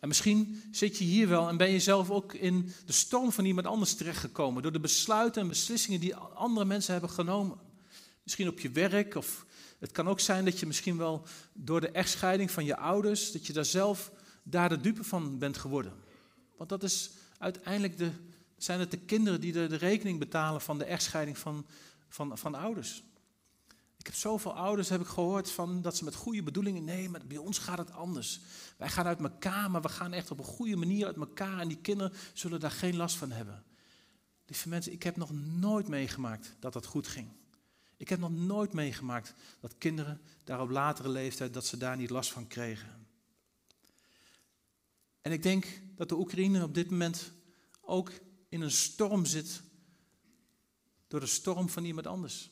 En 0.00 0.08
misschien 0.08 0.62
zit 0.70 0.98
je 0.98 1.04
hier 1.04 1.28
wel 1.28 1.48
en 1.48 1.56
ben 1.56 1.70
je 1.70 1.80
zelf 1.80 2.10
ook 2.10 2.32
in 2.32 2.72
de 2.86 2.92
storm 2.92 3.32
van 3.32 3.44
iemand 3.44 3.66
anders 3.66 3.94
terechtgekomen. 3.94 4.62
Door 4.62 4.72
de 4.72 4.80
besluiten 4.80 5.42
en 5.42 5.48
beslissingen 5.48 6.00
die 6.00 6.16
andere 6.16 6.66
mensen 6.66 6.92
hebben 6.92 7.10
genomen. 7.10 7.58
Misschien 8.22 8.48
op 8.48 8.60
je 8.60 8.70
werk 8.70 9.14
of 9.14 9.46
het 9.78 9.92
kan 9.92 10.08
ook 10.08 10.20
zijn 10.20 10.44
dat 10.44 10.60
je 10.60 10.66
misschien 10.66 10.96
wel 10.96 11.26
door 11.52 11.80
de 11.80 11.90
echtscheiding 11.90 12.50
van 12.50 12.64
je 12.64 12.76
ouders, 12.76 13.32
dat 13.32 13.46
je 13.46 13.52
daar 13.52 13.64
zelf 13.64 14.12
daar 14.42 14.68
de 14.68 14.80
dupe 14.80 15.04
van 15.04 15.38
bent 15.38 15.58
geworden. 15.58 15.92
Want 16.56 16.68
dat 16.68 16.82
is 16.82 17.10
uiteindelijk 17.38 17.98
de, 17.98 18.10
zijn 18.56 18.80
het 18.80 18.90
de 18.90 18.98
kinderen 18.98 19.40
die 19.40 19.52
de, 19.52 19.66
de 19.66 19.76
rekening 19.76 20.18
betalen 20.18 20.60
van 20.60 20.78
de 20.78 20.84
echtscheiding 20.84 21.38
van, 21.38 21.66
van, 22.14 22.38
van 22.38 22.54
ouders. 22.54 23.02
Ik 23.96 24.06
heb 24.06 24.14
zoveel 24.14 24.54
ouders 24.54 24.88
heb 24.88 25.00
ik 25.00 25.06
gehoord 25.06 25.50
van 25.50 25.82
dat 25.82 25.96
ze 25.96 26.04
met 26.04 26.14
goede 26.14 26.42
bedoelingen. 26.42 26.84
Nee, 26.84 27.08
maar 27.08 27.26
bij 27.26 27.36
ons 27.36 27.58
gaat 27.58 27.78
het 27.78 27.90
anders. 27.90 28.40
Wij 28.76 28.88
gaan 28.88 29.06
uit 29.06 29.20
elkaar, 29.20 29.70
maar 29.70 29.82
we 29.82 29.88
gaan 29.88 30.12
echt 30.12 30.30
op 30.30 30.38
een 30.38 30.44
goede 30.44 30.76
manier 30.76 31.06
uit 31.06 31.16
elkaar. 31.16 31.60
En 31.60 31.68
die 31.68 31.80
kinderen 31.80 32.12
zullen 32.32 32.60
daar 32.60 32.70
geen 32.70 32.96
last 32.96 33.16
van 33.16 33.30
hebben. 33.30 33.64
Lieve 34.46 34.68
mensen, 34.68 34.92
ik 34.92 35.02
heb 35.02 35.16
nog 35.16 35.32
nooit 35.32 35.88
meegemaakt 35.88 36.56
dat 36.58 36.72
dat 36.72 36.86
goed 36.86 37.06
ging. 37.06 37.28
Ik 37.96 38.08
heb 38.08 38.18
nog 38.18 38.32
nooit 38.32 38.72
meegemaakt 38.72 39.34
dat 39.60 39.78
kinderen 39.78 40.20
daar 40.44 40.60
op 40.60 40.70
latere 40.70 41.08
leeftijd 41.08 41.54
dat 41.54 41.66
ze 41.66 41.76
daar 41.76 41.96
niet 41.96 42.10
last 42.10 42.32
van 42.32 42.46
kregen. 42.46 43.06
En 45.20 45.32
ik 45.32 45.42
denk 45.42 45.66
dat 45.96 46.08
de 46.08 46.18
Oekraïne 46.18 46.62
op 46.62 46.74
dit 46.74 46.90
moment 46.90 47.32
ook 47.80 48.12
in 48.48 48.60
een 48.60 48.70
storm 48.70 49.24
zit 49.24 49.62
door 51.14 51.22
de 51.22 51.28
storm 51.28 51.68
van 51.68 51.84
iemand 51.84 52.06
anders. 52.06 52.50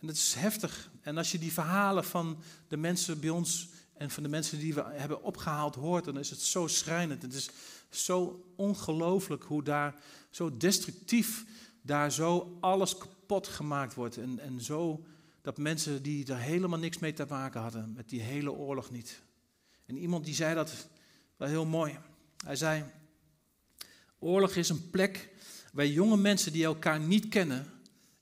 En 0.00 0.06
dat 0.06 0.16
is 0.16 0.34
heftig. 0.34 0.90
En 1.00 1.16
als 1.16 1.32
je 1.32 1.38
die 1.38 1.52
verhalen 1.52 2.04
van 2.04 2.42
de 2.68 2.76
mensen 2.76 3.20
bij 3.20 3.30
ons 3.30 3.68
en 3.92 4.10
van 4.10 4.22
de 4.22 4.28
mensen 4.28 4.58
die 4.58 4.74
we 4.74 4.82
hebben 4.82 5.22
opgehaald 5.22 5.74
hoort, 5.74 6.04
dan 6.04 6.18
is 6.18 6.30
het 6.30 6.40
zo 6.40 6.66
schrijnend. 6.66 7.22
Het 7.22 7.34
is 7.34 7.50
zo 7.90 8.44
ongelooflijk 8.56 9.42
hoe 9.42 9.62
daar 9.62 10.02
zo 10.30 10.56
destructief 10.56 11.44
daar 11.82 12.12
zo 12.12 12.56
alles 12.60 12.98
kapot 12.98 13.48
gemaakt 13.48 13.94
wordt. 13.94 14.16
En, 14.16 14.38
en 14.38 14.60
zo 14.60 15.04
dat 15.42 15.58
mensen 15.58 16.02
die 16.02 16.26
er 16.26 16.38
helemaal 16.38 16.78
niks 16.78 16.98
mee 16.98 17.12
te 17.12 17.26
maken 17.28 17.60
hadden, 17.60 17.92
met 17.92 18.08
die 18.08 18.20
hele 18.20 18.52
oorlog 18.52 18.90
niet. 18.90 19.22
En 19.86 19.96
iemand 19.96 20.24
die 20.24 20.34
zei 20.34 20.54
dat 20.54 20.88
wel 21.36 21.48
heel 21.48 21.66
mooi. 21.66 21.98
Hij 22.44 22.56
zei, 22.56 22.84
oorlog 24.18 24.54
is 24.54 24.68
een 24.68 24.90
plek 24.90 25.30
waar 25.72 25.86
jonge 25.86 26.16
mensen 26.16 26.52
die 26.52 26.64
elkaar 26.64 27.00
niet 27.00 27.28
kennen 27.28 27.66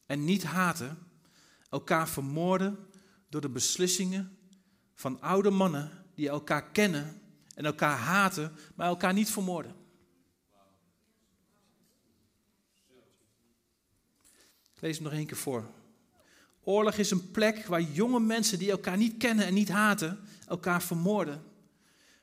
en 0.07 0.25
niet 0.25 0.45
haten, 0.45 0.99
elkaar 1.69 2.09
vermoorden 2.09 2.79
door 3.29 3.41
de 3.41 3.49
beslissingen 3.49 4.39
van 4.95 5.21
oude 5.21 5.51
mannen 5.51 5.91
die 6.15 6.29
elkaar 6.29 6.71
kennen 6.71 7.21
en 7.55 7.65
elkaar 7.65 7.97
haten, 7.97 8.53
maar 8.75 8.87
elkaar 8.87 9.13
niet 9.13 9.31
vermoorden. 9.31 9.75
Ik 14.75 14.81
lees 14.81 14.95
hem 14.95 15.05
nog 15.05 15.13
één 15.13 15.27
keer 15.27 15.37
voor. 15.37 15.71
Oorlog 16.63 16.95
is 16.95 17.11
een 17.11 17.31
plek 17.31 17.67
waar 17.67 17.83
jonge 17.83 18.21
mensen 18.21 18.59
die 18.59 18.71
elkaar 18.71 18.97
niet 18.97 19.17
kennen 19.17 19.47
en 19.47 19.55
niet 19.55 19.69
haten, 19.69 20.19
elkaar 20.47 20.83
vermoorden. 20.83 21.43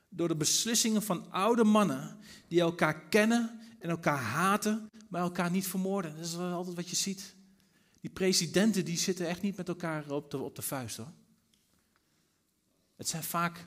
Door 0.08 0.28
de 0.28 0.36
beslissingen 0.36 1.02
van 1.02 1.30
oude 1.30 1.64
mannen 1.64 2.18
die 2.48 2.60
elkaar 2.60 3.00
kennen 3.00 3.60
en 3.78 3.90
elkaar 3.90 4.18
haten, 4.18 4.87
maar 5.08 5.20
elkaar 5.20 5.50
niet 5.50 5.66
vermoorden. 5.66 6.16
Dat 6.16 6.24
is 6.24 6.36
altijd 6.36 6.76
wat 6.76 6.88
je 6.88 6.96
ziet. 6.96 7.34
Die 8.00 8.10
presidenten 8.10 8.84
die 8.84 8.98
zitten 8.98 9.28
echt 9.28 9.42
niet 9.42 9.56
met 9.56 9.68
elkaar 9.68 10.10
op 10.10 10.30
de, 10.30 10.38
op 10.38 10.56
de 10.56 10.62
vuist 10.62 10.96
hoor. 10.96 11.12
Het 12.96 13.08
zijn 13.08 13.22
vaak 13.22 13.66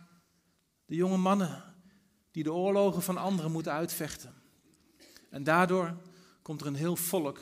de 0.85 0.95
jonge 0.95 1.17
mannen 1.17 1.63
die 2.31 2.43
de 2.43 2.53
oorlogen 2.53 3.01
van 3.01 3.17
anderen 3.17 3.51
moeten 3.51 3.71
uitvechten. 3.71 4.33
En 5.29 5.43
daardoor 5.43 5.97
komt 6.41 6.61
er 6.61 6.67
een 6.67 6.75
heel 6.75 6.95
volk 6.95 7.39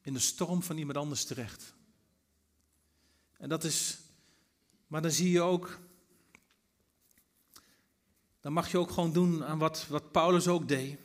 in 0.00 0.12
de 0.14 0.18
storm 0.20 0.62
van 0.62 0.76
iemand 0.76 0.98
anders 0.98 1.24
terecht. 1.24 1.74
En 3.32 3.48
dat 3.48 3.64
is, 3.64 3.98
maar 4.86 5.02
dan 5.02 5.10
zie 5.10 5.30
je 5.30 5.40
ook, 5.40 5.78
dan 8.40 8.52
mag 8.52 8.70
je 8.70 8.78
ook 8.78 8.90
gewoon 8.90 9.12
doen 9.12 9.44
aan 9.44 9.58
wat, 9.58 9.86
wat 9.88 10.12
Paulus 10.12 10.48
ook 10.48 10.68
deed. 10.68 10.98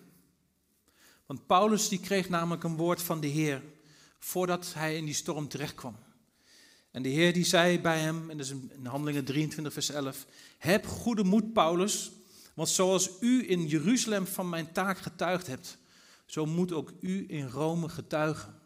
Want 1.26 1.47
Paulus 1.47 1.89
die 1.89 1.99
kreeg 1.99 2.30
namelijk 2.30 2.63
een 2.63 2.76
woord 2.76 3.01
van 3.01 3.19
de 3.19 3.28
Heer 3.28 3.63
voordat 4.19 4.74
hij 4.74 4.97
in 4.97 5.05
die 5.05 5.13
storm 5.13 5.47
terecht 5.47 5.76
kwam. 5.76 5.97
En 6.91 7.01
de 7.01 7.09
Heer 7.09 7.34
die 7.34 7.45
zei 7.45 7.80
bij 7.80 7.99
hem, 7.99 8.30
en 8.30 8.38
dat 8.38 8.45
is 8.45 8.51
in 8.51 8.86
Handelingen 8.86 9.26
23 9.26 9.74
vers 9.74 9.89
11, 9.89 10.26
heb 10.57 10.88
goede 10.88 11.24
moed 11.24 11.53
Paulus, 11.53 12.11
want 12.53 12.69
zoals 12.69 13.09
u 13.19 13.49
in 13.49 13.67
Jeruzalem 13.67 14.28
van 14.28 14.49
mijn 14.49 14.71
taak 14.71 14.97
getuigd 14.97 15.47
hebt, 15.47 15.78
zo 16.26 16.45
moet 16.45 16.71
ook 16.71 16.91
u 16.99 17.26
in 17.28 17.47
Rome 17.47 17.89
getuigen. 17.89 18.61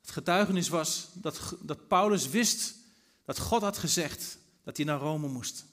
Het 0.00 0.10
getuigenis 0.10 0.68
was 0.68 1.08
dat, 1.14 1.56
dat 1.60 1.88
Paulus 1.88 2.28
wist 2.28 2.74
dat 3.24 3.38
God 3.38 3.62
had 3.62 3.78
gezegd 3.78 4.38
dat 4.64 4.76
hij 4.76 4.86
naar 4.86 5.00
Rome 5.00 5.28
moest. 5.28 5.64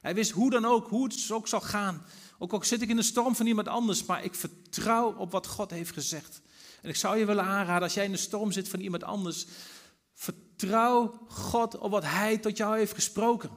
Hij 0.00 0.14
wist 0.14 0.30
hoe 0.30 0.50
dan 0.50 0.64
ook, 0.64 0.88
hoe 0.88 1.04
het 1.04 1.30
ook 1.30 1.48
zou 1.48 1.62
gaan. 1.62 2.04
Ook 2.42 2.52
al 2.52 2.64
zit 2.64 2.82
ik 2.82 2.88
in 2.88 2.96
de 2.96 3.02
storm 3.02 3.34
van 3.34 3.46
iemand 3.46 3.68
anders, 3.68 4.04
maar 4.04 4.24
ik 4.24 4.34
vertrouw 4.34 5.14
op 5.14 5.32
wat 5.32 5.46
God 5.46 5.70
heeft 5.70 5.92
gezegd. 5.92 6.40
En 6.80 6.88
ik 6.88 6.96
zou 6.96 7.18
je 7.18 7.24
willen 7.24 7.44
aanraden, 7.44 7.82
als 7.82 7.94
jij 7.94 8.04
in 8.04 8.10
de 8.10 8.16
storm 8.16 8.52
zit 8.52 8.68
van 8.68 8.80
iemand 8.80 9.04
anders, 9.04 9.46
vertrouw 10.14 11.24
God 11.28 11.78
op 11.78 11.90
wat 11.90 12.04
Hij 12.04 12.38
tot 12.38 12.56
jou 12.56 12.76
heeft 12.76 12.94
gesproken. 12.94 13.50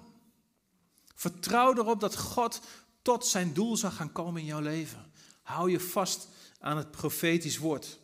Vertrouw 1.16 1.74
erop 1.74 2.00
dat 2.00 2.18
God 2.18 2.62
tot 3.02 3.26
zijn 3.26 3.54
doel 3.54 3.78
zal 3.78 3.92
gaan 3.92 4.12
komen 4.12 4.42
in 4.42 4.48
jouw 4.48 4.62
leven. 4.62 5.12
Hou 5.42 5.72
je 5.72 5.80
vast 5.80 6.28
aan 6.60 6.78
het 6.78 6.92
profetisch 6.92 7.58
woord. 7.58 8.00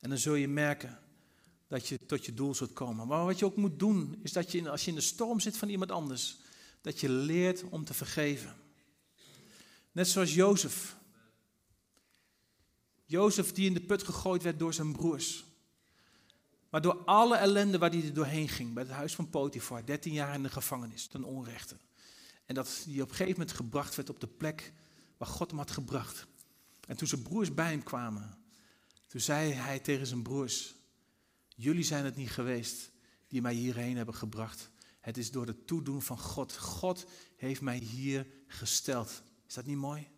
En 0.00 0.08
dan 0.08 0.18
zul 0.18 0.34
je 0.34 0.48
merken 0.48 0.98
dat 1.68 1.88
je 1.88 1.98
tot 2.06 2.26
je 2.26 2.34
doel 2.34 2.54
zult 2.54 2.72
komen. 2.72 3.06
Maar 3.06 3.24
wat 3.24 3.38
je 3.38 3.44
ook 3.44 3.56
moet 3.56 3.78
doen, 3.78 4.18
is 4.22 4.32
dat 4.32 4.52
je 4.52 4.70
als 4.70 4.84
je 4.84 4.90
in 4.90 4.96
de 4.96 5.02
storm 5.02 5.40
zit 5.40 5.56
van 5.56 5.68
iemand 5.68 5.90
anders, 5.90 6.36
dat 6.80 7.00
je 7.00 7.08
leert 7.08 7.64
om 7.68 7.84
te 7.84 7.94
vergeven. 7.94 8.59
Net 9.92 10.08
zoals 10.08 10.34
Jozef. 10.34 10.96
Jozef 13.04 13.52
die 13.52 13.66
in 13.66 13.74
de 13.74 13.80
put 13.80 14.02
gegooid 14.02 14.42
werd 14.42 14.58
door 14.58 14.74
zijn 14.74 14.92
broers. 14.92 15.44
Maar 16.70 16.80
door 16.80 17.04
alle 17.04 17.36
ellende 17.36 17.78
waar 17.78 17.90
hij 17.90 18.04
er 18.04 18.14
doorheen 18.14 18.48
ging, 18.48 18.74
bij 18.74 18.82
het 18.82 18.92
huis 18.92 19.14
van 19.14 19.30
Potifar, 19.30 19.86
13 19.86 20.12
jaar 20.12 20.34
in 20.34 20.42
de 20.42 20.48
gevangenis, 20.48 21.06
ten 21.06 21.24
onrechte. 21.24 21.76
En 22.46 22.54
dat 22.54 22.82
hij 22.84 23.00
op 23.00 23.08
een 23.08 23.14
gegeven 23.14 23.38
moment 23.38 23.56
gebracht 23.56 23.94
werd 23.94 24.10
op 24.10 24.20
de 24.20 24.26
plek 24.26 24.72
waar 25.16 25.28
God 25.28 25.50
hem 25.50 25.58
had 25.58 25.70
gebracht. 25.70 26.26
En 26.86 26.96
toen 26.96 27.08
zijn 27.08 27.22
broers 27.22 27.54
bij 27.54 27.70
hem 27.70 27.82
kwamen, 27.82 28.38
toen 29.06 29.20
zei 29.20 29.52
hij 29.52 29.78
tegen 29.78 30.06
zijn 30.06 30.22
broers, 30.22 30.74
jullie 31.48 31.84
zijn 31.84 32.04
het 32.04 32.16
niet 32.16 32.30
geweest 32.30 32.90
die 33.28 33.42
mij 33.42 33.54
hierheen 33.54 33.96
hebben 33.96 34.14
gebracht. 34.14 34.70
Het 35.00 35.18
is 35.18 35.30
door 35.30 35.46
het 35.46 35.66
toedoen 35.66 36.02
van 36.02 36.18
God. 36.18 36.56
God 36.56 37.06
heeft 37.36 37.60
mij 37.60 37.78
hier 37.78 38.26
gesteld. 38.46 39.22
Is 39.50 39.56
dat 39.56 39.66
niet 39.66 39.76
mooi? 39.76 40.08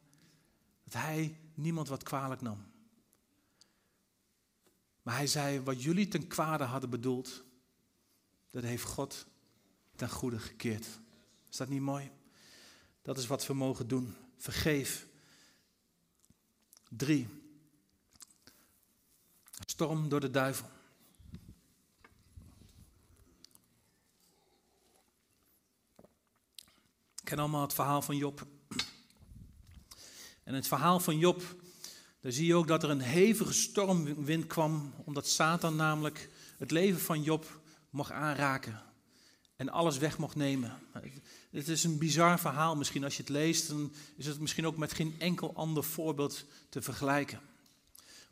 Dat 0.85 0.93
hij 0.93 1.41
niemand 1.55 1.89
wat 1.89 2.03
kwalijk 2.03 2.41
nam. 2.41 2.66
Maar 5.03 5.16
hij 5.16 5.26
zei, 5.26 5.61
wat 5.61 5.83
jullie 5.83 6.09
ten 6.09 6.26
kwade 6.26 6.64
hadden 6.64 6.91
bedoeld, 6.91 7.45
dat 8.51 8.62
heeft 8.62 8.85
God 8.85 9.26
ten 9.97 10.11
goede 10.11 10.39
gekeerd. 10.39 10.87
Is 11.51 11.57
dat 11.57 11.68
niet 11.68 11.80
mooi? 11.80 12.11
Dat 13.03 13.18
is 13.18 13.26
wat 13.26 13.47
we 13.47 13.55
mogen 13.55 13.89
doen. 13.89 14.16
Vergeef. 14.37 15.07
Drie. 16.89 17.28
Storm 19.66 20.09
door 20.09 20.20
de 20.20 20.30
duivel. 20.30 20.68
Ik 27.16 27.24
ken 27.24 27.39
allemaal 27.39 27.62
het 27.62 27.74
verhaal 27.74 28.03
van 28.03 28.16
Job. 28.16 28.47
En 30.53 30.59
het 30.59 30.68
verhaal 30.68 31.00
van 31.00 31.18
Job, 31.18 31.42
daar 32.20 32.32
zie 32.32 32.46
je 32.46 32.55
ook 32.55 32.66
dat 32.66 32.82
er 32.82 32.90
een 32.90 33.00
hevige 33.00 33.53
stormwind 33.53 34.46
kwam, 34.46 34.94
omdat 35.05 35.26
Satan 35.26 35.76
namelijk 35.76 36.30
het 36.59 36.70
leven 36.70 37.00
van 37.00 37.22
Job 37.22 37.61
mocht 37.90 38.11
aanraken 38.11 38.82
en 39.57 39.68
alles 39.68 39.98
weg 39.98 40.18
mocht 40.18 40.36
nemen. 40.36 40.78
Het 41.50 41.68
is 41.68 41.84
een 41.84 41.98
bizar 41.98 42.38
verhaal 42.40 42.76
misschien. 42.76 43.05
Als 43.05 43.16
je 43.16 43.22
het 43.22 43.30
leest, 43.30 43.68
dan 43.68 43.92
is 44.16 44.26
het 44.26 44.40
misschien 44.40 44.66
ook 44.66 44.76
met 44.76 44.92
geen 44.92 45.14
enkel 45.18 45.55
ander 45.55 45.84
voorbeeld 45.84 46.44
te 46.68 46.82
vergelijken. 46.82 47.40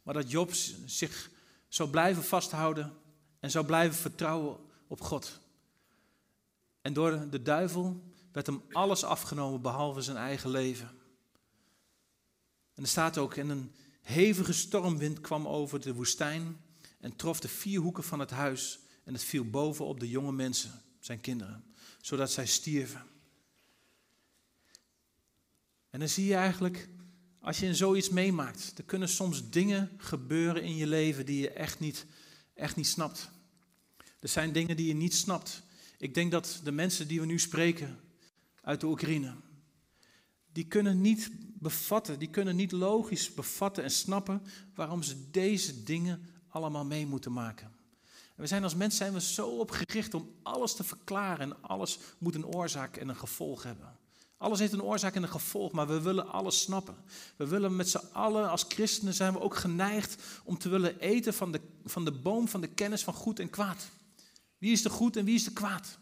Maar 0.03 0.15
dat 0.15 0.31
Job 0.31 0.53
zich 0.87 1.31
zou 1.69 1.91
blijven 1.91 2.25
vasthouden 2.25 2.93
en 3.39 3.51
zou 3.51 3.65
blijven 3.65 3.99
vertrouwen 3.99 4.57
op 4.87 5.01
God. 5.01 5.41
En 6.81 6.93
door 6.93 7.31
de 7.31 7.43
duivel 7.43 8.03
werd 8.33 8.47
hem 8.47 8.63
alles 8.73 9.05
afgenomen 9.05 9.63
behalve 9.63 10.01
zijn 10.01 10.17
eigen 10.17 10.51
leven. 10.51 10.99
En 12.81 12.87
er 12.87 12.93
staat 12.93 13.19
ook, 13.19 13.35
en 13.35 13.49
een 13.49 13.73
hevige 14.03 14.53
stormwind 14.53 15.21
kwam 15.21 15.47
over 15.47 15.81
de 15.81 15.95
woestijn 15.95 16.57
en 17.01 17.17
trof 17.17 17.41
de 17.41 17.49
vier 17.49 17.81
hoeken 17.81 18.05
van 18.05 18.21
het 18.21 18.31
huis 18.31 18.79
en 19.05 19.13
het 19.13 19.25
viel 19.25 19.45
boven 19.51 19.85
op 19.85 20.01
de 20.01 20.09
jonge 20.09 20.33
mensen, 20.33 20.83
zijn 21.01 21.21
kinderen, 21.21 21.65
zodat 22.01 22.31
zij 22.31 22.47
stierven. 22.47 23.03
En 25.91 25.99
dan 25.99 26.09
zie 26.09 26.27
je 26.27 26.35
eigenlijk, 26.35 26.89
als 27.41 27.59
je 27.59 27.67
in 27.67 27.75
zoiets 27.75 28.09
meemaakt, 28.09 28.79
er 28.79 28.85
kunnen 28.85 29.09
soms 29.09 29.51
dingen 29.51 29.91
gebeuren 29.97 30.63
in 30.63 30.77
je 30.77 30.87
leven 30.87 31.27
die 31.27 31.41
je 31.41 31.51
echt 31.51 31.81
niet, 31.81 32.07
echt 32.55 32.77
niet 32.77 32.87
snapt. 32.87 33.31
Er 34.21 34.29
zijn 34.29 34.53
dingen 34.53 34.77
die 34.77 34.87
je 34.87 34.95
niet 34.95 35.15
snapt. 35.15 35.63
Ik 35.99 36.15
denk 36.15 36.31
dat 36.31 36.61
de 36.65 36.73
mensen 36.73 37.09
die 37.09 37.21
we 37.21 37.27
nu 37.27 37.39
spreken 37.39 38.01
uit 38.61 38.81
de 38.81 38.87
Oekraïne, 38.87 39.35
die 40.53 40.67
kunnen 40.67 41.01
niet 41.01 41.31
bevatten, 41.61 42.19
die 42.19 42.31
kunnen 42.31 42.57
niet 42.57 42.73
logisch 42.73 43.35
bevatten 43.35 43.85
en 43.85 43.91
snappen 43.91 44.43
waarom 44.75 45.03
ze 45.03 45.31
deze 45.31 45.83
dingen 45.83 46.27
allemaal 46.49 46.85
mee 46.85 47.07
moeten 47.07 47.33
maken. 47.33 47.67
En 48.07 48.43
we 48.43 48.47
zijn 48.47 48.63
als 48.63 48.75
mens 48.75 48.97
zijn 48.97 49.13
we 49.13 49.21
zo 49.21 49.49
opgericht 49.49 50.15
om 50.15 50.31
alles 50.43 50.75
te 50.75 50.85
verklaren 50.85 51.51
en 51.51 51.63
alles 51.63 51.99
moet 52.19 52.35
een 52.35 52.47
oorzaak 52.47 52.97
en 52.97 53.09
een 53.09 53.17
gevolg 53.17 53.63
hebben. 53.63 53.99
Alles 54.37 54.59
heeft 54.59 54.73
een 54.73 54.83
oorzaak 54.83 55.15
en 55.15 55.23
een 55.23 55.29
gevolg, 55.29 55.73
maar 55.73 55.87
we 55.87 56.01
willen 56.01 56.29
alles 56.29 56.61
snappen. 56.61 56.97
We 57.37 57.47
willen 57.47 57.77
met 57.77 57.89
z'n 57.89 58.05
allen, 58.13 58.51
als 58.51 58.65
christenen 58.69 59.15
zijn 59.15 59.33
we 59.33 59.41
ook 59.41 59.57
geneigd 59.57 60.23
om 60.45 60.59
te 60.59 60.69
willen 60.69 60.99
eten 60.99 61.35
van 61.35 61.53
de, 61.53 61.61
van 61.85 62.05
de 62.05 62.13
boom 62.13 62.49
van 62.49 62.61
de 62.61 62.69
kennis 62.69 63.05
van 63.05 63.15
goed 63.15 63.39
en 63.39 63.51
kwaad. 63.51 63.89
Wie 64.59 64.73
is 64.73 64.83
de 64.83 64.91
goed 64.91 65.17
en 65.17 65.25
wie 65.25 65.35
is 65.35 65.45
de 65.45 65.53
kwaad? 65.53 65.99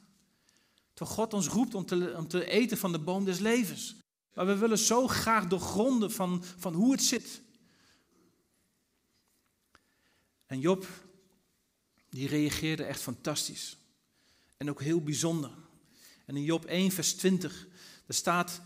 Terwijl 0.94 1.16
God 1.16 1.34
ons 1.34 1.46
roept 1.46 1.74
om 1.74 1.86
te, 1.86 2.14
om 2.16 2.28
te 2.28 2.44
eten 2.44 2.78
van 2.78 2.92
de 2.92 2.98
boom 2.98 3.24
des 3.24 3.38
levens. 3.38 3.96
Maar 4.38 4.46
we 4.46 4.56
willen 4.56 4.78
zo 4.78 5.08
graag 5.08 5.46
doorgronden 5.46 6.12
van, 6.12 6.44
van 6.58 6.74
hoe 6.74 6.92
het 6.92 7.02
zit. 7.02 7.40
En 10.46 10.60
Job, 10.60 10.86
die 12.10 12.28
reageerde 12.28 12.84
echt 12.84 13.00
fantastisch. 13.00 13.76
En 14.56 14.70
ook 14.70 14.82
heel 14.82 15.02
bijzonder. 15.02 15.50
En 16.26 16.36
in 16.36 16.42
Job 16.42 16.64
1, 16.64 16.90
vers 16.90 17.14
20, 17.14 17.66
daar 18.06 18.16
staat, 18.16 18.60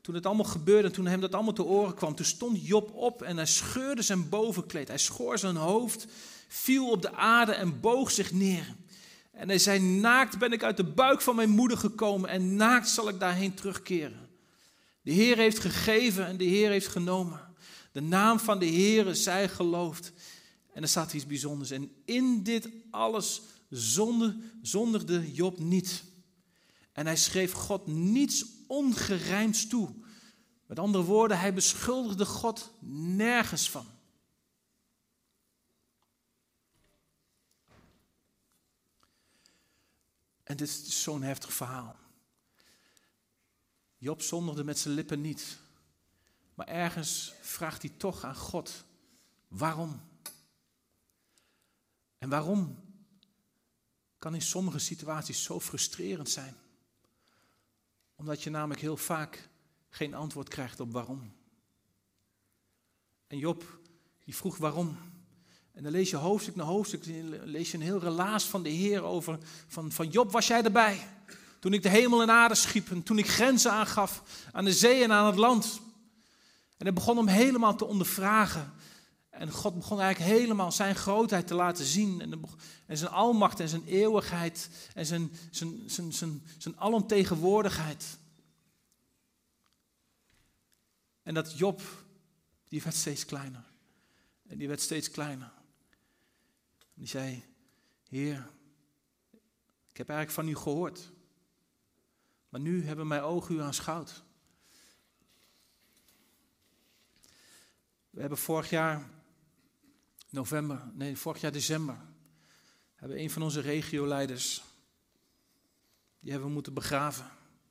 toen 0.00 0.14
het 0.14 0.26
allemaal 0.26 0.44
gebeurde 0.44 0.88
en 0.88 0.94
toen 0.94 1.06
hem 1.06 1.20
dat 1.20 1.34
allemaal 1.34 1.52
te 1.52 1.64
oren 1.64 1.94
kwam, 1.94 2.14
toen 2.14 2.26
stond 2.26 2.66
Job 2.66 2.94
op 2.94 3.22
en 3.22 3.36
hij 3.36 3.46
scheurde 3.46 4.02
zijn 4.02 4.28
bovenkleed. 4.28 4.88
Hij 4.88 4.98
schoor 4.98 5.38
zijn 5.38 5.56
hoofd, 5.56 6.06
viel 6.48 6.90
op 6.90 7.02
de 7.02 7.14
aarde 7.14 7.52
en 7.52 7.80
boog 7.80 8.10
zich 8.10 8.32
neer. 8.32 8.74
En 9.30 9.48
hij 9.48 9.58
zei, 9.58 9.80
naakt 9.80 10.38
ben 10.38 10.52
ik 10.52 10.62
uit 10.62 10.76
de 10.76 10.84
buik 10.84 11.20
van 11.20 11.36
mijn 11.36 11.50
moeder 11.50 11.78
gekomen 11.78 12.30
en 12.30 12.56
naakt 12.56 12.88
zal 12.88 13.08
ik 13.08 13.20
daarheen 13.20 13.54
terugkeren. 13.54 14.25
De 15.06 15.12
Heer 15.12 15.36
heeft 15.36 15.58
gegeven 15.58 16.26
en 16.26 16.36
de 16.36 16.44
Heer 16.44 16.70
heeft 16.70 16.88
genomen. 16.88 17.54
De 17.92 18.00
naam 18.00 18.38
van 18.38 18.58
de 18.58 18.66
Heer 18.66 19.14
zij 19.14 19.48
geloofd. 19.48 20.12
En 20.72 20.82
er 20.82 20.88
staat 20.88 21.12
iets 21.12 21.26
bijzonders. 21.26 21.70
En 21.70 21.90
in 22.04 22.42
dit 22.42 22.68
alles 22.90 23.42
zonder, 23.70 24.36
zonderde 24.62 25.32
Job 25.32 25.58
niet. 25.58 26.04
En 26.92 27.06
hij 27.06 27.16
schreef 27.16 27.52
God 27.52 27.86
niets 27.86 28.44
ongerijmds 28.66 29.66
toe. 29.66 29.94
Met 30.66 30.78
andere 30.78 31.04
woorden, 31.04 31.38
hij 31.38 31.54
beschuldigde 31.54 32.24
God 32.24 32.72
nergens 33.16 33.70
van. 33.70 33.86
En 40.42 40.56
dit 40.56 40.68
is 40.68 41.02
zo'n 41.02 41.22
heftig 41.22 41.52
verhaal. 41.52 42.05
Job 44.06 44.22
zondigde 44.22 44.64
met 44.64 44.78
zijn 44.78 44.94
lippen 44.94 45.20
niet. 45.20 45.58
Maar 46.54 46.66
ergens 46.66 47.32
vraagt 47.40 47.82
hij 47.82 47.90
toch 47.96 48.24
aan 48.24 48.36
God: 48.36 48.84
waarom? 49.48 50.00
En 52.18 52.28
waarom 52.28 52.78
kan 54.18 54.34
in 54.34 54.42
sommige 54.42 54.78
situaties 54.78 55.42
zo 55.42 55.60
frustrerend 55.60 56.30
zijn? 56.30 56.56
Omdat 58.14 58.42
je 58.42 58.50
namelijk 58.50 58.80
heel 58.80 58.96
vaak 58.96 59.48
geen 59.88 60.14
antwoord 60.14 60.48
krijgt 60.48 60.80
op 60.80 60.92
waarom. 60.92 61.32
En 63.26 63.38
Job, 63.38 63.78
die 64.24 64.36
vroeg 64.36 64.56
waarom. 64.56 64.98
En 65.72 65.82
dan 65.82 65.92
lees 65.92 66.10
je 66.10 66.16
hoofdstuk 66.16 66.56
na 66.56 66.64
hoofdstuk, 66.64 67.04
lees 67.44 67.70
je 67.70 67.76
een 67.76 67.82
heel 67.82 68.00
relaas 68.00 68.44
van 68.44 68.62
de 68.62 68.68
Heer 68.68 69.02
over, 69.02 69.38
van, 69.66 69.92
van 69.92 70.08
Job 70.08 70.32
was 70.32 70.46
jij 70.46 70.62
erbij. 70.62 71.15
Toen 71.58 71.72
ik 71.72 71.82
de 71.82 71.88
hemel 71.88 72.22
en 72.22 72.30
aarde 72.30 72.54
schiep 72.54 72.90
en 72.90 73.02
toen 73.02 73.18
ik 73.18 73.28
grenzen 73.28 73.72
aangaf 73.72 74.22
aan 74.52 74.64
de 74.64 74.72
zee 74.72 75.02
en 75.02 75.12
aan 75.12 75.26
het 75.26 75.36
land. 75.36 75.80
En 76.76 76.84
hij 76.84 76.92
begon 76.92 77.16
hem 77.16 77.26
helemaal 77.26 77.76
te 77.76 77.84
ondervragen. 77.84 78.72
En 79.30 79.50
God 79.50 79.74
begon 79.74 80.00
eigenlijk 80.00 80.38
helemaal 80.38 80.72
zijn 80.72 80.94
grootheid 80.94 81.46
te 81.46 81.54
laten 81.54 81.84
zien. 81.84 82.20
En, 82.20 82.42
en 82.86 82.98
zijn 82.98 83.10
almacht 83.10 83.60
en 83.60 83.68
zijn 83.68 83.84
eeuwigheid 83.86 84.70
en 84.94 85.06
zijn, 85.06 85.32
zijn, 85.50 85.82
zijn, 85.86 86.12
zijn, 86.12 86.42
zijn 86.58 86.80
alomtegenwoordigheid. 86.80 88.18
En 91.22 91.34
dat 91.34 91.58
Job, 91.58 91.82
die 92.68 92.82
werd 92.82 92.96
steeds 92.96 93.24
kleiner. 93.24 93.64
En 94.46 94.58
die 94.58 94.68
werd 94.68 94.80
steeds 94.80 95.10
kleiner. 95.10 95.52
Die 96.94 97.08
zei, 97.08 97.44
Heer, 98.08 98.50
ik 99.90 99.96
heb 99.96 100.08
eigenlijk 100.08 100.30
van 100.30 100.48
u 100.48 100.56
gehoord. 100.56 101.10
Maar 102.56 102.64
nu 102.64 102.84
hebben 102.84 103.06
mijn 103.06 103.22
ogen 103.22 103.54
u 103.54 103.60
aanschouwd. 103.60 104.22
We 108.10 108.20
hebben 108.20 108.38
vorig 108.38 108.70
jaar 108.70 109.10
november, 110.30 110.90
nee, 110.94 111.16
vorig 111.16 111.40
jaar 111.40 111.52
december, 111.52 111.98
hebben 112.94 113.20
een 113.20 113.30
van 113.30 113.42
onze 113.42 113.60
regioleiders, 113.60 114.62
die 116.20 116.30
hebben 116.30 116.48
we 116.48 116.54
moeten 116.54 116.74
begraven. 116.74 117.24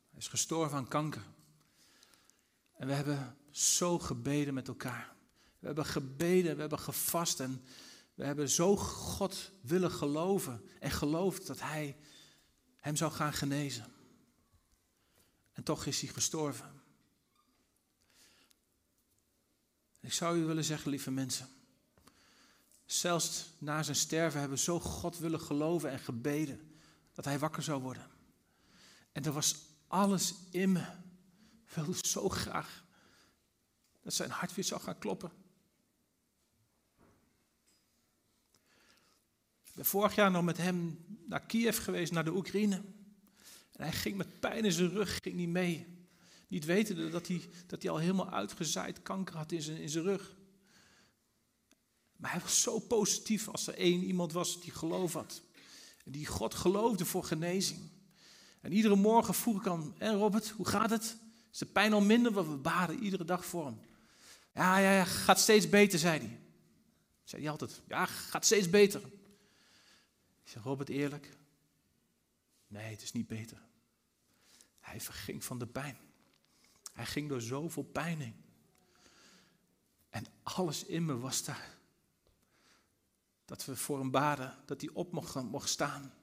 Hij 0.10 0.20
is 0.20 0.28
gestorven 0.28 0.78
aan 0.78 0.88
kanker. 0.88 1.24
En 2.74 2.88
we 2.88 2.94
hebben 2.94 3.38
zo 3.52 4.00
gebeden 4.00 4.54
met 4.54 4.68
elkaar. 4.68 5.16
We 5.60 5.66
hebben 5.66 5.86
gebeden, 5.86 6.54
we 6.56 6.60
hebben 6.62 6.80
gevast 6.80 7.40
en 7.40 7.66
we 8.14 8.26
hebben 8.26 8.50
zo 8.50 8.76
God 8.78 9.52
willen 9.62 9.92
geloven 9.92 10.70
en 10.80 10.92
geloofd 10.92 11.48
dat 11.48 11.60
Hij 11.60 11.98
hem 12.78 12.96
zou 12.96 13.12
gaan 13.12 13.34
genezen. 13.34 13.94
En 15.56 15.64
toch 15.64 15.86
is 15.86 16.02
hij 16.02 16.10
gestorven. 16.10 16.82
Ik 20.00 20.14
zou 20.14 20.38
u 20.38 20.46
willen 20.46 20.64
zeggen, 20.64 20.90
lieve 20.90 21.12
mensen, 21.12 21.48
zelfs 22.86 23.50
na 23.58 23.84
zijn 23.84 23.96
sterven 23.96 24.40
hebben 24.40 24.58
we 24.58 24.64
zo 24.64 24.80
God 24.80 25.18
willen 25.18 25.42
geloven 25.42 25.90
en 25.90 26.00
gebeden 26.00 26.80
dat 27.14 27.26
hij 27.26 27.40
wakker 27.40 27.64
zou 27.64 27.82
worden. 27.82 28.10
En 29.12 29.24
er 29.24 29.32
was 29.32 29.56
alles 29.88 30.34
in 30.52 30.72
me. 30.72 30.86
Wilde 31.74 32.08
zo 32.08 32.30
graag 32.30 32.84
dat 34.02 34.14
zijn 34.14 34.30
hart 34.30 34.56
weer 34.56 34.66
zou 34.66 34.82
gaan 34.82 34.98
kloppen. 34.98 35.32
Ik 39.64 39.74
ben 39.74 39.86
vorig 39.86 40.16
jaar 40.16 40.32
nog 40.32 40.44
met 40.44 40.58
hem 40.58 41.06
naar 41.28 41.46
Kiev 41.46 41.84
geweest, 41.84 42.12
naar 42.12 42.24
de 42.24 42.36
Oekraïne. 42.36 42.82
En 43.76 43.84
hij 43.84 43.94
ging 43.94 44.18
met 44.18 44.40
pijn 44.40 44.66
in 44.66 44.72
zijn 44.72 44.90
rug, 44.90 45.20
ging 45.22 45.36
niet 45.36 45.50
mee. 45.50 45.86
Niet 46.48 46.66
wetende 46.66 47.10
dat 47.10 47.28
hij, 47.28 47.50
dat 47.68 47.82
hij 47.82 47.92
al 47.92 47.98
helemaal 47.98 48.30
uitgezaaid 48.30 49.02
kanker 49.02 49.36
had 49.36 49.52
in 49.52 49.62
zijn, 49.62 49.78
in 49.78 49.90
zijn 49.90 50.04
rug. 50.04 50.36
Maar 52.16 52.32
hij 52.32 52.40
was 52.40 52.62
zo 52.62 52.80
positief 52.80 53.48
als 53.48 53.68
er 53.68 53.76
één 53.76 54.04
iemand 54.04 54.32
was 54.32 54.62
die 54.62 54.72
geloof 54.72 55.14
had. 55.14 55.42
En 56.06 56.12
die 56.12 56.26
God 56.26 56.56
geloofde 56.56 57.06
voor 57.06 57.24
genezing. 57.24 57.80
En 58.62 58.72
iedere 58.72 58.96
morgen 58.96 59.34
vroeg 59.34 59.60
ik 59.60 59.68
aan, 59.68 59.96
en 59.98 60.18
Robert, 60.18 60.50
hoe 60.50 60.68
gaat 60.68 60.90
het? 60.90 61.18
Is 61.52 61.58
de 61.58 61.66
pijn 61.66 61.94
al 61.94 62.02
minder? 62.02 62.32
Want 62.32 62.48
we 62.48 62.56
baden 62.56 63.00
iedere 63.00 63.26
dag 63.26 63.46
voor 63.46 63.66
hem. 63.66 63.80
Ja, 64.54 64.78
ja, 64.78 64.94
ja, 64.94 65.06
gaat 65.06 65.40
steeds 65.40 65.70
beter, 65.70 66.00
zei 66.00 66.20
hij. 66.20 66.40
Zei 67.24 67.42
hij 67.42 67.52
altijd, 67.52 67.82
ja, 67.88 68.06
gaat 68.06 68.46
steeds 68.46 68.70
beter. 68.70 69.02
Ik 70.44 70.52
zeg, 70.52 70.64
Robert, 70.64 70.90
eerlijk? 70.90 71.38
Nee, 72.68 72.92
het 72.92 73.02
is 73.02 73.12
niet 73.12 73.28
beter. 73.28 73.65
Hij 74.86 75.02
verging 75.02 75.44
van 75.44 75.60
de 75.60 75.68
pijn. 75.68 75.98
Hij 76.94 77.06
ging 77.06 77.30
door 77.30 77.42
zoveel 77.42 77.84
pijn 77.84 78.20
heen. 78.20 78.44
En 80.10 80.26
alles 80.44 80.86
in 80.86 81.06
me 81.06 81.18
was 81.18 81.44
daar. 81.44 81.78
Dat 83.46 83.66
we 83.66 83.76
voor 83.76 84.00
hem 84.00 84.12
baden, 84.12 84.58
dat 84.66 84.82
hij 84.82 84.90
op 84.94 85.12
mocht, 85.12 85.36
mocht 85.44 85.70
staan. 85.70 86.14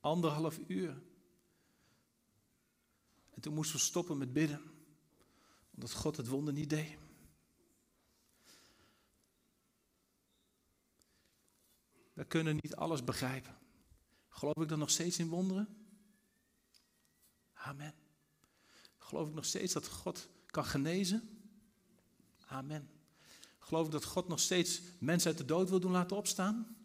Anderhalf 0.00 0.58
uur. 0.66 1.02
En 3.34 3.40
toen 3.40 3.54
moesten 3.54 3.76
we 3.76 3.82
stoppen 3.82 4.18
met 4.18 4.32
bidden. 4.32 4.62
Omdat 5.74 5.92
God 5.92 6.16
het 6.16 6.28
wonder 6.28 6.52
niet 6.52 6.70
deed. 6.70 6.98
We 12.12 12.24
kunnen 12.24 12.54
niet 12.54 12.76
alles 12.76 13.04
begrijpen. 13.04 13.58
Geloof 14.28 14.56
ik 14.56 14.68
dan 14.68 14.78
nog 14.78 14.90
steeds 14.90 15.18
in 15.18 15.28
wonderen? 15.28 15.77
Amen. 17.68 17.94
Geloof 18.98 19.28
ik 19.28 19.34
nog 19.34 19.44
steeds 19.44 19.72
dat 19.72 19.88
God 19.88 20.28
kan 20.46 20.64
genezen? 20.64 21.28
Amen. 22.46 22.90
Geloof 23.58 23.86
ik 23.86 23.92
dat 23.92 24.04
God 24.04 24.28
nog 24.28 24.40
steeds 24.40 24.80
mensen 24.98 25.28
uit 25.28 25.38
de 25.38 25.44
dood 25.44 25.68
wil 25.68 25.80
doen 25.80 25.90
laten 25.90 26.16
opstaan? 26.16 26.76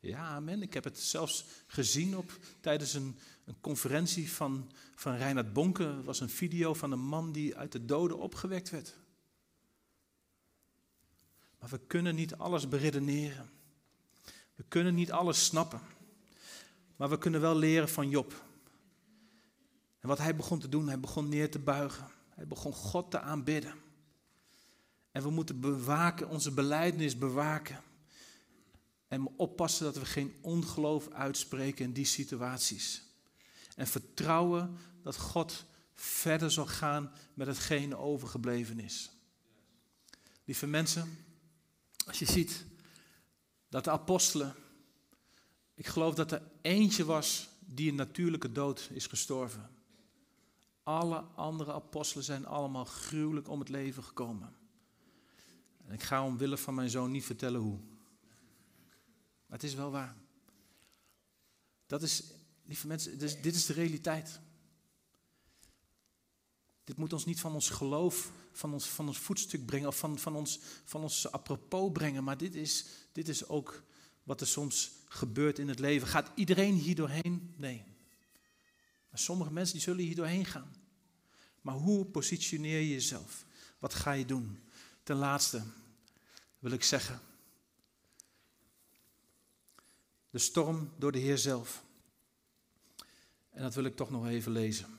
Ja, 0.00 0.28
amen. 0.28 0.62
Ik 0.62 0.74
heb 0.74 0.84
het 0.84 0.98
zelfs 0.98 1.44
gezien 1.66 2.16
op, 2.16 2.38
tijdens 2.60 2.94
een, 2.94 3.18
een 3.44 3.60
conferentie 3.60 4.32
van, 4.32 4.70
van 4.94 5.14
Reinhard 5.14 5.52
Bonke. 5.52 6.02
Was 6.02 6.20
een 6.20 6.30
video 6.30 6.74
van 6.74 6.92
een 6.92 7.04
man 7.04 7.32
die 7.32 7.56
uit 7.56 7.72
de 7.72 7.84
doden 7.84 8.18
opgewekt 8.18 8.70
werd. 8.70 8.96
Maar 11.58 11.68
we 11.68 11.80
kunnen 11.86 12.14
niet 12.14 12.34
alles 12.34 12.68
beredeneren. 12.68 13.50
We 14.54 14.64
kunnen 14.68 14.94
niet 14.94 15.12
alles 15.12 15.44
snappen. 15.44 15.80
Maar 16.96 17.08
we 17.08 17.18
kunnen 17.18 17.40
wel 17.40 17.56
leren 17.56 17.88
van 17.88 18.08
Job. 18.08 18.48
En 20.00 20.08
wat 20.08 20.18
hij 20.18 20.36
begon 20.36 20.58
te 20.58 20.68
doen, 20.68 20.86
hij 20.86 21.00
begon 21.00 21.28
neer 21.28 21.50
te 21.50 21.58
buigen. 21.58 22.08
Hij 22.28 22.46
begon 22.46 22.72
God 22.72 23.10
te 23.10 23.20
aanbidden. 23.20 23.74
En 25.10 25.22
we 25.22 25.30
moeten 25.30 25.60
bewaken, 25.60 26.28
onze 26.28 26.52
beleidnis 26.52 27.18
bewaken. 27.18 27.82
En 29.08 29.28
oppassen 29.36 29.84
dat 29.84 29.98
we 29.98 30.04
geen 30.04 30.34
ongeloof 30.40 31.10
uitspreken 31.10 31.84
in 31.84 31.92
die 31.92 32.04
situaties. 32.04 33.02
En 33.76 33.86
vertrouwen 33.86 34.76
dat 35.02 35.16
God 35.16 35.64
verder 35.94 36.50
zal 36.50 36.66
gaan 36.66 37.12
met 37.34 37.46
hetgeen 37.46 37.96
overgebleven 37.96 38.80
is. 38.80 39.10
Lieve 40.44 40.66
mensen, 40.66 41.18
als 42.06 42.18
je 42.18 42.24
ziet 42.26 42.64
dat 43.68 43.84
de 43.84 43.90
apostelen, 43.90 44.54
ik 45.74 45.86
geloof 45.86 46.14
dat 46.14 46.32
er 46.32 46.42
eentje 46.62 47.04
was 47.04 47.48
die 47.60 47.88
een 47.88 47.94
natuurlijke 47.94 48.52
dood 48.52 48.88
is 48.92 49.06
gestorven. 49.06 49.70
Alle 50.82 51.18
andere 51.18 51.72
apostelen 51.72 52.24
zijn 52.24 52.46
allemaal 52.46 52.84
gruwelijk 52.84 53.48
om 53.48 53.58
het 53.58 53.68
leven 53.68 54.02
gekomen. 54.02 54.56
En 55.86 55.94
ik 55.94 56.02
ga 56.02 56.24
omwille 56.24 56.56
van 56.56 56.74
mijn 56.74 56.90
zoon 56.90 57.10
niet 57.10 57.24
vertellen 57.24 57.60
hoe. 57.60 57.78
Maar 59.46 59.58
het 59.58 59.62
is 59.62 59.74
wel 59.74 59.90
waar. 59.90 60.16
Dat 61.86 62.02
is, 62.02 62.22
lieve 62.64 62.86
mensen, 62.86 63.18
dit 63.18 63.54
is 63.54 63.66
de 63.66 63.72
realiteit. 63.72 64.40
Dit 66.84 66.96
moet 66.96 67.12
ons 67.12 67.24
niet 67.24 67.40
van 67.40 67.54
ons 67.54 67.70
geloof, 67.70 68.32
van 68.52 68.72
ons, 68.72 68.86
van 68.86 69.06
ons 69.06 69.18
voetstuk 69.18 69.66
brengen 69.66 69.88
of 69.88 69.98
van, 69.98 70.18
van, 70.18 70.36
ons, 70.36 70.60
van 70.84 71.02
ons 71.02 71.32
apropos 71.32 71.92
brengen, 71.92 72.24
maar 72.24 72.36
dit 72.36 72.54
is, 72.54 72.86
dit 73.12 73.28
is 73.28 73.48
ook 73.48 73.82
wat 74.22 74.40
er 74.40 74.46
soms 74.46 74.90
gebeurt 75.04 75.58
in 75.58 75.68
het 75.68 75.78
leven. 75.78 76.08
Gaat 76.08 76.30
iedereen 76.34 76.74
hier 76.74 76.94
doorheen? 76.94 77.54
Nee. 77.56 77.84
Sommige 79.18 79.52
mensen 79.52 79.74
die 79.74 79.82
zullen 79.82 80.04
hier 80.04 80.16
doorheen 80.16 80.44
gaan. 80.44 80.74
Maar 81.60 81.74
hoe 81.74 82.04
positioneer 82.04 82.80
je 82.80 82.88
jezelf? 82.88 83.44
Wat 83.78 83.94
ga 83.94 84.12
je 84.12 84.24
doen? 84.24 84.58
Ten 85.02 85.16
laatste 85.16 85.62
wil 86.58 86.70
ik 86.70 86.82
zeggen, 86.82 87.20
de 90.30 90.38
storm 90.38 90.92
door 90.98 91.12
de 91.12 91.18
Heer 91.18 91.38
zelf. 91.38 91.84
En 93.50 93.62
dat 93.62 93.74
wil 93.74 93.84
ik 93.84 93.96
toch 93.96 94.10
nog 94.10 94.26
even 94.26 94.52
lezen. 94.52 94.98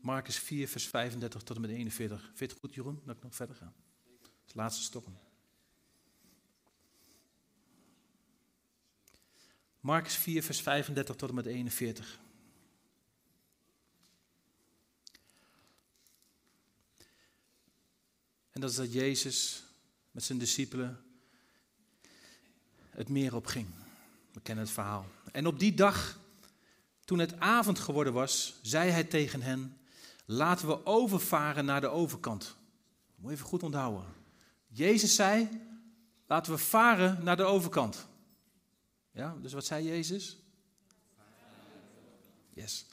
Marcus 0.00 0.38
4, 0.38 0.68
vers 0.68 0.86
35 0.86 1.42
tot 1.42 1.56
en 1.56 1.62
met 1.62 1.70
41. 1.70 2.20
Vind 2.20 2.38
je 2.38 2.46
het 2.46 2.58
goed, 2.58 2.74
Jeroen, 2.74 3.02
dat 3.04 3.16
ik 3.16 3.22
nog 3.22 3.34
verder 3.34 3.56
ga? 3.56 3.72
Dat 4.04 4.30
is 4.46 4.52
de 4.52 4.58
laatste 4.58 4.82
storm. 4.82 5.18
Marcus 9.80 10.14
4, 10.14 10.42
vers 10.42 10.60
35 10.60 11.16
tot 11.16 11.28
en 11.28 11.34
met 11.34 11.46
41. 11.46 12.18
En 18.54 18.60
dat 18.60 18.70
is 18.70 18.76
dat 18.76 18.92
Jezus 18.92 19.64
met 20.10 20.24
zijn 20.24 20.38
discipelen 20.38 21.04
het 22.90 23.08
meer 23.08 23.34
op 23.34 23.46
ging. 23.46 23.66
We 24.32 24.40
kennen 24.40 24.64
het 24.64 24.72
verhaal. 24.72 25.06
En 25.32 25.46
op 25.46 25.58
die 25.58 25.74
dag, 25.74 26.18
toen 27.04 27.18
het 27.18 27.40
avond 27.40 27.78
geworden 27.78 28.12
was, 28.12 28.58
zei 28.62 28.90
hij 28.90 29.04
tegen 29.04 29.42
hen: 29.42 29.78
Laten 30.24 30.66
we 30.66 30.86
overvaren 30.86 31.64
naar 31.64 31.80
de 31.80 31.88
overkant. 31.88 32.56
Moet 33.16 33.30
je 33.30 33.36
even 33.36 33.48
goed 33.48 33.62
onthouden. 33.62 34.04
Jezus 34.66 35.14
zei: 35.14 35.48
Laten 36.26 36.52
we 36.52 36.58
varen 36.58 37.24
naar 37.24 37.36
de 37.36 37.44
overkant. 37.44 38.06
Ja, 39.12 39.36
dus 39.42 39.52
wat 39.52 39.64
zei 39.64 39.84
Jezus? 39.84 40.38
Yes. 42.52 42.86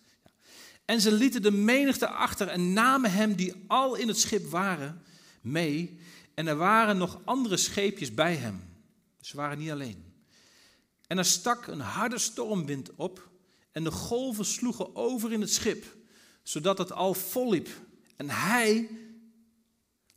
En 0.86 1.01
ze 1.01 1.12
lieten 1.12 1.41
de 1.41 1.51
menigte 1.51 2.07
achter 2.07 2.47
en 2.47 2.74
namen 2.74 3.12
hem 3.12 3.36
die 3.36 3.64
al 3.68 3.95
in 3.95 4.07
het 4.07 4.20
schip 4.20 4.45
waren 4.45 5.01
mee. 5.41 5.99
En 6.33 6.47
er 6.47 6.55
waren 6.55 6.97
nog 6.97 7.19
andere 7.23 7.57
scheepjes 7.57 8.13
bij 8.13 8.35
hem. 8.35 8.61
Ze 9.21 9.35
waren 9.35 9.57
niet 9.57 9.71
alleen. 9.71 10.13
En 11.07 11.17
er 11.17 11.25
stak 11.25 11.67
een 11.67 11.79
harde 11.79 12.17
stormwind 12.17 12.95
op 12.95 13.29
en 13.71 13.83
de 13.83 13.91
golven 13.91 14.45
sloegen 14.45 14.95
over 14.95 15.31
in 15.31 15.41
het 15.41 15.53
schip, 15.53 15.95
zodat 16.43 16.77
het 16.77 16.91
al 16.91 17.13
volliep. 17.13 17.69
En 18.15 18.29
hij 18.29 18.89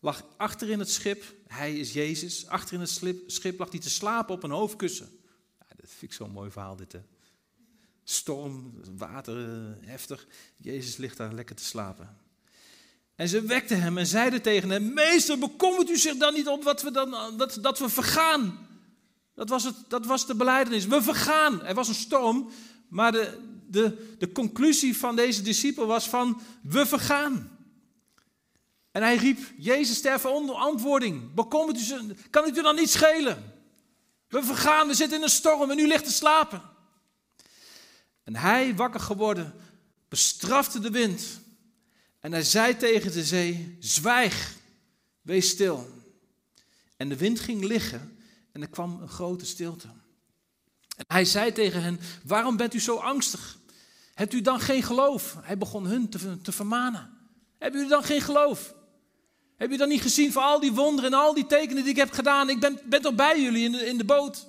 lag 0.00 0.24
achter 0.36 0.70
in 0.70 0.78
het 0.78 0.90
schip, 0.90 1.34
hij 1.46 1.78
is 1.78 1.92
Jezus, 1.92 2.46
achter 2.46 2.74
in 2.74 2.80
het 2.80 3.22
schip 3.26 3.58
lag 3.58 3.70
hij 3.70 3.80
te 3.80 3.90
slapen 3.90 4.34
op 4.34 4.42
een 4.42 4.50
hoofdkussen. 4.50 5.08
Ja, 5.58 5.66
dat 5.76 5.88
vind 5.88 6.02
ik 6.02 6.12
zo'n 6.12 6.30
mooi 6.30 6.50
verhaal 6.50 6.76
dit. 6.76 6.96
Storm, 8.04 8.72
water, 8.96 9.48
eh, 9.48 9.86
heftig. 9.88 10.26
Jezus 10.56 10.96
ligt 10.96 11.16
daar 11.16 11.34
lekker 11.34 11.56
te 11.56 11.64
slapen. 11.64 12.18
En 13.16 13.28
ze 13.28 13.42
wekten 13.42 13.80
hem 13.80 13.98
en 13.98 14.06
zeiden 14.06 14.42
tegen 14.42 14.70
hem: 14.70 14.92
Meester, 14.92 15.38
bekommert 15.38 15.90
u 15.90 15.96
zich 15.96 16.16
dan 16.16 16.34
niet 16.34 16.48
om 16.48 16.62
wat 16.62 16.82
we 16.82 16.90
dan, 16.90 17.36
dat, 17.36 17.58
dat 17.60 17.78
we 17.78 17.88
vergaan? 17.88 18.68
Dat 19.34 19.48
was, 19.48 19.64
het, 19.64 19.74
dat 19.88 20.06
was 20.06 20.26
de 20.26 20.34
beleidenis. 20.34 20.86
We 20.86 21.02
vergaan. 21.02 21.62
Er 21.62 21.74
was 21.74 21.88
een 21.88 21.94
storm, 21.94 22.50
maar 22.88 23.12
de, 23.12 23.38
de, 23.66 24.14
de 24.18 24.32
conclusie 24.32 24.96
van 24.96 25.16
deze 25.16 25.42
discipel 25.42 25.86
was 25.86 26.08
van, 26.08 26.40
we 26.62 26.86
vergaan. 26.86 27.58
En 28.90 29.02
hij 29.02 29.16
riep, 29.16 29.38
Jezus 29.56 29.96
sterven 29.96 30.32
onder 30.32 30.54
antwoording. 30.54 31.34
Bekommert 31.34 31.90
u, 31.90 32.14
kan 32.30 32.44
het 32.44 32.58
u 32.58 32.62
dan 32.62 32.74
niet 32.74 32.90
schelen? 32.90 33.52
We 34.28 34.42
vergaan, 34.42 34.86
we 34.86 34.94
zitten 34.94 35.16
in 35.16 35.22
een 35.22 35.30
storm 35.30 35.70
en 35.70 35.78
u 35.78 35.86
ligt 35.86 36.04
te 36.04 36.12
slapen. 36.12 36.62
En 38.24 38.36
hij, 38.36 38.74
wakker 38.74 39.00
geworden, 39.00 39.54
bestrafte 40.08 40.80
de 40.80 40.90
wind. 40.90 41.40
En 42.24 42.32
hij 42.32 42.42
zei 42.42 42.76
tegen 42.76 43.12
de 43.12 43.24
zee, 43.24 43.76
zwijg, 43.80 44.56
wees 45.20 45.48
stil. 45.48 45.88
En 46.96 47.08
de 47.08 47.16
wind 47.16 47.40
ging 47.40 47.64
liggen 47.64 48.18
en 48.52 48.62
er 48.62 48.68
kwam 48.68 49.00
een 49.02 49.08
grote 49.08 49.46
stilte. 49.46 49.88
En 50.96 51.04
hij 51.06 51.24
zei 51.24 51.52
tegen 51.52 51.82
hen: 51.82 52.00
Waarom 52.24 52.56
bent 52.56 52.74
u 52.74 52.80
zo 52.80 52.96
angstig? 52.96 53.58
Hebt 54.14 54.32
u 54.32 54.40
dan 54.40 54.60
geen 54.60 54.82
geloof? 54.82 55.36
Hij 55.40 55.58
begon 55.58 55.86
hun 55.86 56.08
te, 56.08 56.40
te 56.40 56.52
vermanen. 56.52 57.10
Hebben 57.58 57.80
u 57.80 57.88
dan 57.88 58.04
geen 58.04 58.20
geloof? 58.20 58.74
Heb 59.56 59.70
je 59.70 59.76
dan 59.76 59.88
niet 59.88 60.02
gezien 60.02 60.32
van 60.32 60.42
al 60.42 60.60
die 60.60 60.72
wonderen 60.72 61.12
en 61.12 61.18
al 61.18 61.34
die 61.34 61.46
tekenen 61.46 61.82
die 61.82 61.92
ik 61.92 61.98
heb 61.98 62.12
gedaan? 62.12 62.50
Ik 62.50 62.60
ben, 62.60 62.80
ben 62.84 63.02
toch 63.02 63.14
bij 63.14 63.42
jullie 63.42 63.64
in 63.64 63.86
in 63.86 63.98
de 63.98 64.04
boot? 64.04 64.46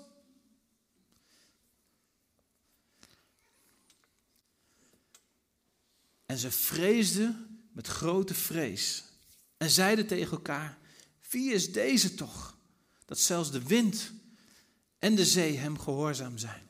En 6.25 6.37
ze 6.37 6.51
vreesden 6.51 7.44
met 7.75 7.87
grote 7.87 8.33
vrees 8.33 9.03
en 9.57 9.69
zeiden 9.69 10.07
tegen 10.07 10.31
elkaar: 10.31 10.77
Wie 11.29 11.53
is 11.53 11.71
deze 11.71 12.15
toch? 12.15 12.57
dat 13.05 13.19
zelfs 13.19 13.51
de 13.51 13.63
wind 13.63 14.11
en 14.99 15.15
de 15.15 15.25
zee 15.25 15.57
hem 15.57 15.79
gehoorzaam 15.79 16.37
zijn. 16.37 16.69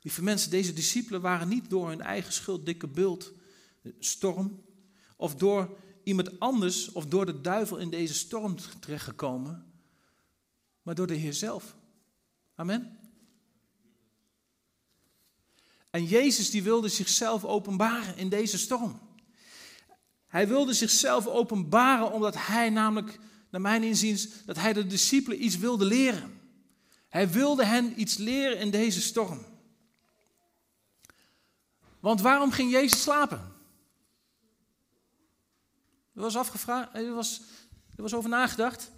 Lieve 0.00 0.22
mensen, 0.22 0.50
deze 0.50 0.72
discipelen 0.72 1.20
waren 1.20 1.48
niet 1.48 1.70
door 1.70 1.88
hun 1.88 2.00
eigen 2.00 2.32
schuld 2.32 2.66
dikke 2.66 2.86
bult, 2.86 3.32
storm, 3.98 4.64
of 5.16 5.34
door 5.34 5.78
iemand 6.04 6.40
anders 6.40 6.92
of 6.92 7.06
door 7.06 7.26
de 7.26 7.40
duivel 7.40 7.76
in 7.76 7.90
deze 7.90 8.14
storm 8.14 8.56
terechtgekomen, 8.80 9.72
maar 10.82 10.94
door 10.94 11.06
de 11.06 11.14
Heer 11.14 11.34
zelf. 11.34 11.76
Amen. 12.54 12.98
En 15.90 16.04
Jezus 16.04 16.50
die 16.50 16.62
wilde 16.62 16.88
zichzelf 16.88 17.44
openbaren 17.44 18.16
in 18.16 18.28
deze 18.28 18.58
storm. 18.58 19.07
Hij 20.28 20.48
wilde 20.48 20.72
zichzelf 20.72 21.26
openbaren 21.26 22.12
omdat 22.12 22.34
hij 22.36 22.70
namelijk 22.70 23.18
naar 23.50 23.60
mijn 23.60 23.82
inziens, 23.82 24.44
dat 24.44 24.56
hij 24.56 24.72
de 24.72 24.86
discipelen 24.86 25.44
iets 25.44 25.56
wilde 25.56 25.84
leren. 25.84 26.40
Hij 27.08 27.30
wilde 27.30 27.64
hen 27.64 28.00
iets 28.00 28.16
leren 28.16 28.58
in 28.58 28.70
deze 28.70 29.00
storm. 29.00 29.44
Want 32.00 32.20
waarom 32.20 32.50
ging 32.50 32.70
Jezus 32.70 33.02
slapen? 33.02 33.56
Er 36.14 36.20
was 36.20 36.36
afgevraagd, 36.36 36.94
er 36.94 37.14
was, 37.14 37.40
er 37.96 38.02
was 38.02 38.14
over 38.14 38.30
nagedacht. 38.30 38.90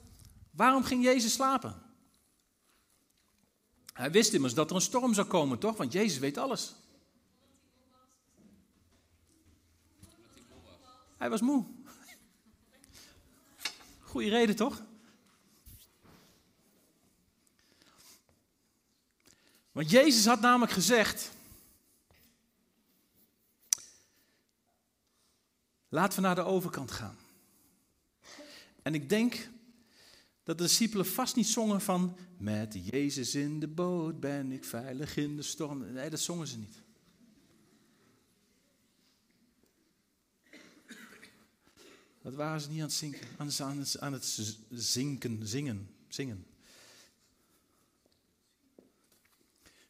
Waarom 0.50 0.84
ging 0.84 1.04
Jezus 1.04 1.32
slapen? 1.32 1.82
Hij 3.92 4.10
wist 4.10 4.32
immers 4.32 4.54
dat 4.54 4.70
er 4.70 4.76
een 4.76 4.82
storm 4.82 5.14
zou 5.14 5.26
komen, 5.26 5.58
toch? 5.58 5.76
Want 5.76 5.92
Jezus 5.92 6.18
weet 6.18 6.38
alles. 6.38 6.74
Hij 11.20 11.30
was 11.30 11.40
moe. 11.40 11.64
Goede 14.00 14.28
reden 14.28 14.56
toch? 14.56 14.82
Want 19.72 19.90
Jezus 19.90 20.26
had 20.26 20.40
namelijk 20.40 20.72
gezegd: 20.72 21.30
Laten 25.88 26.20
we 26.20 26.26
naar 26.26 26.34
de 26.34 26.42
overkant 26.42 26.90
gaan. 26.90 27.16
En 28.82 28.94
ik 28.94 29.08
denk 29.08 29.50
dat 30.42 30.58
de 30.58 30.64
discipelen 30.64 31.06
vast 31.06 31.36
niet 31.36 31.48
zongen 31.48 31.80
van 31.80 32.16
met 32.38 32.90
Jezus 32.90 33.34
in 33.34 33.60
de 33.60 33.68
boot 33.68 34.20
ben 34.20 34.52
ik 34.52 34.64
veilig 34.64 35.16
in 35.16 35.36
de 35.36 35.42
storm. 35.42 35.92
Nee, 35.92 36.10
dat 36.10 36.20
zongen 36.20 36.46
ze 36.46 36.58
niet. 36.58 36.82
Dat 42.22 42.34
waren 42.34 42.60
ze 42.60 42.68
niet 42.68 42.78
aan 42.78 42.84
het 42.84 42.92
zinken, 42.92 43.28
aan 43.38 43.46
het, 43.78 44.00
aan 44.00 44.12
het 44.12 44.38
zinken, 44.70 45.46
zingen, 45.46 45.94
zingen. 46.08 46.46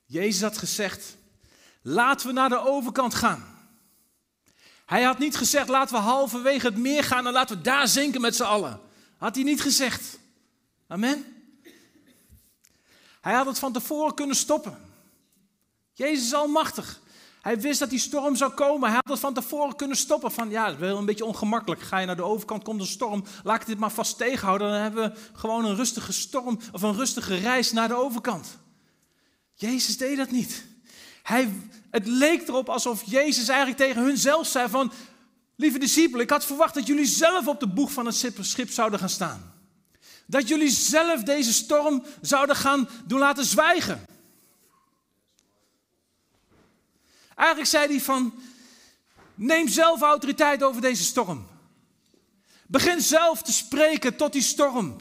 Jezus 0.05 0.43
had 0.43 0.59
gezegd, 0.59 1.16
laten 1.83 2.26
we 2.26 2.33
naar 2.33 2.49
de 2.49 2.59
overkant 2.59 3.14
gaan. 3.14 3.59
Hij 4.87 5.03
had 5.03 5.18
niet 5.18 5.37
gezegd, 5.37 5.68
laten 5.68 5.95
we 5.95 6.01
halverwege 6.01 6.66
het 6.66 6.76
meer 6.76 7.05
gaan 7.05 7.26
en 7.26 7.33
laten 7.33 7.57
we 7.57 7.62
daar 7.62 7.89
zinken 7.89 8.20
met 8.20 8.37
z'n 8.37 8.43
allen. 8.43 8.81
Had 9.16 9.35
hij 9.35 9.45
niet 9.45 9.61
gezegd. 9.61 10.18
Amen. 10.87 11.24
Hij 13.20 13.35
had 13.35 13.47
het 13.47 13.59
van 13.59 13.72
tevoren 13.72 14.14
kunnen 14.14 14.37
stoppen. 14.37 14.78
Jezus 15.93 16.24
is 16.24 16.35
almachtig. 16.35 17.01
Hij 17.41 17.61
wist 17.61 17.78
dat 17.78 17.91
die 17.91 17.99
storm 17.99 18.36
zou 18.36 18.53
komen. 18.53 18.88
Hij 18.88 19.01
had 19.03 19.11
het 19.12 19.20
van 19.20 19.34
tevoren 19.34 19.76
kunnen 19.76 19.97
stoppen. 19.97 20.32
Van 20.32 20.51
ja, 20.51 20.64
het 20.64 20.74
is 20.74 20.80
wel 20.80 20.99
een 20.99 21.05
beetje 21.05 21.24
ongemakkelijk. 21.24 21.80
Ga 21.80 21.99
je 21.99 22.07
naar 22.07 22.16
de 22.16 22.22
overkant, 22.22 22.64
komt 22.64 22.80
een 22.80 22.86
storm. 22.86 23.24
Laat 23.45 23.61
ik 23.61 23.66
dit 23.66 23.78
maar 23.78 23.91
vast 23.91 24.18
tegenhouden. 24.18 24.70
Dan 24.70 24.80
hebben 24.80 25.11
we 25.11 25.18
gewoon 25.32 25.64
een 25.64 25.76
rustige 25.76 26.12
storm 26.12 26.59
of 26.72 26.82
een 26.82 26.97
rustige 26.97 27.36
reis 27.36 27.72
naar 27.72 27.88
de 27.88 27.95
overkant. 27.95 28.59
Jezus 29.55 29.97
deed 29.97 30.16
dat 30.16 30.30
niet. 30.30 30.64
Hij, 31.22 31.53
het 31.91 32.07
leek 32.07 32.49
erop 32.49 32.68
alsof 32.68 33.03
Jezus 33.05 33.49
eigenlijk 33.49 33.78
tegen 33.78 34.03
hun 34.03 34.16
zelf 34.16 34.47
zei 34.47 34.68
van... 34.68 34.93
Lieve 35.57 35.78
discipelen, 35.78 36.24
ik 36.24 36.30
had 36.30 36.45
verwacht 36.45 36.74
dat 36.74 36.86
jullie 36.86 37.07
zelf 37.07 37.47
op 37.47 37.61
de 37.61 37.66
boeg 37.66 37.93
van 37.93 38.07
het 38.07 38.32
schip 38.41 38.70
zouden 38.70 38.99
gaan 38.99 39.09
staan. 39.09 39.53
Dat 40.26 40.49
jullie 40.49 40.70
zelf 40.70 41.22
deze 41.22 41.53
storm 41.53 42.03
zouden 42.20 42.57
gaan 42.57 42.88
doen 43.05 43.18
laten 43.18 43.45
zwijgen. 43.45 44.07
Eigenlijk 47.41 47.70
zei 47.70 47.86
hij 47.86 48.01
van, 48.01 48.34
neem 49.34 49.68
zelf 49.68 50.01
autoriteit 50.01 50.62
over 50.62 50.80
deze 50.80 51.05
storm. 51.05 51.47
Begin 52.66 53.01
zelf 53.01 53.43
te 53.43 53.53
spreken 53.53 54.16
tot 54.16 54.32
die 54.32 54.43
storm. 54.43 54.97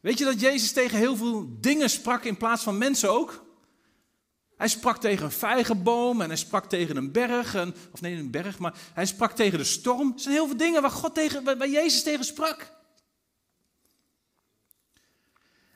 Weet 0.00 0.18
je 0.18 0.24
dat 0.24 0.40
Jezus 0.40 0.72
tegen 0.72 0.98
heel 0.98 1.16
veel 1.16 1.46
dingen 1.60 1.90
sprak 1.90 2.24
in 2.24 2.36
plaats 2.36 2.62
van 2.62 2.78
mensen 2.78 3.10
ook? 3.10 3.44
Hij 4.56 4.68
sprak 4.68 5.00
tegen 5.00 5.24
een 5.24 5.30
vijgenboom 5.30 6.20
en 6.20 6.28
hij 6.28 6.36
sprak 6.36 6.68
tegen 6.68 6.96
een 6.96 7.12
berg, 7.12 7.54
en, 7.54 7.74
of 7.92 8.00
nee, 8.00 8.16
een 8.16 8.30
berg, 8.30 8.58
maar 8.58 8.74
hij 8.94 9.06
sprak 9.06 9.32
tegen 9.32 9.58
de 9.58 9.64
storm. 9.64 10.12
Er 10.14 10.20
zijn 10.20 10.34
heel 10.34 10.46
veel 10.46 10.56
dingen 10.56 10.82
waar, 10.82 10.90
God 10.90 11.14
tegen, 11.14 11.44
waar 11.44 11.68
Jezus 11.68 12.02
tegen 12.02 12.24
sprak. 12.24 12.72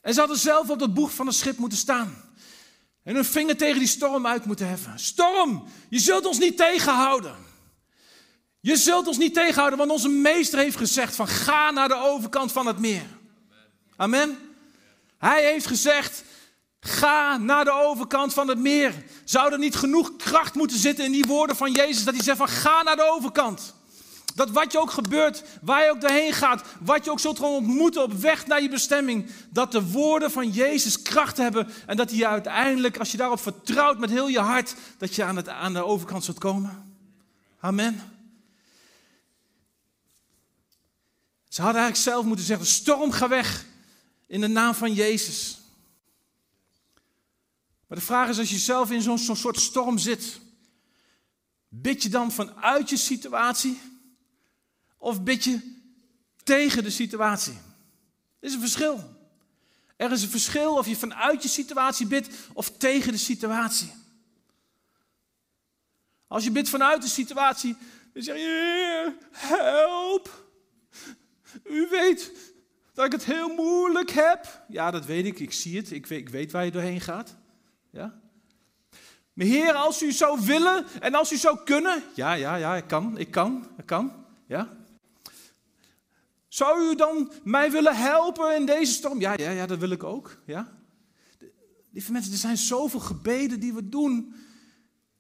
En 0.03 0.15
ze 0.15 0.19
hadden 0.19 0.39
zelf 0.39 0.71
op 0.71 0.79
dat 0.79 0.95
boeg 0.95 1.15
van 1.15 1.27
het 1.27 1.37
schip 1.37 1.57
moeten 1.57 1.79
staan. 1.79 2.30
En 3.11 3.17
hun 3.17 3.25
vinger 3.25 3.57
tegen 3.57 3.79
die 3.79 3.89
storm 3.89 4.27
uit 4.27 4.45
moeten 4.45 4.69
heffen. 4.69 4.99
Storm, 4.99 5.65
je 5.89 5.99
zult 5.99 6.27
ons 6.27 6.39
niet 6.39 6.57
tegenhouden. 6.57 7.35
Je 8.61 8.77
zult 8.77 9.07
ons 9.07 9.19
niet 9.19 9.35
tegenhouden, 9.35 9.79
want 9.79 9.91
onze 9.91 10.09
meester 10.09 10.59
heeft 10.59 10.77
gezegd 10.77 11.15
van 11.15 11.29
ga 11.29 11.71
naar 11.71 11.89
de 11.89 11.95
overkant 11.95 12.53
van 12.53 12.67
het 12.67 12.79
meer. 12.79 13.07
Amen. 13.97 14.39
Hij 15.19 15.45
heeft 15.45 15.67
gezegd, 15.67 16.25
ga 16.81 17.37
naar 17.37 17.65
de 17.65 17.73
overkant 17.73 18.35
van 18.35 18.49
het 18.49 18.59
meer. 18.59 19.05
Zou 19.25 19.53
er 19.53 19.59
niet 19.59 19.77
genoeg 19.77 20.17
kracht 20.17 20.55
moeten 20.55 20.79
zitten 20.79 21.05
in 21.05 21.13
die 21.13 21.25
woorden 21.25 21.57
van 21.57 21.73
Jezus, 21.73 22.05
dat 22.05 22.15
hij 22.15 22.23
zegt 22.23 22.39
van 22.39 22.49
ga 22.49 22.83
naar 22.83 22.97
de 22.97 23.11
overkant. 23.13 23.75
Dat 24.35 24.51
wat 24.51 24.73
je 24.73 24.81
ook 24.81 24.91
gebeurt, 24.91 25.43
waar 25.63 25.85
je 25.85 25.91
ook 25.91 26.01
doorheen 26.01 26.33
gaat, 26.33 26.63
wat 26.81 27.05
je 27.05 27.11
ook 27.11 27.21
zult 27.21 27.41
ontmoeten 27.41 28.03
op 28.03 28.13
weg 28.13 28.47
naar 28.47 28.63
je 28.63 28.69
bestemming, 28.69 29.31
dat 29.51 29.73
de 29.73 29.91
woorden 29.91 30.31
van 30.31 30.51
Jezus 30.51 31.03
kracht 31.03 31.37
hebben 31.37 31.69
en 31.87 31.97
dat 31.97 32.11
hij 32.11 32.27
uiteindelijk, 32.27 32.99
als 32.99 33.11
je 33.11 33.17
daarop 33.17 33.41
vertrouwt 33.41 33.99
met 33.99 34.11
heel 34.11 34.29
je 34.29 34.41
hart, 34.41 34.75
dat 34.99 35.15
je 35.15 35.25
aan, 35.25 35.37
het, 35.37 35.49
aan 35.49 35.73
de 35.73 35.85
overkant 35.85 36.25
zult 36.25 36.39
komen. 36.39 36.97
Amen. 37.61 38.03
Ze 41.49 41.63
hadden 41.63 41.81
eigenlijk 41.81 42.11
zelf 42.11 42.25
moeten 42.25 42.45
zeggen, 42.45 42.67
storm 42.67 43.13
ga 43.13 43.29
weg 43.29 43.65
in 44.27 44.41
de 44.41 44.47
naam 44.47 44.75
van 44.75 44.93
Jezus. 44.93 45.59
Maar 47.87 47.99
de 47.99 48.05
vraag 48.05 48.29
is, 48.29 48.39
als 48.39 48.51
je 48.51 48.59
zelf 48.59 48.91
in 48.91 49.03
zo'n 49.03 49.37
soort 49.37 49.61
storm 49.61 49.99
zit, 49.99 50.41
bid 51.69 52.03
je 52.03 52.09
dan 52.09 52.33
vanuit 52.33 52.91
je 52.91 52.97
situatie? 52.97 53.81
Of 55.03 55.23
bid 55.23 55.45
je 55.45 55.61
tegen 56.43 56.83
de 56.83 56.91
situatie? 56.91 57.53
Er 58.41 58.49
is 58.49 58.55
een 58.55 58.61
verschil. 58.61 59.19
Er 59.97 60.13
is 60.13 60.23
een 60.23 60.29
verschil 60.29 60.77
of 60.77 60.87
je 60.87 60.97
vanuit 60.97 61.43
je 61.43 61.49
situatie 61.49 62.07
bidt 62.07 62.29
of 62.53 62.71
tegen 62.71 63.13
de 63.13 63.19
situatie. 63.19 63.93
Als 66.27 66.45
je 66.45 66.51
bidt 66.51 66.69
vanuit 66.69 67.03
de 67.03 67.09
situatie, 67.09 67.77
dan 68.13 68.23
zeg 68.23 68.37
je, 68.37 69.13
help. 69.31 70.49
U 71.65 71.89
weet 71.91 72.33
dat 72.95 73.07
ik 73.07 73.13
het 73.13 73.25
heel 73.25 73.55
moeilijk 73.55 74.11
heb. 74.11 74.65
Ja, 74.69 74.91
dat 74.91 75.05
weet 75.05 75.27
ik, 75.27 75.39
ik 75.39 75.53
zie 75.53 75.77
het, 75.77 75.91
ik 75.91 76.07
weet, 76.07 76.19
ik 76.19 76.29
weet 76.29 76.53
waar 76.53 76.65
je 76.65 76.71
doorheen 76.71 77.01
gaat. 77.01 77.37
Ja? 77.91 78.21
Maar 79.33 79.47
Heer, 79.47 79.73
als 79.73 80.03
u 80.03 80.13
zou 80.13 80.41
willen 80.41 80.87
en 81.01 81.15
als 81.15 81.33
u 81.33 81.37
zou 81.37 81.59
kunnen. 81.65 82.03
Ja, 82.15 82.33
ja, 82.33 82.55
ja, 82.55 82.77
ik 82.77 82.87
kan, 82.87 83.19
ik 83.19 83.31
kan, 83.31 83.69
ik 83.77 83.87
kan. 83.87 84.25
Ja? 84.47 84.80
Zou 86.51 86.91
u 86.91 86.95
dan 86.95 87.33
mij 87.45 87.71
willen 87.71 87.97
helpen 87.97 88.57
in 88.57 88.67
deze 88.67 88.93
storm? 88.93 89.21
Ja, 89.21 89.33
ja, 89.37 89.51
ja, 89.51 89.67
dat 89.67 89.79
wil 89.79 89.91
ik 89.91 90.05
ook. 90.05 90.39
Ja? 90.47 90.79
Lieve 91.91 92.13
mensen, 92.13 92.33
er 92.33 92.39
zijn 92.39 92.57
zoveel 92.57 93.01
gebeden 93.01 93.61
die 93.61 93.73
we 93.73 93.89
doen, 93.89 94.35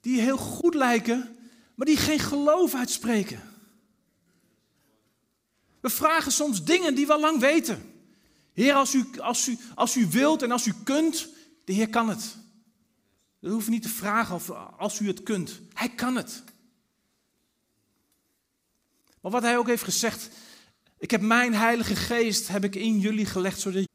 die 0.01 0.21
heel 0.21 0.37
goed 0.37 0.75
lijken, 0.75 1.37
maar 1.75 1.87
die 1.87 1.97
geen 1.97 2.19
geloof 2.19 2.75
uitspreken. 2.75 3.43
We 5.81 5.91
vragen 5.91 6.33
soms 6.33 6.65
dingen 6.65 6.95
die 6.95 7.07
we 7.07 7.13
al 7.13 7.21
lang 7.21 7.41
weten. 7.41 7.93
Heer, 8.53 8.75
als 8.75 8.95
u, 8.95 9.07
als, 9.19 9.49
u, 9.49 9.59
als 9.75 9.97
u 9.97 10.07
wilt 10.07 10.43
en 10.43 10.51
als 10.51 10.67
u 10.67 10.73
kunt, 10.85 11.29
de 11.65 11.73
Heer 11.73 11.89
kan 11.89 12.09
het. 12.09 12.37
We 13.39 13.51
hoeven 13.51 13.73
niet 13.73 13.83
te 13.83 13.89
vragen 13.89 14.35
of 14.35 14.51
als 14.79 15.01
u 15.01 15.07
het 15.07 15.23
kunt. 15.23 15.61
Hij 15.75 15.89
kan 15.89 16.17
het. 16.17 16.43
Maar 19.21 19.33
wat 19.33 19.43
hij 19.43 19.59
ook 19.59 19.67
heeft 19.67 19.83
gezegd, 19.83 20.31
ik 21.01 21.11
heb 21.11 21.21
mijn 21.21 21.55
heilige 21.55 21.97
geest 21.97 22.49
heb 22.49 22.65
ik 22.65 22.75
in 22.75 22.99
jullie 22.99 23.27
gelegd, 23.27 23.61
zodat 23.61 23.89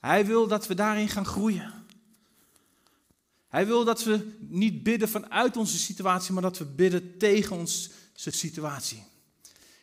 hij 0.00 0.26
wil 0.26 0.46
dat 0.46 0.66
we 0.66 0.74
daarin 0.74 1.08
gaan 1.08 1.26
groeien. 1.26 1.72
Hij 3.48 3.66
wil 3.66 3.84
dat 3.84 4.04
we 4.04 4.36
niet 4.38 4.82
bidden 4.82 5.08
vanuit 5.08 5.56
onze 5.56 5.78
situatie, 5.78 6.32
maar 6.32 6.42
dat 6.42 6.58
we 6.58 6.64
bidden 6.64 7.18
tegen 7.18 7.56
onze 7.56 7.90
situatie. 8.14 9.02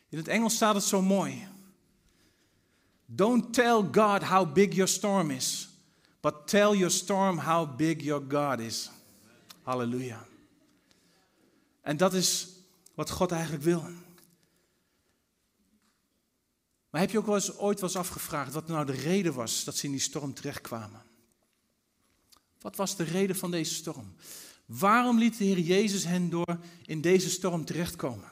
In 0.09 0.17
het 0.17 0.27
Engels 0.27 0.55
staat 0.55 0.75
het 0.75 0.83
zo 0.83 1.01
mooi. 1.01 1.47
Don't 3.05 3.53
tell 3.53 3.87
God 3.91 4.23
how 4.23 4.53
big 4.53 4.73
your 4.73 4.89
storm 4.89 5.29
is, 5.29 5.69
but 6.19 6.33
tell 6.45 6.71
your 6.71 6.91
storm 6.91 7.37
how 7.37 7.75
big 7.75 8.01
your 8.01 8.23
God 8.29 8.59
is. 8.59 8.89
Halleluja. 9.61 10.25
En 11.81 11.97
dat 11.97 12.13
is 12.13 12.47
wat 12.93 13.09
God 13.09 13.31
eigenlijk 13.31 13.63
wil. 13.63 13.83
Maar 16.91 17.01
heb 17.01 17.11
je 17.11 17.17
ook 17.17 17.25
wel 17.25 17.35
eens, 17.35 17.57
ooit 17.57 17.81
eens 17.81 17.95
afgevraagd 17.95 18.53
wat 18.53 18.67
nou 18.67 18.85
de 18.85 18.91
reden 18.91 19.33
was 19.33 19.63
dat 19.63 19.75
ze 19.75 19.85
in 19.85 19.91
die 19.91 20.01
storm 20.01 20.33
terechtkwamen? 20.33 21.01
Wat 22.59 22.75
was 22.75 22.95
de 22.95 23.03
reden 23.03 23.35
van 23.35 23.51
deze 23.51 23.73
storm? 23.73 24.15
Waarom 24.65 25.17
liet 25.17 25.37
de 25.37 25.43
Heer 25.43 25.59
Jezus 25.59 26.03
hen 26.03 26.29
door 26.29 26.59
in 26.85 27.01
deze 27.01 27.29
storm 27.29 27.65
terechtkomen? 27.65 28.31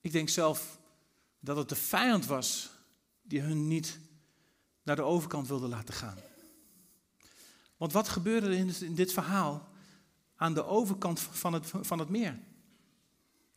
Ik 0.00 0.12
denk 0.12 0.28
zelf 0.28 0.78
dat 1.40 1.56
het 1.56 1.68
de 1.68 1.76
vijand 1.76 2.26
was 2.26 2.70
die 3.22 3.40
hun 3.40 3.68
niet 3.68 3.98
naar 4.82 4.96
de 4.96 5.02
overkant 5.02 5.48
wilde 5.48 5.68
laten 5.68 5.94
gaan. 5.94 6.18
Want 7.76 7.92
wat 7.92 8.08
gebeurde 8.08 8.46
er 8.46 8.82
in 8.82 8.94
dit 8.94 9.12
verhaal 9.12 9.68
aan 10.36 10.54
de 10.54 10.64
overkant 10.64 11.20
van 11.20 11.52
het, 11.52 11.66
van 11.80 11.98
het 11.98 12.08
meer? 12.08 12.38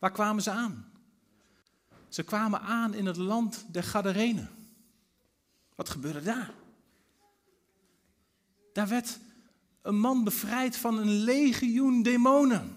Waar 0.04 0.12
kwamen 0.12 0.42
ze 0.42 0.50
aan? 0.50 0.92
Ze 2.08 2.22
kwamen 2.22 2.60
aan 2.60 2.94
in 2.94 3.06
het 3.06 3.16
land 3.16 3.64
der 3.70 3.82
Gadarenen. 3.82 4.50
Wat 5.74 5.88
gebeurde 5.88 6.22
daar? 6.22 6.54
Daar 8.72 8.88
werd 8.88 9.18
een 9.82 9.98
man 9.98 10.24
bevrijd 10.24 10.76
van 10.76 10.98
een 10.98 11.10
legioen 11.10 12.02
demonen. 12.02 12.76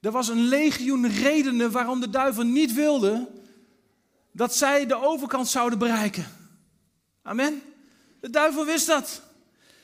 Er 0.00 0.10
was 0.10 0.28
een 0.28 0.42
legioen 0.42 1.08
redenen 1.08 1.70
waarom 1.70 2.00
de 2.00 2.10
duivel 2.10 2.44
niet 2.44 2.74
wilde 2.74 3.28
dat 4.32 4.56
zij 4.56 4.86
de 4.86 4.96
overkant 5.02 5.48
zouden 5.48 5.78
bereiken. 5.78 6.26
Amen. 7.22 7.62
De 8.20 8.30
duivel 8.30 8.64
wist 8.64 8.86
dat. 8.86 9.22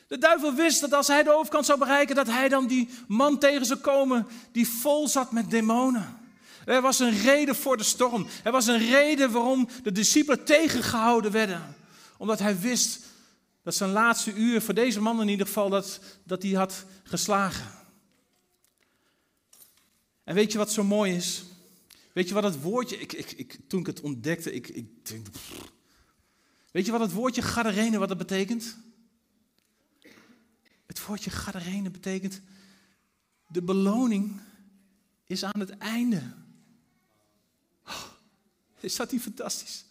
De 0.07 0.17
duivel 0.17 0.53
wist 0.53 0.81
dat 0.81 0.93
als 0.93 1.07
hij 1.07 1.23
de 1.23 1.33
overkant 1.33 1.65
zou 1.65 1.79
bereiken, 1.79 2.15
dat 2.15 2.27
hij 2.27 2.49
dan 2.49 2.67
die 2.67 2.89
man 3.07 3.39
tegen 3.39 3.65
zou 3.65 3.79
komen 3.79 4.27
die 4.51 4.67
vol 4.67 5.07
zat 5.07 5.31
met 5.31 5.49
demonen. 5.49 6.17
Er 6.65 6.81
was 6.81 6.99
een 6.99 7.21
reden 7.21 7.55
voor 7.55 7.77
de 7.77 7.83
storm. 7.83 8.27
Er 8.43 8.51
was 8.51 8.67
een 8.67 8.89
reden 8.89 9.31
waarom 9.31 9.69
de 9.83 9.91
discipelen 9.91 10.45
tegengehouden 10.45 11.31
werden. 11.31 11.75
Omdat 12.17 12.39
hij 12.39 12.59
wist 12.59 12.99
dat 13.63 13.75
zijn 13.75 13.91
laatste 13.91 14.33
uur, 14.33 14.61
voor 14.61 14.73
deze 14.73 15.01
man 15.01 15.21
in 15.21 15.27
ieder 15.27 15.45
geval, 15.45 15.69
dat, 15.69 15.99
dat 16.23 16.43
hij 16.43 16.51
had 16.51 16.85
geslagen. 17.03 17.71
En 20.23 20.35
weet 20.35 20.51
je 20.51 20.57
wat 20.57 20.71
zo 20.71 20.83
mooi 20.83 21.15
is? 21.15 21.43
Weet 22.13 22.27
je 22.27 22.33
wat 22.33 22.43
het 22.43 22.61
woordje, 22.61 22.99
ik, 22.99 23.13
ik, 23.13 23.31
ik, 23.31 23.57
toen 23.67 23.79
ik 23.79 23.85
het 23.85 24.01
ontdekte, 24.01 24.53
ik, 24.53 24.67
ik 24.67 24.87
Weet 26.71 26.85
je 26.85 26.91
wat 26.91 27.01
het 27.01 27.11
woordje 27.11 27.41
gadarene, 27.41 27.97
wat 27.97 28.09
het 28.09 28.17
betekent? 28.17 28.77
Woordje 31.07 31.29
gadarene 31.29 31.89
betekent, 31.89 32.41
de 33.47 33.61
beloning 33.61 34.39
is 35.25 35.43
aan 35.43 35.59
het 35.59 35.77
einde. 35.77 36.33
Oh, 37.85 38.03
is 38.79 38.95
dat 38.95 39.11
niet 39.11 39.21
fantastisch? 39.21 39.85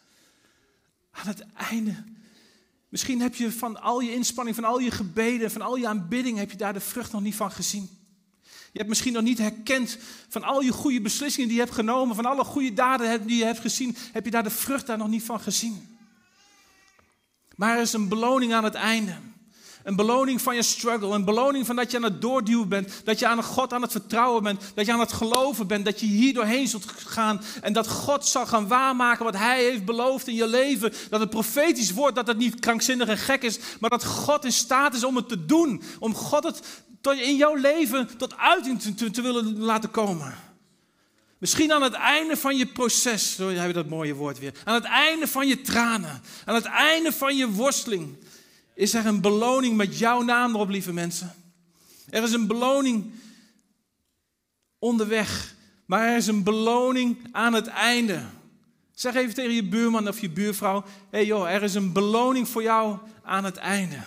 Aan 1.11 1.27
het 1.27 1.47
einde. 1.53 2.05
Misschien 2.89 3.21
heb 3.21 3.35
je 3.35 3.53
van 3.53 3.81
al 3.81 4.01
je 4.01 4.15
inspanning, 4.15 4.57
van 4.57 4.65
al 4.65 4.79
je 4.79 4.91
gebeden, 4.91 5.51
van 5.51 5.61
al 5.61 5.77
je 5.77 5.89
aanbidding, 5.89 6.39
heb 6.39 6.51
je 6.51 6.57
daar 6.57 6.73
de 6.73 6.81
vrucht 6.81 7.13
nog 7.13 7.23
niet 7.23 7.35
van 7.35 7.53
gezien. 7.53 7.89
Je 8.43 8.83
hebt 8.83 8.89
misschien 8.89 9.13
nog 9.13 9.23
niet 9.23 9.39
herkend 9.39 9.99
van 10.29 10.43
al 10.43 10.61
je 10.61 10.73
goede 10.73 11.01
beslissingen 11.01 11.49
die 11.49 11.57
je 11.57 11.63
hebt 11.63 11.75
genomen, 11.75 12.15
van 12.15 12.27
alle 12.27 12.45
goede 12.45 12.73
daden 12.73 13.27
die 13.27 13.37
je 13.37 13.45
hebt 13.45 13.61
gezien, 13.61 13.97
heb 14.13 14.25
je 14.25 14.31
daar 14.31 14.43
de 14.43 14.51
vrucht 14.51 14.87
daar 14.87 14.99
nog 14.99 15.09
niet 15.09 15.23
van 15.23 15.41
gezien. 15.41 15.99
Maar 17.55 17.77
er 17.77 17.83
is 17.83 17.93
een 17.93 18.09
beloning 18.09 18.55
aan 18.55 18.65
het 18.65 18.75
einde. 18.75 19.19
Een 19.87 19.97
beloning 19.97 20.43
van 20.43 20.55
je 20.55 20.63
struggle. 20.63 21.15
Een 21.15 21.25
beloning 21.25 21.67
van 21.67 21.77
dat 21.77 21.91
je 21.91 21.97
aan 21.97 22.03
het 22.03 22.21
doorduwen 22.21 22.69
bent. 22.69 23.01
Dat 23.05 23.19
je 23.19 23.27
aan 23.27 23.43
God 23.43 23.73
aan 23.73 23.83
het 23.83 23.93
vertrouwen 23.93 24.43
bent. 24.43 24.63
Dat 24.75 24.87
je 24.87 24.93
aan 24.93 25.01
het 25.01 25.13
geloven 25.13 25.67
bent. 25.67 25.85
Dat 25.85 26.01
je 26.01 26.07
hier 26.07 26.35
doorheen 26.35 26.69
zult 26.69 26.85
gaan. 26.87 27.43
En 27.61 27.73
dat 27.73 27.89
God 27.89 28.27
zal 28.27 28.47
gaan 28.47 28.69
waarmaken 28.69 29.25
wat 29.25 29.37
Hij 29.37 29.63
heeft 29.63 29.85
beloofd 29.85 30.29
in 30.29 30.35
je 30.35 30.47
leven. 30.47 30.93
Dat 31.11 31.21
het 31.21 31.31
profetisch 31.31 31.93
wordt. 31.93 32.17
Dat 32.17 32.27
het 32.27 32.39
niet 32.39 32.61
krankzinnig 32.61 33.09
en 33.09 33.19
gek 33.19 33.43
is. 33.43 33.59
Maar 33.81 33.91
dat 33.91 34.05
God 34.05 34.45
in 34.45 34.53
staat 34.53 34.95
is 34.95 35.05
om 35.05 35.17
het 35.17 35.29
te 35.29 35.45
doen. 35.45 35.83
Om 35.99 36.15
God 36.15 36.45
het 36.45 36.63
in 37.03 37.37
jouw 37.37 37.55
leven 37.55 38.17
tot 38.17 38.37
uiting 38.37 38.81
te, 38.81 39.11
te 39.11 39.23
willen 39.23 39.59
laten 39.59 39.91
komen. 39.91 40.35
Misschien 41.39 41.73
aan 41.73 41.83
het 41.83 41.93
einde 41.93 42.37
van 42.37 42.57
je 42.57 42.67
proces, 42.67 43.35
zo 43.35 43.49
hebben 43.49 43.67
we 43.67 43.73
dat 43.73 43.89
mooie 43.89 44.15
woord 44.15 44.39
weer. 44.39 44.53
Aan 44.65 44.75
het 44.75 44.85
einde 44.85 45.29
van 45.29 45.49
je 45.49 45.61
tranen, 45.61 46.23
aan 46.45 46.55
het 46.55 46.65
einde 46.65 47.13
van 47.13 47.37
je 47.37 47.51
worsteling, 47.51 48.17
is 48.77 48.95
er 48.95 49.07
een 49.07 49.21
beloning 49.21 49.77
met 49.77 49.99
jouw 49.99 50.23
naam 50.23 50.55
erop, 50.55 50.69
lieve 50.69 50.93
mensen. 50.93 51.35
Er 52.11 52.23
is 52.23 52.33
een 52.33 52.47
beloning 52.47 53.11
onderweg, 54.79 55.55
maar 55.87 56.09
er 56.09 56.17
is 56.17 56.27
een 56.27 56.43
beloning 56.43 57.19
aan 57.33 57.53
het 57.53 57.67
einde. 57.67 58.23
Zeg 58.95 59.15
even 59.15 59.35
tegen 59.35 59.55
je 59.55 59.65
buurman 59.65 60.09
of 60.09 60.21
je 60.21 60.31
buurvrouw: 60.31 60.83
hé 60.83 60.89
hey 61.11 61.27
joh, 61.27 61.51
er 61.51 61.63
is 61.63 61.75
een 61.75 61.93
beloning 61.93 62.49
voor 62.49 62.63
jou 62.63 62.99
aan 63.23 63.45
het 63.45 63.57
einde. 63.57 63.99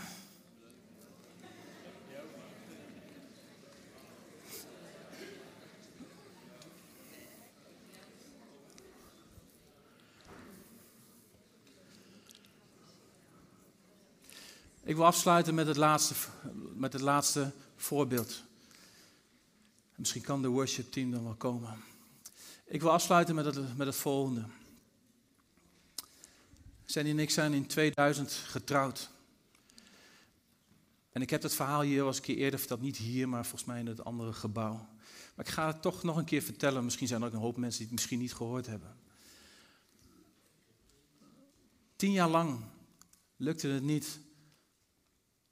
Ik 14.90 14.96
wil 14.96 15.06
afsluiten 15.06 15.54
met 15.54 15.68
het 15.68 15.78
laatste, 15.78 16.14
met 16.74 16.94
het 16.94 17.02
laatste 17.02 17.52
voorbeeld. 17.76 18.44
Misschien 19.96 20.22
kan 20.22 20.42
de 20.42 20.48
worship 20.48 20.92
team 20.92 21.12
dan 21.12 21.24
wel 21.24 21.34
komen. 21.34 21.78
Ik 22.66 22.82
wil 22.82 22.92
afsluiten 22.92 23.36
met 23.36 23.46
het, 23.46 23.78
met 23.78 23.88
het 23.88 23.96
volgende. 23.96 24.44
Sandy 26.86 27.10
en 27.10 27.20
ik 27.20 27.30
zijn 27.30 27.54
in 27.54 27.68
2000 27.68 28.32
getrouwd. 28.32 29.10
En 31.12 31.22
ik 31.22 31.30
heb 31.30 31.42
het 31.42 31.56
verhaal 31.56 31.82
hier 31.82 32.04
al 32.04 32.08
een 32.08 32.22
keer 32.22 32.38
eerder 32.38 32.60
verteld. 32.60 32.82
Niet 32.82 32.98
hier, 32.98 33.30
maar 33.30 33.46
volgens 33.46 33.66
mij 33.66 33.80
in 33.80 33.88
het 33.88 34.04
andere 34.04 34.34
gebouw. 34.34 34.88
Maar 35.36 35.46
ik 35.46 35.52
ga 35.52 35.68
het 35.68 35.82
toch 35.82 36.04
nog 36.04 36.18
een 36.18 36.26
keer 36.26 36.42
vertellen. 36.42 36.84
Misschien 36.84 37.08
zijn 37.08 37.22
er 37.22 37.28
ook 37.28 37.34
een 37.34 37.40
hoop 37.40 37.58
mensen 37.58 37.80
die 37.80 37.88
het 37.88 37.96
misschien 37.96 38.20
niet 38.20 38.34
gehoord 38.34 38.66
hebben. 38.66 38.98
Tien 41.96 42.12
jaar 42.12 42.30
lang 42.30 42.64
lukte 43.36 43.68
het 43.68 43.84
niet 43.84 44.20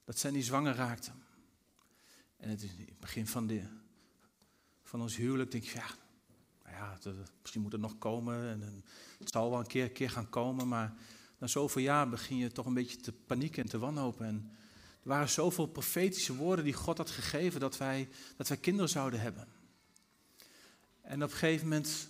dat 0.07 0.17
Sandy 0.17 0.41
zwanger 0.41 0.75
raakte. 0.75 1.11
En 2.37 2.49
het, 2.49 2.63
is 2.63 2.69
het 2.69 2.99
begin 2.99 3.27
van, 3.27 3.47
de, 3.47 3.61
van 4.83 5.01
ons 5.01 5.15
huwelijk 5.15 5.51
denk 5.51 5.63
je, 5.63 5.75
ja, 5.75 5.87
nou 6.63 6.75
ja 6.75 6.97
misschien 7.41 7.61
moet 7.61 7.71
het 7.71 7.81
nog 7.81 7.97
komen 7.97 8.49
en, 8.49 8.83
het 9.19 9.29
zal 9.31 9.49
wel 9.49 9.59
een 9.59 9.67
keer, 9.67 9.91
keer 9.91 10.09
gaan 10.09 10.29
komen, 10.29 10.67
maar 10.67 10.93
na 11.37 11.47
zoveel 11.47 11.81
jaar 11.81 12.09
begin 12.09 12.37
je 12.37 12.51
toch 12.51 12.65
een 12.65 12.73
beetje 12.73 12.97
te 12.97 13.11
panieken 13.11 13.63
en 13.63 13.69
te 13.69 13.77
wanhopen. 13.77 14.25
En 14.25 14.51
er 15.01 15.09
waren 15.09 15.29
zoveel 15.29 15.67
profetische 15.67 16.35
woorden 16.35 16.65
die 16.65 16.73
God 16.73 16.97
had 16.97 17.09
gegeven 17.09 17.59
dat 17.59 17.77
wij, 17.77 18.09
dat 18.37 18.47
wij 18.47 18.57
kinderen 18.57 18.89
zouden 18.89 19.19
hebben. 19.19 19.47
En 21.01 21.23
op 21.23 21.31
een 21.31 21.37
gegeven 21.37 21.67
moment 21.67 22.09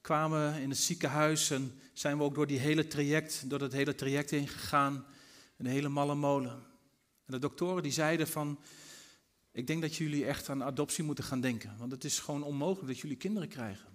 kwamen 0.00 0.60
in 0.60 0.70
het 0.70 0.78
ziekenhuis 0.78 1.50
en 1.50 1.80
zijn 1.92 2.16
we 2.16 2.22
ook 2.22 2.34
door 2.34 2.46
die 2.46 2.58
hele 2.58 2.86
traject, 2.86 3.50
door 3.50 3.58
dat 3.58 3.72
hele 3.72 3.94
traject 3.94 4.30
heen 4.30 4.48
gegaan. 4.48 5.06
Een 5.58 5.66
hele 5.66 5.88
malle 5.88 6.14
molen. 6.14 6.50
En 7.24 7.32
de 7.32 7.38
doktoren 7.38 7.82
die 7.82 7.92
zeiden 7.92 8.28
van, 8.28 8.58
ik 9.52 9.66
denk 9.66 9.80
dat 9.80 9.96
jullie 9.96 10.26
echt 10.26 10.48
aan 10.48 10.64
adoptie 10.64 11.04
moeten 11.04 11.24
gaan 11.24 11.40
denken. 11.40 11.76
Want 11.78 11.92
het 11.92 12.04
is 12.04 12.18
gewoon 12.18 12.42
onmogelijk 12.42 12.86
dat 12.86 12.98
jullie 12.98 13.16
kinderen 13.16 13.48
krijgen. 13.48 13.88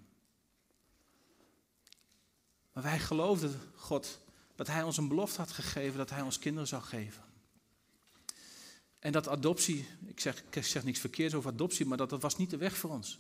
Maar 2.74 2.84
wij 2.84 3.00
geloofden 3.00 3.60
God 3.76 4.20
dat 4.56 4.68
Hij 4.68 4.84
ons 4.84 4.98
een 4.98 5.08
belofte 5.08 5.40
had 5.40 5.52
gegeven 5.52 5.98
dat 5.98 6.10
Hij 6.10 6.22
ons 6.22 6.40
kinderen 6.40 6.68
zou 6.68 6.84
geven. 6.84 7.24
En 9.00 9.12
dat 9.12 9.28
adoptie, 9.28 9.88
ik 10.06 10.20
zeg, 10.20 10.44
ik 10.50 10.64
zeg 10.64 10.84
niks 10.84 11.00
verkeerds 11.00 11.34
over 11.34 11.52
adoptie, 11.52 11.86
maar 11.86 11.98
dat, 11.98 12.10
dat 12.10 12.22
was 12.22 12.38
niet 12.38 12.50
de 12.50 12.58
weg 12.58 12.78
voor 12.78 12.90
ons. 12.90 13.20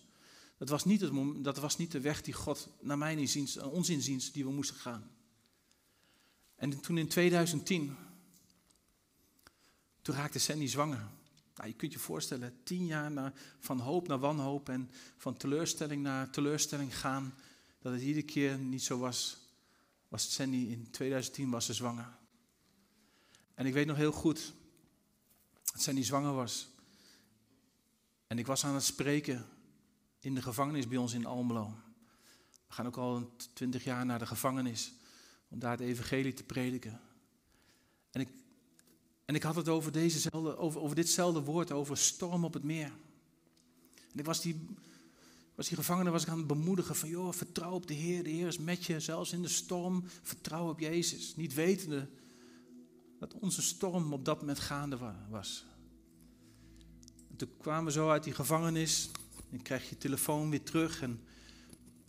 Dat 0.57 0.69
was 0.69 0.85
niet, 0.85 1.01
het, 1.01 1.43
dat 1.43 1.57
was 1.57 1.77
niet 1.77 1.91
de 1.91 1.99
weg 1.99 2.21
die 2.21 2.33
God, 2.33 2.69
naar 2.81 2.97
mijn 2.97 3.17
inziens, 3.17 3.57
ons 3.57 3.89
inziens, 3.89 4.31
die 4.31 4.43
we 4.43 4.51
moesten 4.51 4.75
gaan. 4.75 5.11
En 6.55 6.79
toen 6.79 6.97
in 6.97 7.07
2010 7.07 7.97
toen 10.03 10.15
raakte 10.15 10.39
Sandy 10.39 10.67
zwanger. 10.67 11.07
Nou, 11.55 11.67
je 11.67 11.75
kunt 11.75 11.93
je 11.93 11.99
voorstellen, 11.99 12.63
tien 12.63 12.85
jaar 12.85 13.33
van 13.59 13.79
hoop 13.79 14.07
naar 14.07 14.19
wanhoop 14.19 14.69
en 14.69 14.91
van 15.17 15.37
teleurstelling 15.37 16.03
naar 16.03 16.29
teleurstelling 16.29 16.97
gaan, 16.99 17.33
dat 17.79 17.93
het 17.93 18.01
iedere 18.01 18.25
keer 18.25 18.57
niet 18.57 18.83
zo 18.83 18.97
was. 18.97 19.37
Was 20.07 20.33
Sandy 20.33 20.57
in 20.57 20.91
2010 20.91 21.49
was 21.49 21.65
ze 21.65 21.73
zwanger. 21.73 22.17
En 23.53 23.65
ik 23.65 23.73
weet 23.73 23.87
nog 23.87 23.97
heel 23.97 24.11
goed 24.11 24.53
dat 25.71 25.81
Sandy 25.81 26.03
zwanger 26.03 26.33
was. 26.33 26.67
En 28.27 28.39
ik 28.39 28.45
was 28.45 28.65
aan 28.65 28.73
het 28.73 28.83
spreken 28.83 29.45
in 30.19 30.35
de 30.35 30.41
gevangenis 30.41 30.87
bij 30.87 30.97
ons 30.97 31.13
in 31.13 31.25
Almelo. 31.25 31.75
We 32.67 32.73
gaan 32.73 32.87
ook 32.87 32.97
al 32.97 33.35
twintig 33.53 33.83
jaar 33.83 34.05
naar 34.05 34.19
de 34.19 34.25
gevangenis 34.25 34.93
om 35.47 35.59
daar 35.59 35.71
het 35.71 35.79
evangelie 35.79 36.33
te 36.33 36.43
prediken. 36.43 37.01
En 38.11 38.21
ik 38.21 38.29
en 39.25 39.35
ik 39.35 39.43
had 39.43 39.55
het 39.55 39.69
over, 39.69 39.91
dezezelfde, 39.91 40.57
over, 40.57 40.81
over 40.81 40.95
ditzelfde 40.95 41.41
woord, 41.41 41.71
over 41.71 41.97
storm 41.97 42.43
op 42.43 42.53
het 42.53 42.63
meer. 42.63 42.91
En 44.11 44.19
ik 44.19 44.25
was 44.25 44.41
die, 44.41 44.65
was 45.55 45.67
die 45.67 45.77
gevangene 45.77 46.09
was 46.09 46.23
ik 46.23 46.29
aan 46.29 46.37
het 46.37 46.47
bemoedigen 46.47 46.95
van, 46.95 47.09
joh, 47.09 47.33
vertrouw 47.33 47.71
op 47.71 47.87
de 47.87 47.93
Heer. 47.93 48.23
De 48.23 48.29
Heer 48.29 48.47
is 48.47 48.57
met 48.57 48.85
je, 48.85 48.99
zelfs 48.99 49.33
in 49.33 49.41
de 49.41 49.47
storm. 49.47 50.03
Vertrouw 50.21 50.69
op 50.69 50.79
Jezus. 50.79 51.35
Niet 51.35 51.53
wetende 51.53 52.07
dat 53.19 53.33
onze 53.33 53.61
storm 53.61 54.13
op 54.13 54.25
dat 54.25 54.39
moment 54.39 54.59
gaande 54.59 54.97
was. 55.29 55.65
En 57.29 57.35
toen 57.35 57.49
kwamen 57.57 57.85
we 57.85 57.91
zo 57.91 58.09
uit 58.09 58.23
die 58.23 58.33
gevangenis. 58.33 59.09
En 59.51 59.61
kreeg 59.61 59.89
je 59.89 59.97
telefoon 59.97 60.49
weer 60.49 60.63
terug. 60.63 61.01
En 61.01 61.21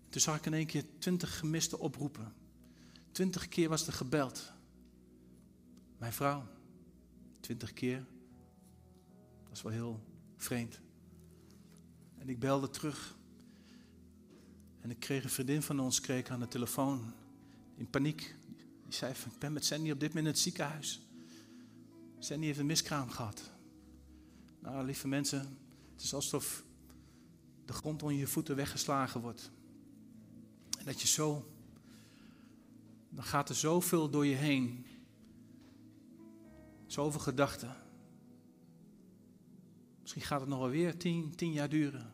toen 0.08 0.20
zag 0.20 0.36
ik 0.36 0.46
in 0.46 0.54
één 0.54 0.66
keer 0.66 0.84
twintig 0.98 1.38
gemiste 1.38 1.78
oproepen. 1.78 2.34
Twintig 3.12 3.48
keer 3.48 3.68
was 3.68 3.86
er 3.86 3.92
gebeld. 3.92 4.52
Mijn 5.98 6.12
vrouw. 6.12 6.53
Twintig 7.44 7.72
keer. 7.72 8.04
Dat 9.42 9.52
is 9.52 9.62
wel 9.62 9.72
heel 9.72 10.00
vreemd. 10.36 10.80
En 12.18 12.28
ik 12.28 12.38
belde 12.38 12.70
terug. 12.70 13.16
En 14.80 14.90
ik 14.90 15.00
kreeg 15.00 15.24
een 15.24 15.30
vriendin 15.30 15.62
van 15.62 15.80
ons 15.80 16.00
kreeg 16.00 16.28
aan 16.28 16.40
de 16.40 16.48
telefoon. 16.48 17.12
In 17.76 17.90
paniek. 17.90 18.36
Die 18.84 18.94
zei 18.94 19.12
ik 19.12 19.38
ben 19.38 19.52
met 19.52 19.64
Sandy 19.64 19.90
op 19.90 20.00
dit 20.00 20.08
moment 20.08 20.26
in 20.26 20.32
het 20.32 20.40
ziekenhuis. 20.40 21.00
Sandy 22.18 22.46
heeft 22.46 22.58
een 22.58 22.66
miskraam 22.66 23.10
gehad. 23.10 23.50
Nou, 24.58 24.84
lieve 24.84 25.08
mensen, 25.08 25.58
het 25.92 26.02
is 26.02 26.14
alsof 26.14 26.64
de 27.64 27.72
grond 27.72 28.02
onder 28.02 28.18
je 28.18 28.26
voeten 28.26 28.56
weggeslagen 28.56 29.20
wordt. 29.20 29.50
En 30.78 30.84
dat 30.84 31.00
je 31.00 31.08
zo, 31.08 31.54
dan 33.08 33.24
gaat 33.24 33.48
er 33.48 33.54
zoveel 33.54 34.10
door 34.10 34.26
je 34.26 34.34
heen. 34.34 34.86
Zoveel 36.94 37.20
gedachten. 37.20 37.76
Misschien 40.00 40.22
gaat 40.22 40.40
het 40.40 40.48
nog 40.48 40.58
wel 40.58 40.68
weer 40.68 40.96
tien, 40.96 41.34
tien 41.34 41.52
jaar 41.52 41.68
duren. 41.68 42.12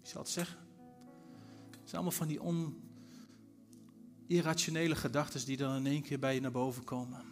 Wie 0.00 0.10
zal 0.10 0.22
het 0.22 0.30
zeggen? 0.30 0.58
Het 1.70 1.78
zijn 1.88 1.94
allemaal 1.94 2.10
van 2.10 2.26
die 2.26 2.42
on, 2.42 2.80
irrationele 4.26 4.96
gedachten 4.96 5.44
die 5.44 5.56
dan 5.56 5.76
in 5.76 5.86
één 5.86 6.02
keer 6.02 6.18
bij 6.18 6.34
je 6.34 6.40
naar 6.40 6.50
boven 6.50 6.84
komen. 6.84 7.24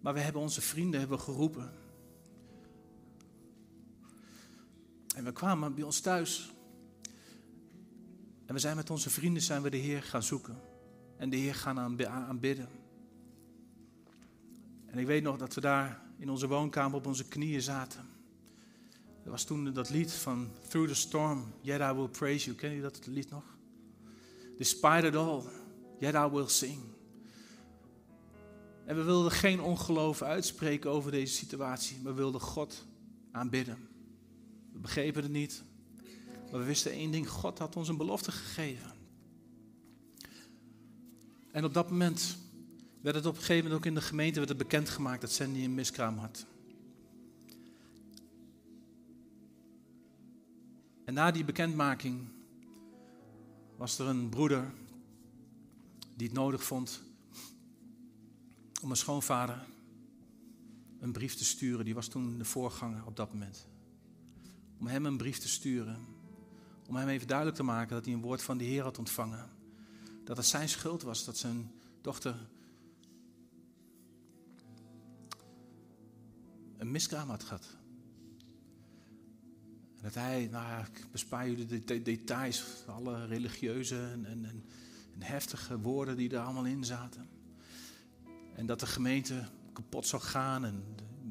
Maar 0.00 0.14
we 0.14 0.20
hebben 0.20 0.42
onze 0.42 0.60
vrienden 0.60 1.00
hebben 1.00 1.20
geroepen. 1.20 1.72
En 5.14 5.24
we 5.24 5.32
kwamen 5.32 5.74
bij 5.74 5.84
ons 5.84 6.00
thuis. 6.00 6.50
En 8.46 8.54
we 8.54 8.58
zijn 8.60 8.76
met 8.76 8.90
onze 8.90 9.10
vrienden 9.10 9.42
zijn 9.42 9.62
we 9.62 9.70
de 9.70 9.76
Heer 9.76 10.02
gaan 10.02 10.22
zoeken. 10.22 10.60
En 11.16 11.30
de 11.30 11.36
Heer 11.36 11.54
gaan 11.54 12.06
aanbidden. 12.06 12.68
En 14.98 15.04
ik 15.04 15.10
weet 15.10 15.22
nog 15.22 15.36
dat 15.36 15.54
we 15.54 15.60
daar 15.60 16.00
in 16.16 16.30
onze 16.30 16.48
woonkamer 16.48 16.96
op 16.96 17.06
onze 17.06 17.24
knieën 17.24 17.62
zaten. 17.62 18.00
Er 19.24 19.30
was 19.30 19.44
toen 19.44 19.72
dat 19.72 19.90
lied 19.90 20.12
van 20.12 20.50
Through 20.68 20.88
the 20.88 20.94
Storm, 20.94 21.52
Yet 21.60 21.80
I 21.80 21.92
Will 21.92 22.08
Praise 22.08 22.44
You. 22.44 22.56
Ken 22.56 22.70
je 22.70 22.80
dat 22.80 23.06
lied 23.06 23.30
nog? 23.30 23.42
Despite 24.56 25.06
it 25.06 25.14
all, 25.14 25.42
Yet 25.98 26.14
I 26.14 26.28
Will 26.32 26.48
Sing. 26.48 26.80
En 28.84 28.96
we 28.96 29.02
wilden 29.02 29.30
geen 29.30 29.60
ongeloof 29.60 30.22
uitspreken 30.22 30.90
over 30.90 31.10
deze 31.10 31.34
situatie. 31.34 32.00
We 32.02 32.12
wilden 32.12 32.40
God 32.40 32.84
aanbidden. 33.32 33.88
We 34.72 34.78
begrepen 34.78 35.22
het 35.22 35.32
niet. 35.32 35.62
Maar 36.50 36.60
we 36.60 36.66
wisten 36.66 36.92
één 36.92 37.10
ding. 37.10 37.28
God 37.28 37.58
had 37.58 37.76
ons 37.76 37.88
een 37.88 37.96
belofte 37.96 38.32
gegeven. 38.32 38.92
En 41.52 41.64
op 41.64 41.74
dat 41.74 41.90
moment 41.90 42.38
werd 43.00 43.16
het 43.16 43.26
op 43.26 43.34
een 43.34 43.40
gegeven 43.40 43.62
moment 43.62 43.80
ook 43.80 43.86
in 43.86 43.94
de 43.94 44.00
gemeente 44.00 44.36
werd 44.38 44.48
het 44.48 44.58
bekendgemaakt 44.58 45.20
dat 45.20 45.30
Sandy 45.30 45.64
een 45.64 45.74
miskraam 45.74 46.18
had. 46.18 46.46
En 51.04 51.14
na 51.14 51.30
die 51.30 51.44
bekendmaking 51.44 52.28
was 53.76 53.98
er 53.98 54.06
een 54.06 54.28
broeder 54.28 54.72
die 56.16 56.26
het 56.26 56.36
nodig 56.36 56.64
vond 56.64 57.02
om 58.82 58.90
een 58.90 58.96
schoonvader 58.96 59.66
een 61.00 61.12
brief 61.12 61.34
te 61.34 61.44
sturen. 61.44 61.84
Die 61.84 61.94
was 61.94 62.08
toen 62.08 62.38
de 62.38 62.44
voorganger 62.44 63.06
op 63.06 63.16
dat 63.16 63.32
moment. 63.32 63.66
Om 64.78 64.86
hem 64.86 65.06
een 65.06 65.16
brief 65.16 65.38
te 65.38 65.48
sturen. 65.48 65.98
Om 66.88 66.96
hem 66.96 67.08
even 67.08 67.26
duidelijk 67.26 67.56
te 67.56 67.62
maken 67.62 67.94
dat 67.94 68.04
hij 68.04 68.14
een 68.14 68.20
woord 68.20 68.42
van 68.42 68.58
de 68.58 68.64
Heer 68.64 68.82
had 68.82 68.98
ontvangen. 68.98 69.50
Dat 70.24 70.36
het 70.36 70.46
zijn 70.46 70.68
schuld 70.68 71.02
was 71.02 71.24
dat 71.24 71.36
zijn 71.36 71.70
dochter 72.00 72.36
een 76.78 76.90
miskraam 76.90 77.28
had 77.28 77.42
gehad. 77.42 77.76
En 79.96 80.02
dat 80.02 80.14
hij, 80.14 80.48
nou 80.50 80.84
ik 80.84 81.06
bespaar 81.10 81.48
jullie 81.48 81.84
de, 81.84 82.02
details, 82.02 82.84
alle 82.86 83.26
religieuze 83.26 83.96
en, 84.12 84.24
en, 84.26 84.44
en, 84.44 84.64
heftige 85.18 85.80
woorden 85.80 86.16
die 86.16 86.30
er 86.30 86.40
allemaal 86.40 86.66
in 86.66 86.84
zaten. 86.84 87.28
En 88.54 88.66
dat 88.66 88.80
de 88.80 88.86
gemeente 88.86 89.48
kapot 89.72 90.06
zou 90.06 90.22
gaan 90.22 90.64
en 90.64 90.84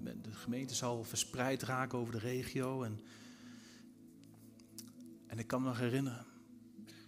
de, 0.04 0.22
de 0.22 0.32
gemeente 0.32 0.76
zou 0.76 1.06
verspreid 1.06 1.64
raken 1.64 1.98
over 1.98 2.14
de 2.14 2.20
regio. 2.20 2.84
En, 2.84 3.00
en 5.28 5.40
ik 5.40 5.48
kan 5.48 5.62
me 5.62 5.68
nog 5.68 5.78
herinneren 5.80 6.26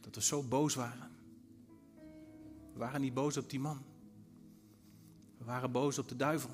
dat 0.01 0.15
we 0.15 0.21
zo 0.21 0.43
boos 0.43 0.75
waren. 0.75 1.09
We 2.73 2.79
waren 2.79 3.01
niet 3.01 3.13
boos 3.13 3.37
op 3.37 3.49
die 3.49 3.59
man. 3.59 3.83
We 5.37 5.45
waren 5.45 5.71
boos 5.71 5.97
op 5.97 6.07
de 6.07 6.15
duivel. 6.15 6.49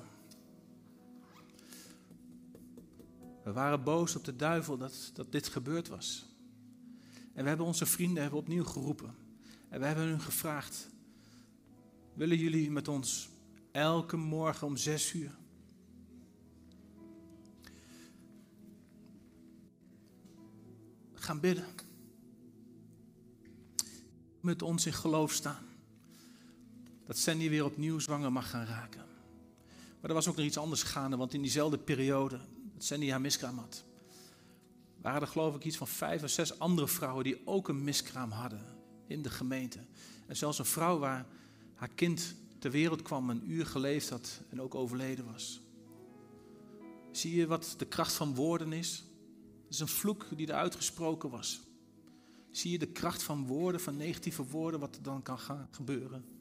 We 3.46 3.52
waren 3.52 3.82
boos 3.82 4.16
op 4.16 4.24
de 4.24 4.36
duivel 4.36 4.76
dat, 4.76 5.10
dat 5.14 5.32
dit 5.32 5.48
gebeurd 5.48 5.88
was. 5.88 6.26
En 7.32 7.42
we 7.42 7.48
hebben 7.48 7.66
onze 7.66 7.86
vrienden 7.86 8.22
hebben 8.22 8.40
opnieuw 8.40 8.64
geroepen. 8.64 9.14
En 9.68 9.80
we 9.80 9.86
hebben 9.86 10.04
hun 10.04 10.20
gevraagd: 10.20 10.88
willen 12.14 12.38
jullie 12.38 12.70
met 12.70 12.88
ons 12.88 13.28
elke 13.72 14.16
morgen 14.16 14.66
om 14.66 14.76
zes 14.76 15.12
uur 15.12 15.30
gaan 21.14 21.40
bidden? 21.40 21.66
Met 24.40 24.62
ons 24.62 24.86
in 24.86 24.92
geloof 24.92 25.32
staan. 25.32 25.66
Dat 27.04 27.18
Sandy 27.18 27.48
weer 27.48 27.64
opnieuw 27.64 27.98
zwanger 27.98 28.32
mag 28.32 28.50
gaan 28.50 28.66
raken. 28.66 29.04
Maar 30.00 30.10
er 30.10 30.14
was 30.14 30.28
ook 30.28 30.36
nog 30.36 30.46
iets 30.46 30.58
anders 30.58 30.82
gaande, 30.82 31.16
want 31.16 31.34
in 31.34 31.40
diezelfde 31.42 31.78
periode 31.78 32.40
Sandy 32.78 33.10
haar 33.10 33.20
miskraam 33.20 33.58
had, 33.58 33.84
waren 35.00 35.20
er 35.20 35.26
geloof 35.26 35.54
ik 35.54 35.64
iets 35.64 35.76
van 35.76 35.88
vijf 35.88 36.22
of 36.22 36.30
zes 36.30 36.58
andere 36.58 36.88
vrouwen 36.88 37.24
die 37.24 37.46
ook 37.46 37.68
een 37.68 37.84
miskraam 37.84 38.30
hadden 38.30 38.64
in 39.06 39.22
de 39.22 39.30
gemeente. 39.30 39.78
En 40.26 40.36
zelfs 40.36 40.58
een 40.58 40.64
vrouw 40.64 40.98
waar 40.98 41.26
haar 41.74 41.90
kind 41.94 42.34
ter 42.58 42.70
wereld 42.70 43.02
kwam, 43.02 43.30
een 43.30 43.50
uur 43.50 43.66
geleefd 43.66 44.10
had 44.10 44.40
en 44.48 44.60
ook 44.60 44.74
overleden 44.74 45.32
was. 45.32 45.60
Zie 47.10 47.36
je 47.36 47.46
wat 47.46 47.74
de 47.78 47.86
kracht 47.86 48.12
van 48.12 48.34
woorden 48.34 48.72
is? 48.72 49.04
Het 49.64 49.74
is 49.74 49.80
een 49.80 49.88
vloek 49.88 50.26
die 50.36 50.46
er 50.46 50.54
uitgesproken 50.54 51.30
was. 51.30 51.60
Zie 52.50 52.70
je 52.70 52.78
de 52.78 52.92
kracht 52.92 53.22
van 53.22 53.46
woorden, 53.46 53.80
van 53.80 53.96
negatieve 53.96 54.44
woorden, 54.44 54.80
wat 54.80 54.96
er 54.96 55.02
dan 55.02 55.22
kan 55.22 55.38
gaan 55.38 55.68
gebeuren? 55.70 56.35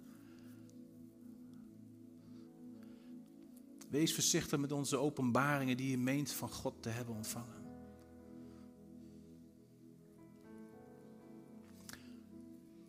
Wees 3.96 4.14
voorzichtig 4.14 4.60
met 4.60 4.72
onze 4.72 4.98
openbaringen 4.98 5.78
die 5.78 5.90
je 5.90 5.98
meent 5.98 6.32
van 6.32 6.50
God 6.50 6.84
te 6.84 6.90
hebben 6.90 7.16
ontvangen. 7.16 7.64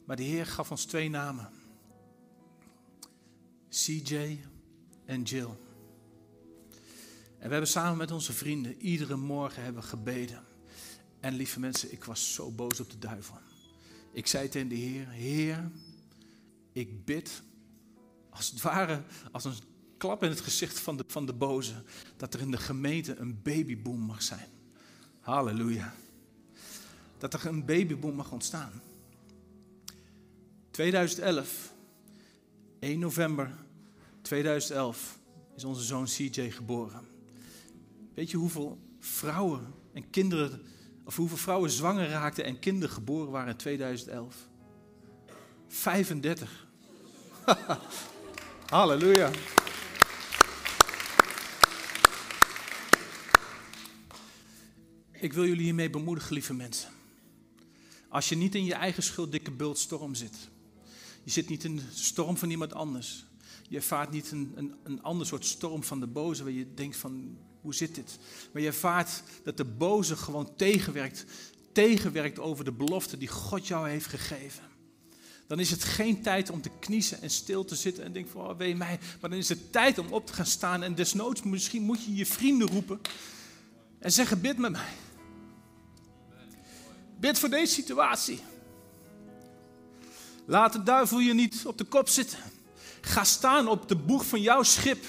Maar 0.05 0.17
de 0.17 0.23
Heer 0.23 0.47
gaf 0.47 0.71
ons 0.71 0.85
twee 0.85 1.11
namen. 1.11 1.51
CJ 3.69 4.41
en 5.05 5.23
Jill. 5.23 5.49
En 7.39 7.47
we 7.47 7.51
hebben 7.51 7.69
samen 7.69 7.97
met 7.97 8.11
onze 8.11 8.33
vrienden 8.33 8.81
iedere 8.81 9.17
morgen 9.17 9.63
hebben 9.63 9.83
gebeden. 9.83 10.45
En 11.21 11.35
lieve 11.35 11.61
mensen, 11.61 11.93
ik 11.93 12.05
was 12.05 12.35
zo 12.35 12.51
boos 12.51 12.81
op 12.81 12.91
de 12.91 12.99
duivel. 12.99 13.39
Ik 14.13 14.27
zei 14.27 14.49
tegen 14.49 14.69
de 14.69 14.75
Heer, 14.75 15.09
Heer, 15.09 15.71
ik 16.73 17.05
bid 17.05 17.43
als 18.31 18.51
het 18.51 18.63
ware 18.63 19.03
als 19.33 19.45
een 19.45 19.75
klap 19.97 20.23
in 20.23 20.29
het 20.29 20.41
gezicht 20.41 20.81
van 20.81 20.97
de, 20.97 21.05
van 21.07 21.27
de 21.27 21.33
boze. 21.33 21.83
Dat 22.17 22.35
er 22.35 22.41
in 22.41 22.51
de 22.51 22.59
gemeente 22.59 23.17
een 23.17 23.43
babyboom 23.43 24.01
mag 24.01 24.23
zijn. 24.23 24.49
Halleluja. 25.21 25.95
Dat 27.19 27.35
er 27.35 27.47
een 27.47 27.65
babyboom 27.65 28.15
mag 28.15 28.33
ontstaan. 28.33 28.83
2011, 30.71 31.73
1 32.79 32.99
november 32.99 33.51
2011, 34.23 35.19
is 35.57 35.65
onze 35.65 35.83
zoon 35.83 36.05
CJ 36.05 36.51
geboren. 36.51 37.01
Weet 38.15 38.31
je 38.31 38.37
hoeveel 38.37 38.79
vrouwen 38.99 39.75
en 39.93 40.11
kinderen, 40.11 40.63
of 41.05 41.17
hoeveel 41.17 41.37
vrouwen 41.37 41.71
zwanger 41.71 42.09
raakten 42.09 42.45
en 42.45 42.59
kinderen 42.59 42.95
geboren 42.95 43.31
waren 43.31 43.49
in 43.49 43.57
2011? 43.57 44.37
35. 45.69 46.67
Halleluja. 48.67 49.31
Ik 55.21 55.33
wil 55.33 55.47
jullie 55.47 55.65
hiermee 55.65 55.91
bemoedigen, 55.91 56.33
lieve 56.33 56.55
mensen. 56.55 56.91
Als 58.09 58.29
je 58.29 58.37
niet 58.37 58.55
in 58.55 58.65
je 58.65 58.75
eigen 58.75 59.03
schuld 59.03 59.33
dikke 59.33 59.51
bult 59.51 59.79
storm 59.79 60.15
zit. 60.15 60.37
Je 61.25 61.31
zit 61.31 61.49
niet 61.49 61.65
in 61.65 61.77
de 61.77 61.83
storm 61.93 62.37
van 62.37 62.51
iemand 62.51 62.75
anders. 62.75 63.25
Je 63.69 63.77
ervaart 63.77 64.11
niet 64.11 64.31
een, 64.31 64.53
een, 64.55 64.75
een 64.83 65.03
ander 65.03 65.27
soort 65.27 65.45
storm 65.45 65.85
van 65.85 66.01
de 66.01 66.07
boze 66.07 66.43
waar 66.43 66.53
je 66.53 66.75
denkt 66.75 66.97
van, 66.97 67.39
hoe 67.61 67.75
zit 67.75 67.95
dit? 67.95 68.19
Maar 68.53 68.63
je 68.63 68.69
ervaart 68.69 69.23
dat 69.43 69.57
de 69.57 69.65
boze 69.65 70.17
gewoon 70.17 70.57
tegenwerkt. 70.57 71.25
Tegenwerkt 71.73 72.39
over 72.39 72.65
de 72.65 72.73
belofte 72.73 73.19
die 73.19 73.29
God 73.29 73.67
jou 73.67 73.89
heeft 73.89 74.07
gegeven. 74.07 74.63
Dan 75.47 75.61
is 75.61 75.71
het 75.71 75.85
geen 75.85 76.23
tijd 76.23 76.51
om 76.51 76.63
te 76.63 76.71
kniezen 76.81 77.23
en 77.23 77.31
stil 77.31 77.65
te 77.65 77.75
zitten 77.75 78.05
en 78.05 78.13
denken 78.13 78.33
van, 78.33 78.51
oh, 78.51 78.57
wee 78.57 78.77
mij. 78.77 78.99
Maar 79.21 79.31
dan 79.31 79.39
is 79.39 79.49
het 79.49 79.73
tijd 79.73 79.99
om 79.99 80.13
op 80.13 80.27
te 80.27 80.33
gaan 80.33 80.47
staan 80.47 80.83
en 80.83 80.95
desnoods 80.95 81.43
misschien 81.43 81.83
moet 81.83 82.05
je 82.05 82.15
je 82.15 82.27
vrienden 82.27 82.69
roepen. 82.69 83.01
En 83.99 84.13
zeggen, 84.13 84.41
bid 84.41 84.59
met 84.59 84.73
mij. 84.73 84.93
Bid 87.17 87.39
voor 87.39 87.49
deze 87.49 87.73
situatie. 87.73 88.41
Laat 90.47 90.73
de 90.73 90.83
duivel 90.83 91.19
je 91.19 91.35
niet 91.35 91.63
op 91.67 91.79
de 91.79 91.85
kop 91.85 92.09
zitten. 92.09 92.39
Ga 93.01 93.25
staan 93.25 93.69
op 93.69 93.89
de 93.89 93.97
boeg 93.97 94.27
van 94.27 94.41
jouw 94.41 94.63
schip. 94.63 95.05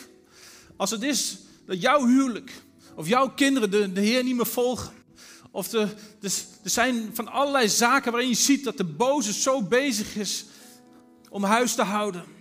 Als 0.75 0.91
het 0.91 1.03
is 1.03 1.37
dat 1.65 1.81
jouw 1.81 2.05
huwelijk 2.05 2.51
of 2.95 3.07
jouw 3.07 3.29
kinderen 3.29 3.71
de, 3.71 3.91
de 3.91 4.01
Heer 4.01 4.23
niet 4.23 4.35
meer 4.35 4.45
volgen. 4.45 4.93
Of 5.51 5.67
de, 5.67 5.87
er 6.63 6.69
zijn 6.69 7.09
van 7.13 7.27
allerlei 7.27 7.69
zaken 7.69 8.11
waarin 8.11 8.29
je 8.29 8.35
ziet 8.35 8.63
dat 8.63 8.77
de 8.77 8.83
boze 8.83 9.33
zo 9.33 9.61
bezig 9.61 10.15
is 10.15 10.45
om 11.29 11.43
huis 11.43 11.75
te 11.75 11.83
houden. 11.83 12.36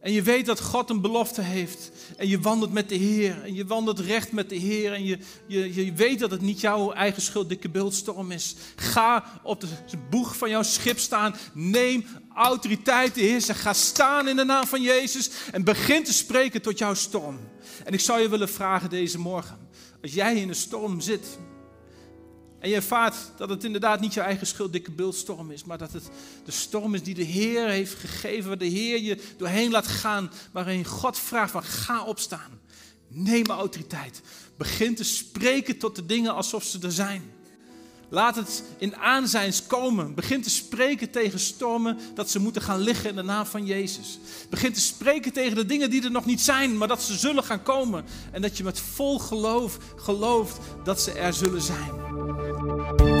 En 0.00 0.12
je 0.12 0.22
weet 0.22 0.46
dat 0.46 0.60
God 0.60 0.90
een 0.90 1.00
belofte 1.00 1.42
heeft. 1.42 1.90
En 2.16 2.28
je 2.28 2.40
wandelt 2.40 2.72
met 2.72 2.88
de 2.88 2.94
Heer. 2.94 3.42
En 3.42 3.54
je 3.54 3.66
wandelt 3.66 3.98
recht 3.98 4.32
met 4.32 4.48
de 4.48 4.56
Heer. 4.56 4.92
En 4.92 5.04
je, 5.04 5.18
je, 5.46 5.84
je 5.84 5.92
weet 5.92 6.18
dat 6.18 6.30
het 6.30 6.40
niet 6.40 6.60
jouw 6.60 6.92
eigen 6.92 7.22
schuld, 7.22 7.48
dikke 7.48 7.68
beeldstorm 7.68 8.30
is. 8.30 8.54
Ga 8.76 9.40
op 9.42 9.60
de 9.60 9.68
boeg 10.10 10.36
van 10.36 10.50
jouw 10.50 10.62
schip 10.62 10.98
staan. 10.98 11.34
Neem 11.52 12.04
autoriteit 12.34 13.14
de 13.14 13.20
Heer. 13.20 13.42
Ga 13.42 13.72
staan 13.72 14.28
in 14.28 14.36
de 14.36 14.44
naam 14.44 14.66
van 14.66 14.82
Jezus. 14.82 15.30
En 15.52 15.64
begin 15.64 16.04
te 16.04 16.12
spreken 16.12 16.62
tot 16.62 16.78
jouw 16.78 16.94
storm. 16.94 17.38
En 17.84 17.92
ik 17.92 18.00
zou 18.00 18.20
je 18.20 18.28
willen 18.28 18.48
vragen 18.48 18.90
deze 18.90 19.18
morgen. 19.18 19.58
Als 20.02 20.14
jij 20.14 20.36
in 20.36 20.48
een 20.48 20.54
storm 20.54 21.00
zit. 21.00 21.38
En 22.58 22.68
je 22.68 22.74
ervaart 22.74 23.16
dat 23.36 23.48
het 23.48 23.64
inderdaad 23.64 24.00
niet 24.00 24.14
je 24.14 24.20
eigen 24.20 24.46
schuld, 24.46 24.72
dikke 24.72 24.90
beeldstorm 24.90 25.50
is, 25.50 25.64
maar 25.64 25.78
dat 25.78 25.92
het 25.92 26.10
de 26.44 26.50
storm 26.50 26.94
is 26.94 27.02
die 27.02 27.14
de 27.14 27.22
Heer 27.22 27.68
heeft 27.68 27.94
gegeven, 27.94 28.48
waar 28.48 28.58
de 28.58 28.64
Heer 28.64 29.00
je 29.00 29.18
doorheen 29.36 29.70
laat 29.70 29.86
gaan, 29.86 30.30
waarin 30.52 30.84
God 30.84 31.18
vraagt 31.18 31.50
van 31.50 31.62
ga 31.62 32.04
opstaan, 32.04 32.60
neem 33.08 33.46
autoriteit, 33.46 34.22
begin 34.56 34.94
te 34.94 35.04
spreken 35.04 35.78
tot 35.78 35.96
de 35.96 36.06
dingen 36.06 36.34
alsof 36.34 36.64
ze 36.64 36.78
er 36.82 36.92
zijn. 36.92 37.32
Laat 38.10 38.36
het 38.36 38.62
in 38.78 38.96
aanzijns 38.96 39.66
komen. 39.66 40.14
Begin 40.14 40.42
te 40.42 40.50
spreken 40.50 41.10
tegen 41.10 41.38
stormen 41.38 41.98
dat 42.14 42.30
ze 42.30 42.38
moeten 42.38 42.62
gaan 42.62 42.80
liggen 42.80 43.10
in 43.10 43.16
de 43.16 43.22
naam 43.22 43.46
van 43.46 43.66
Jezus. 43.66 44.18
Begin 44.50 44.72
te 44.72 44.80
spreken 44.80 45.32
tegen 45.32 45.56
de 45.56 45.66
dingen 45.66 45.90
die 45.90 46.04
er 46.04 46.10
nog 46.10 46.24
niet 46.24 46.40
zijn, 46.40 46.76
maar 46.76 46.88
dat 46.88 47.02
ze 47.02 47.18
zullen 47.18 47.44
gaan 47.44 47.62
komen. 47.62 48.04
En 48.32 48.42
dat 48.42 48.56
je 48.56 48.64
met 48.64 48.80
vol 48.80 49.18
geloof 49.18 49.78
gelooft 49.96 50.58
dat 50.84 51.00
ze 51.00 51.12
er 51.12 51.32
zullen 51.32 51.62
zijn. 51.62 53.17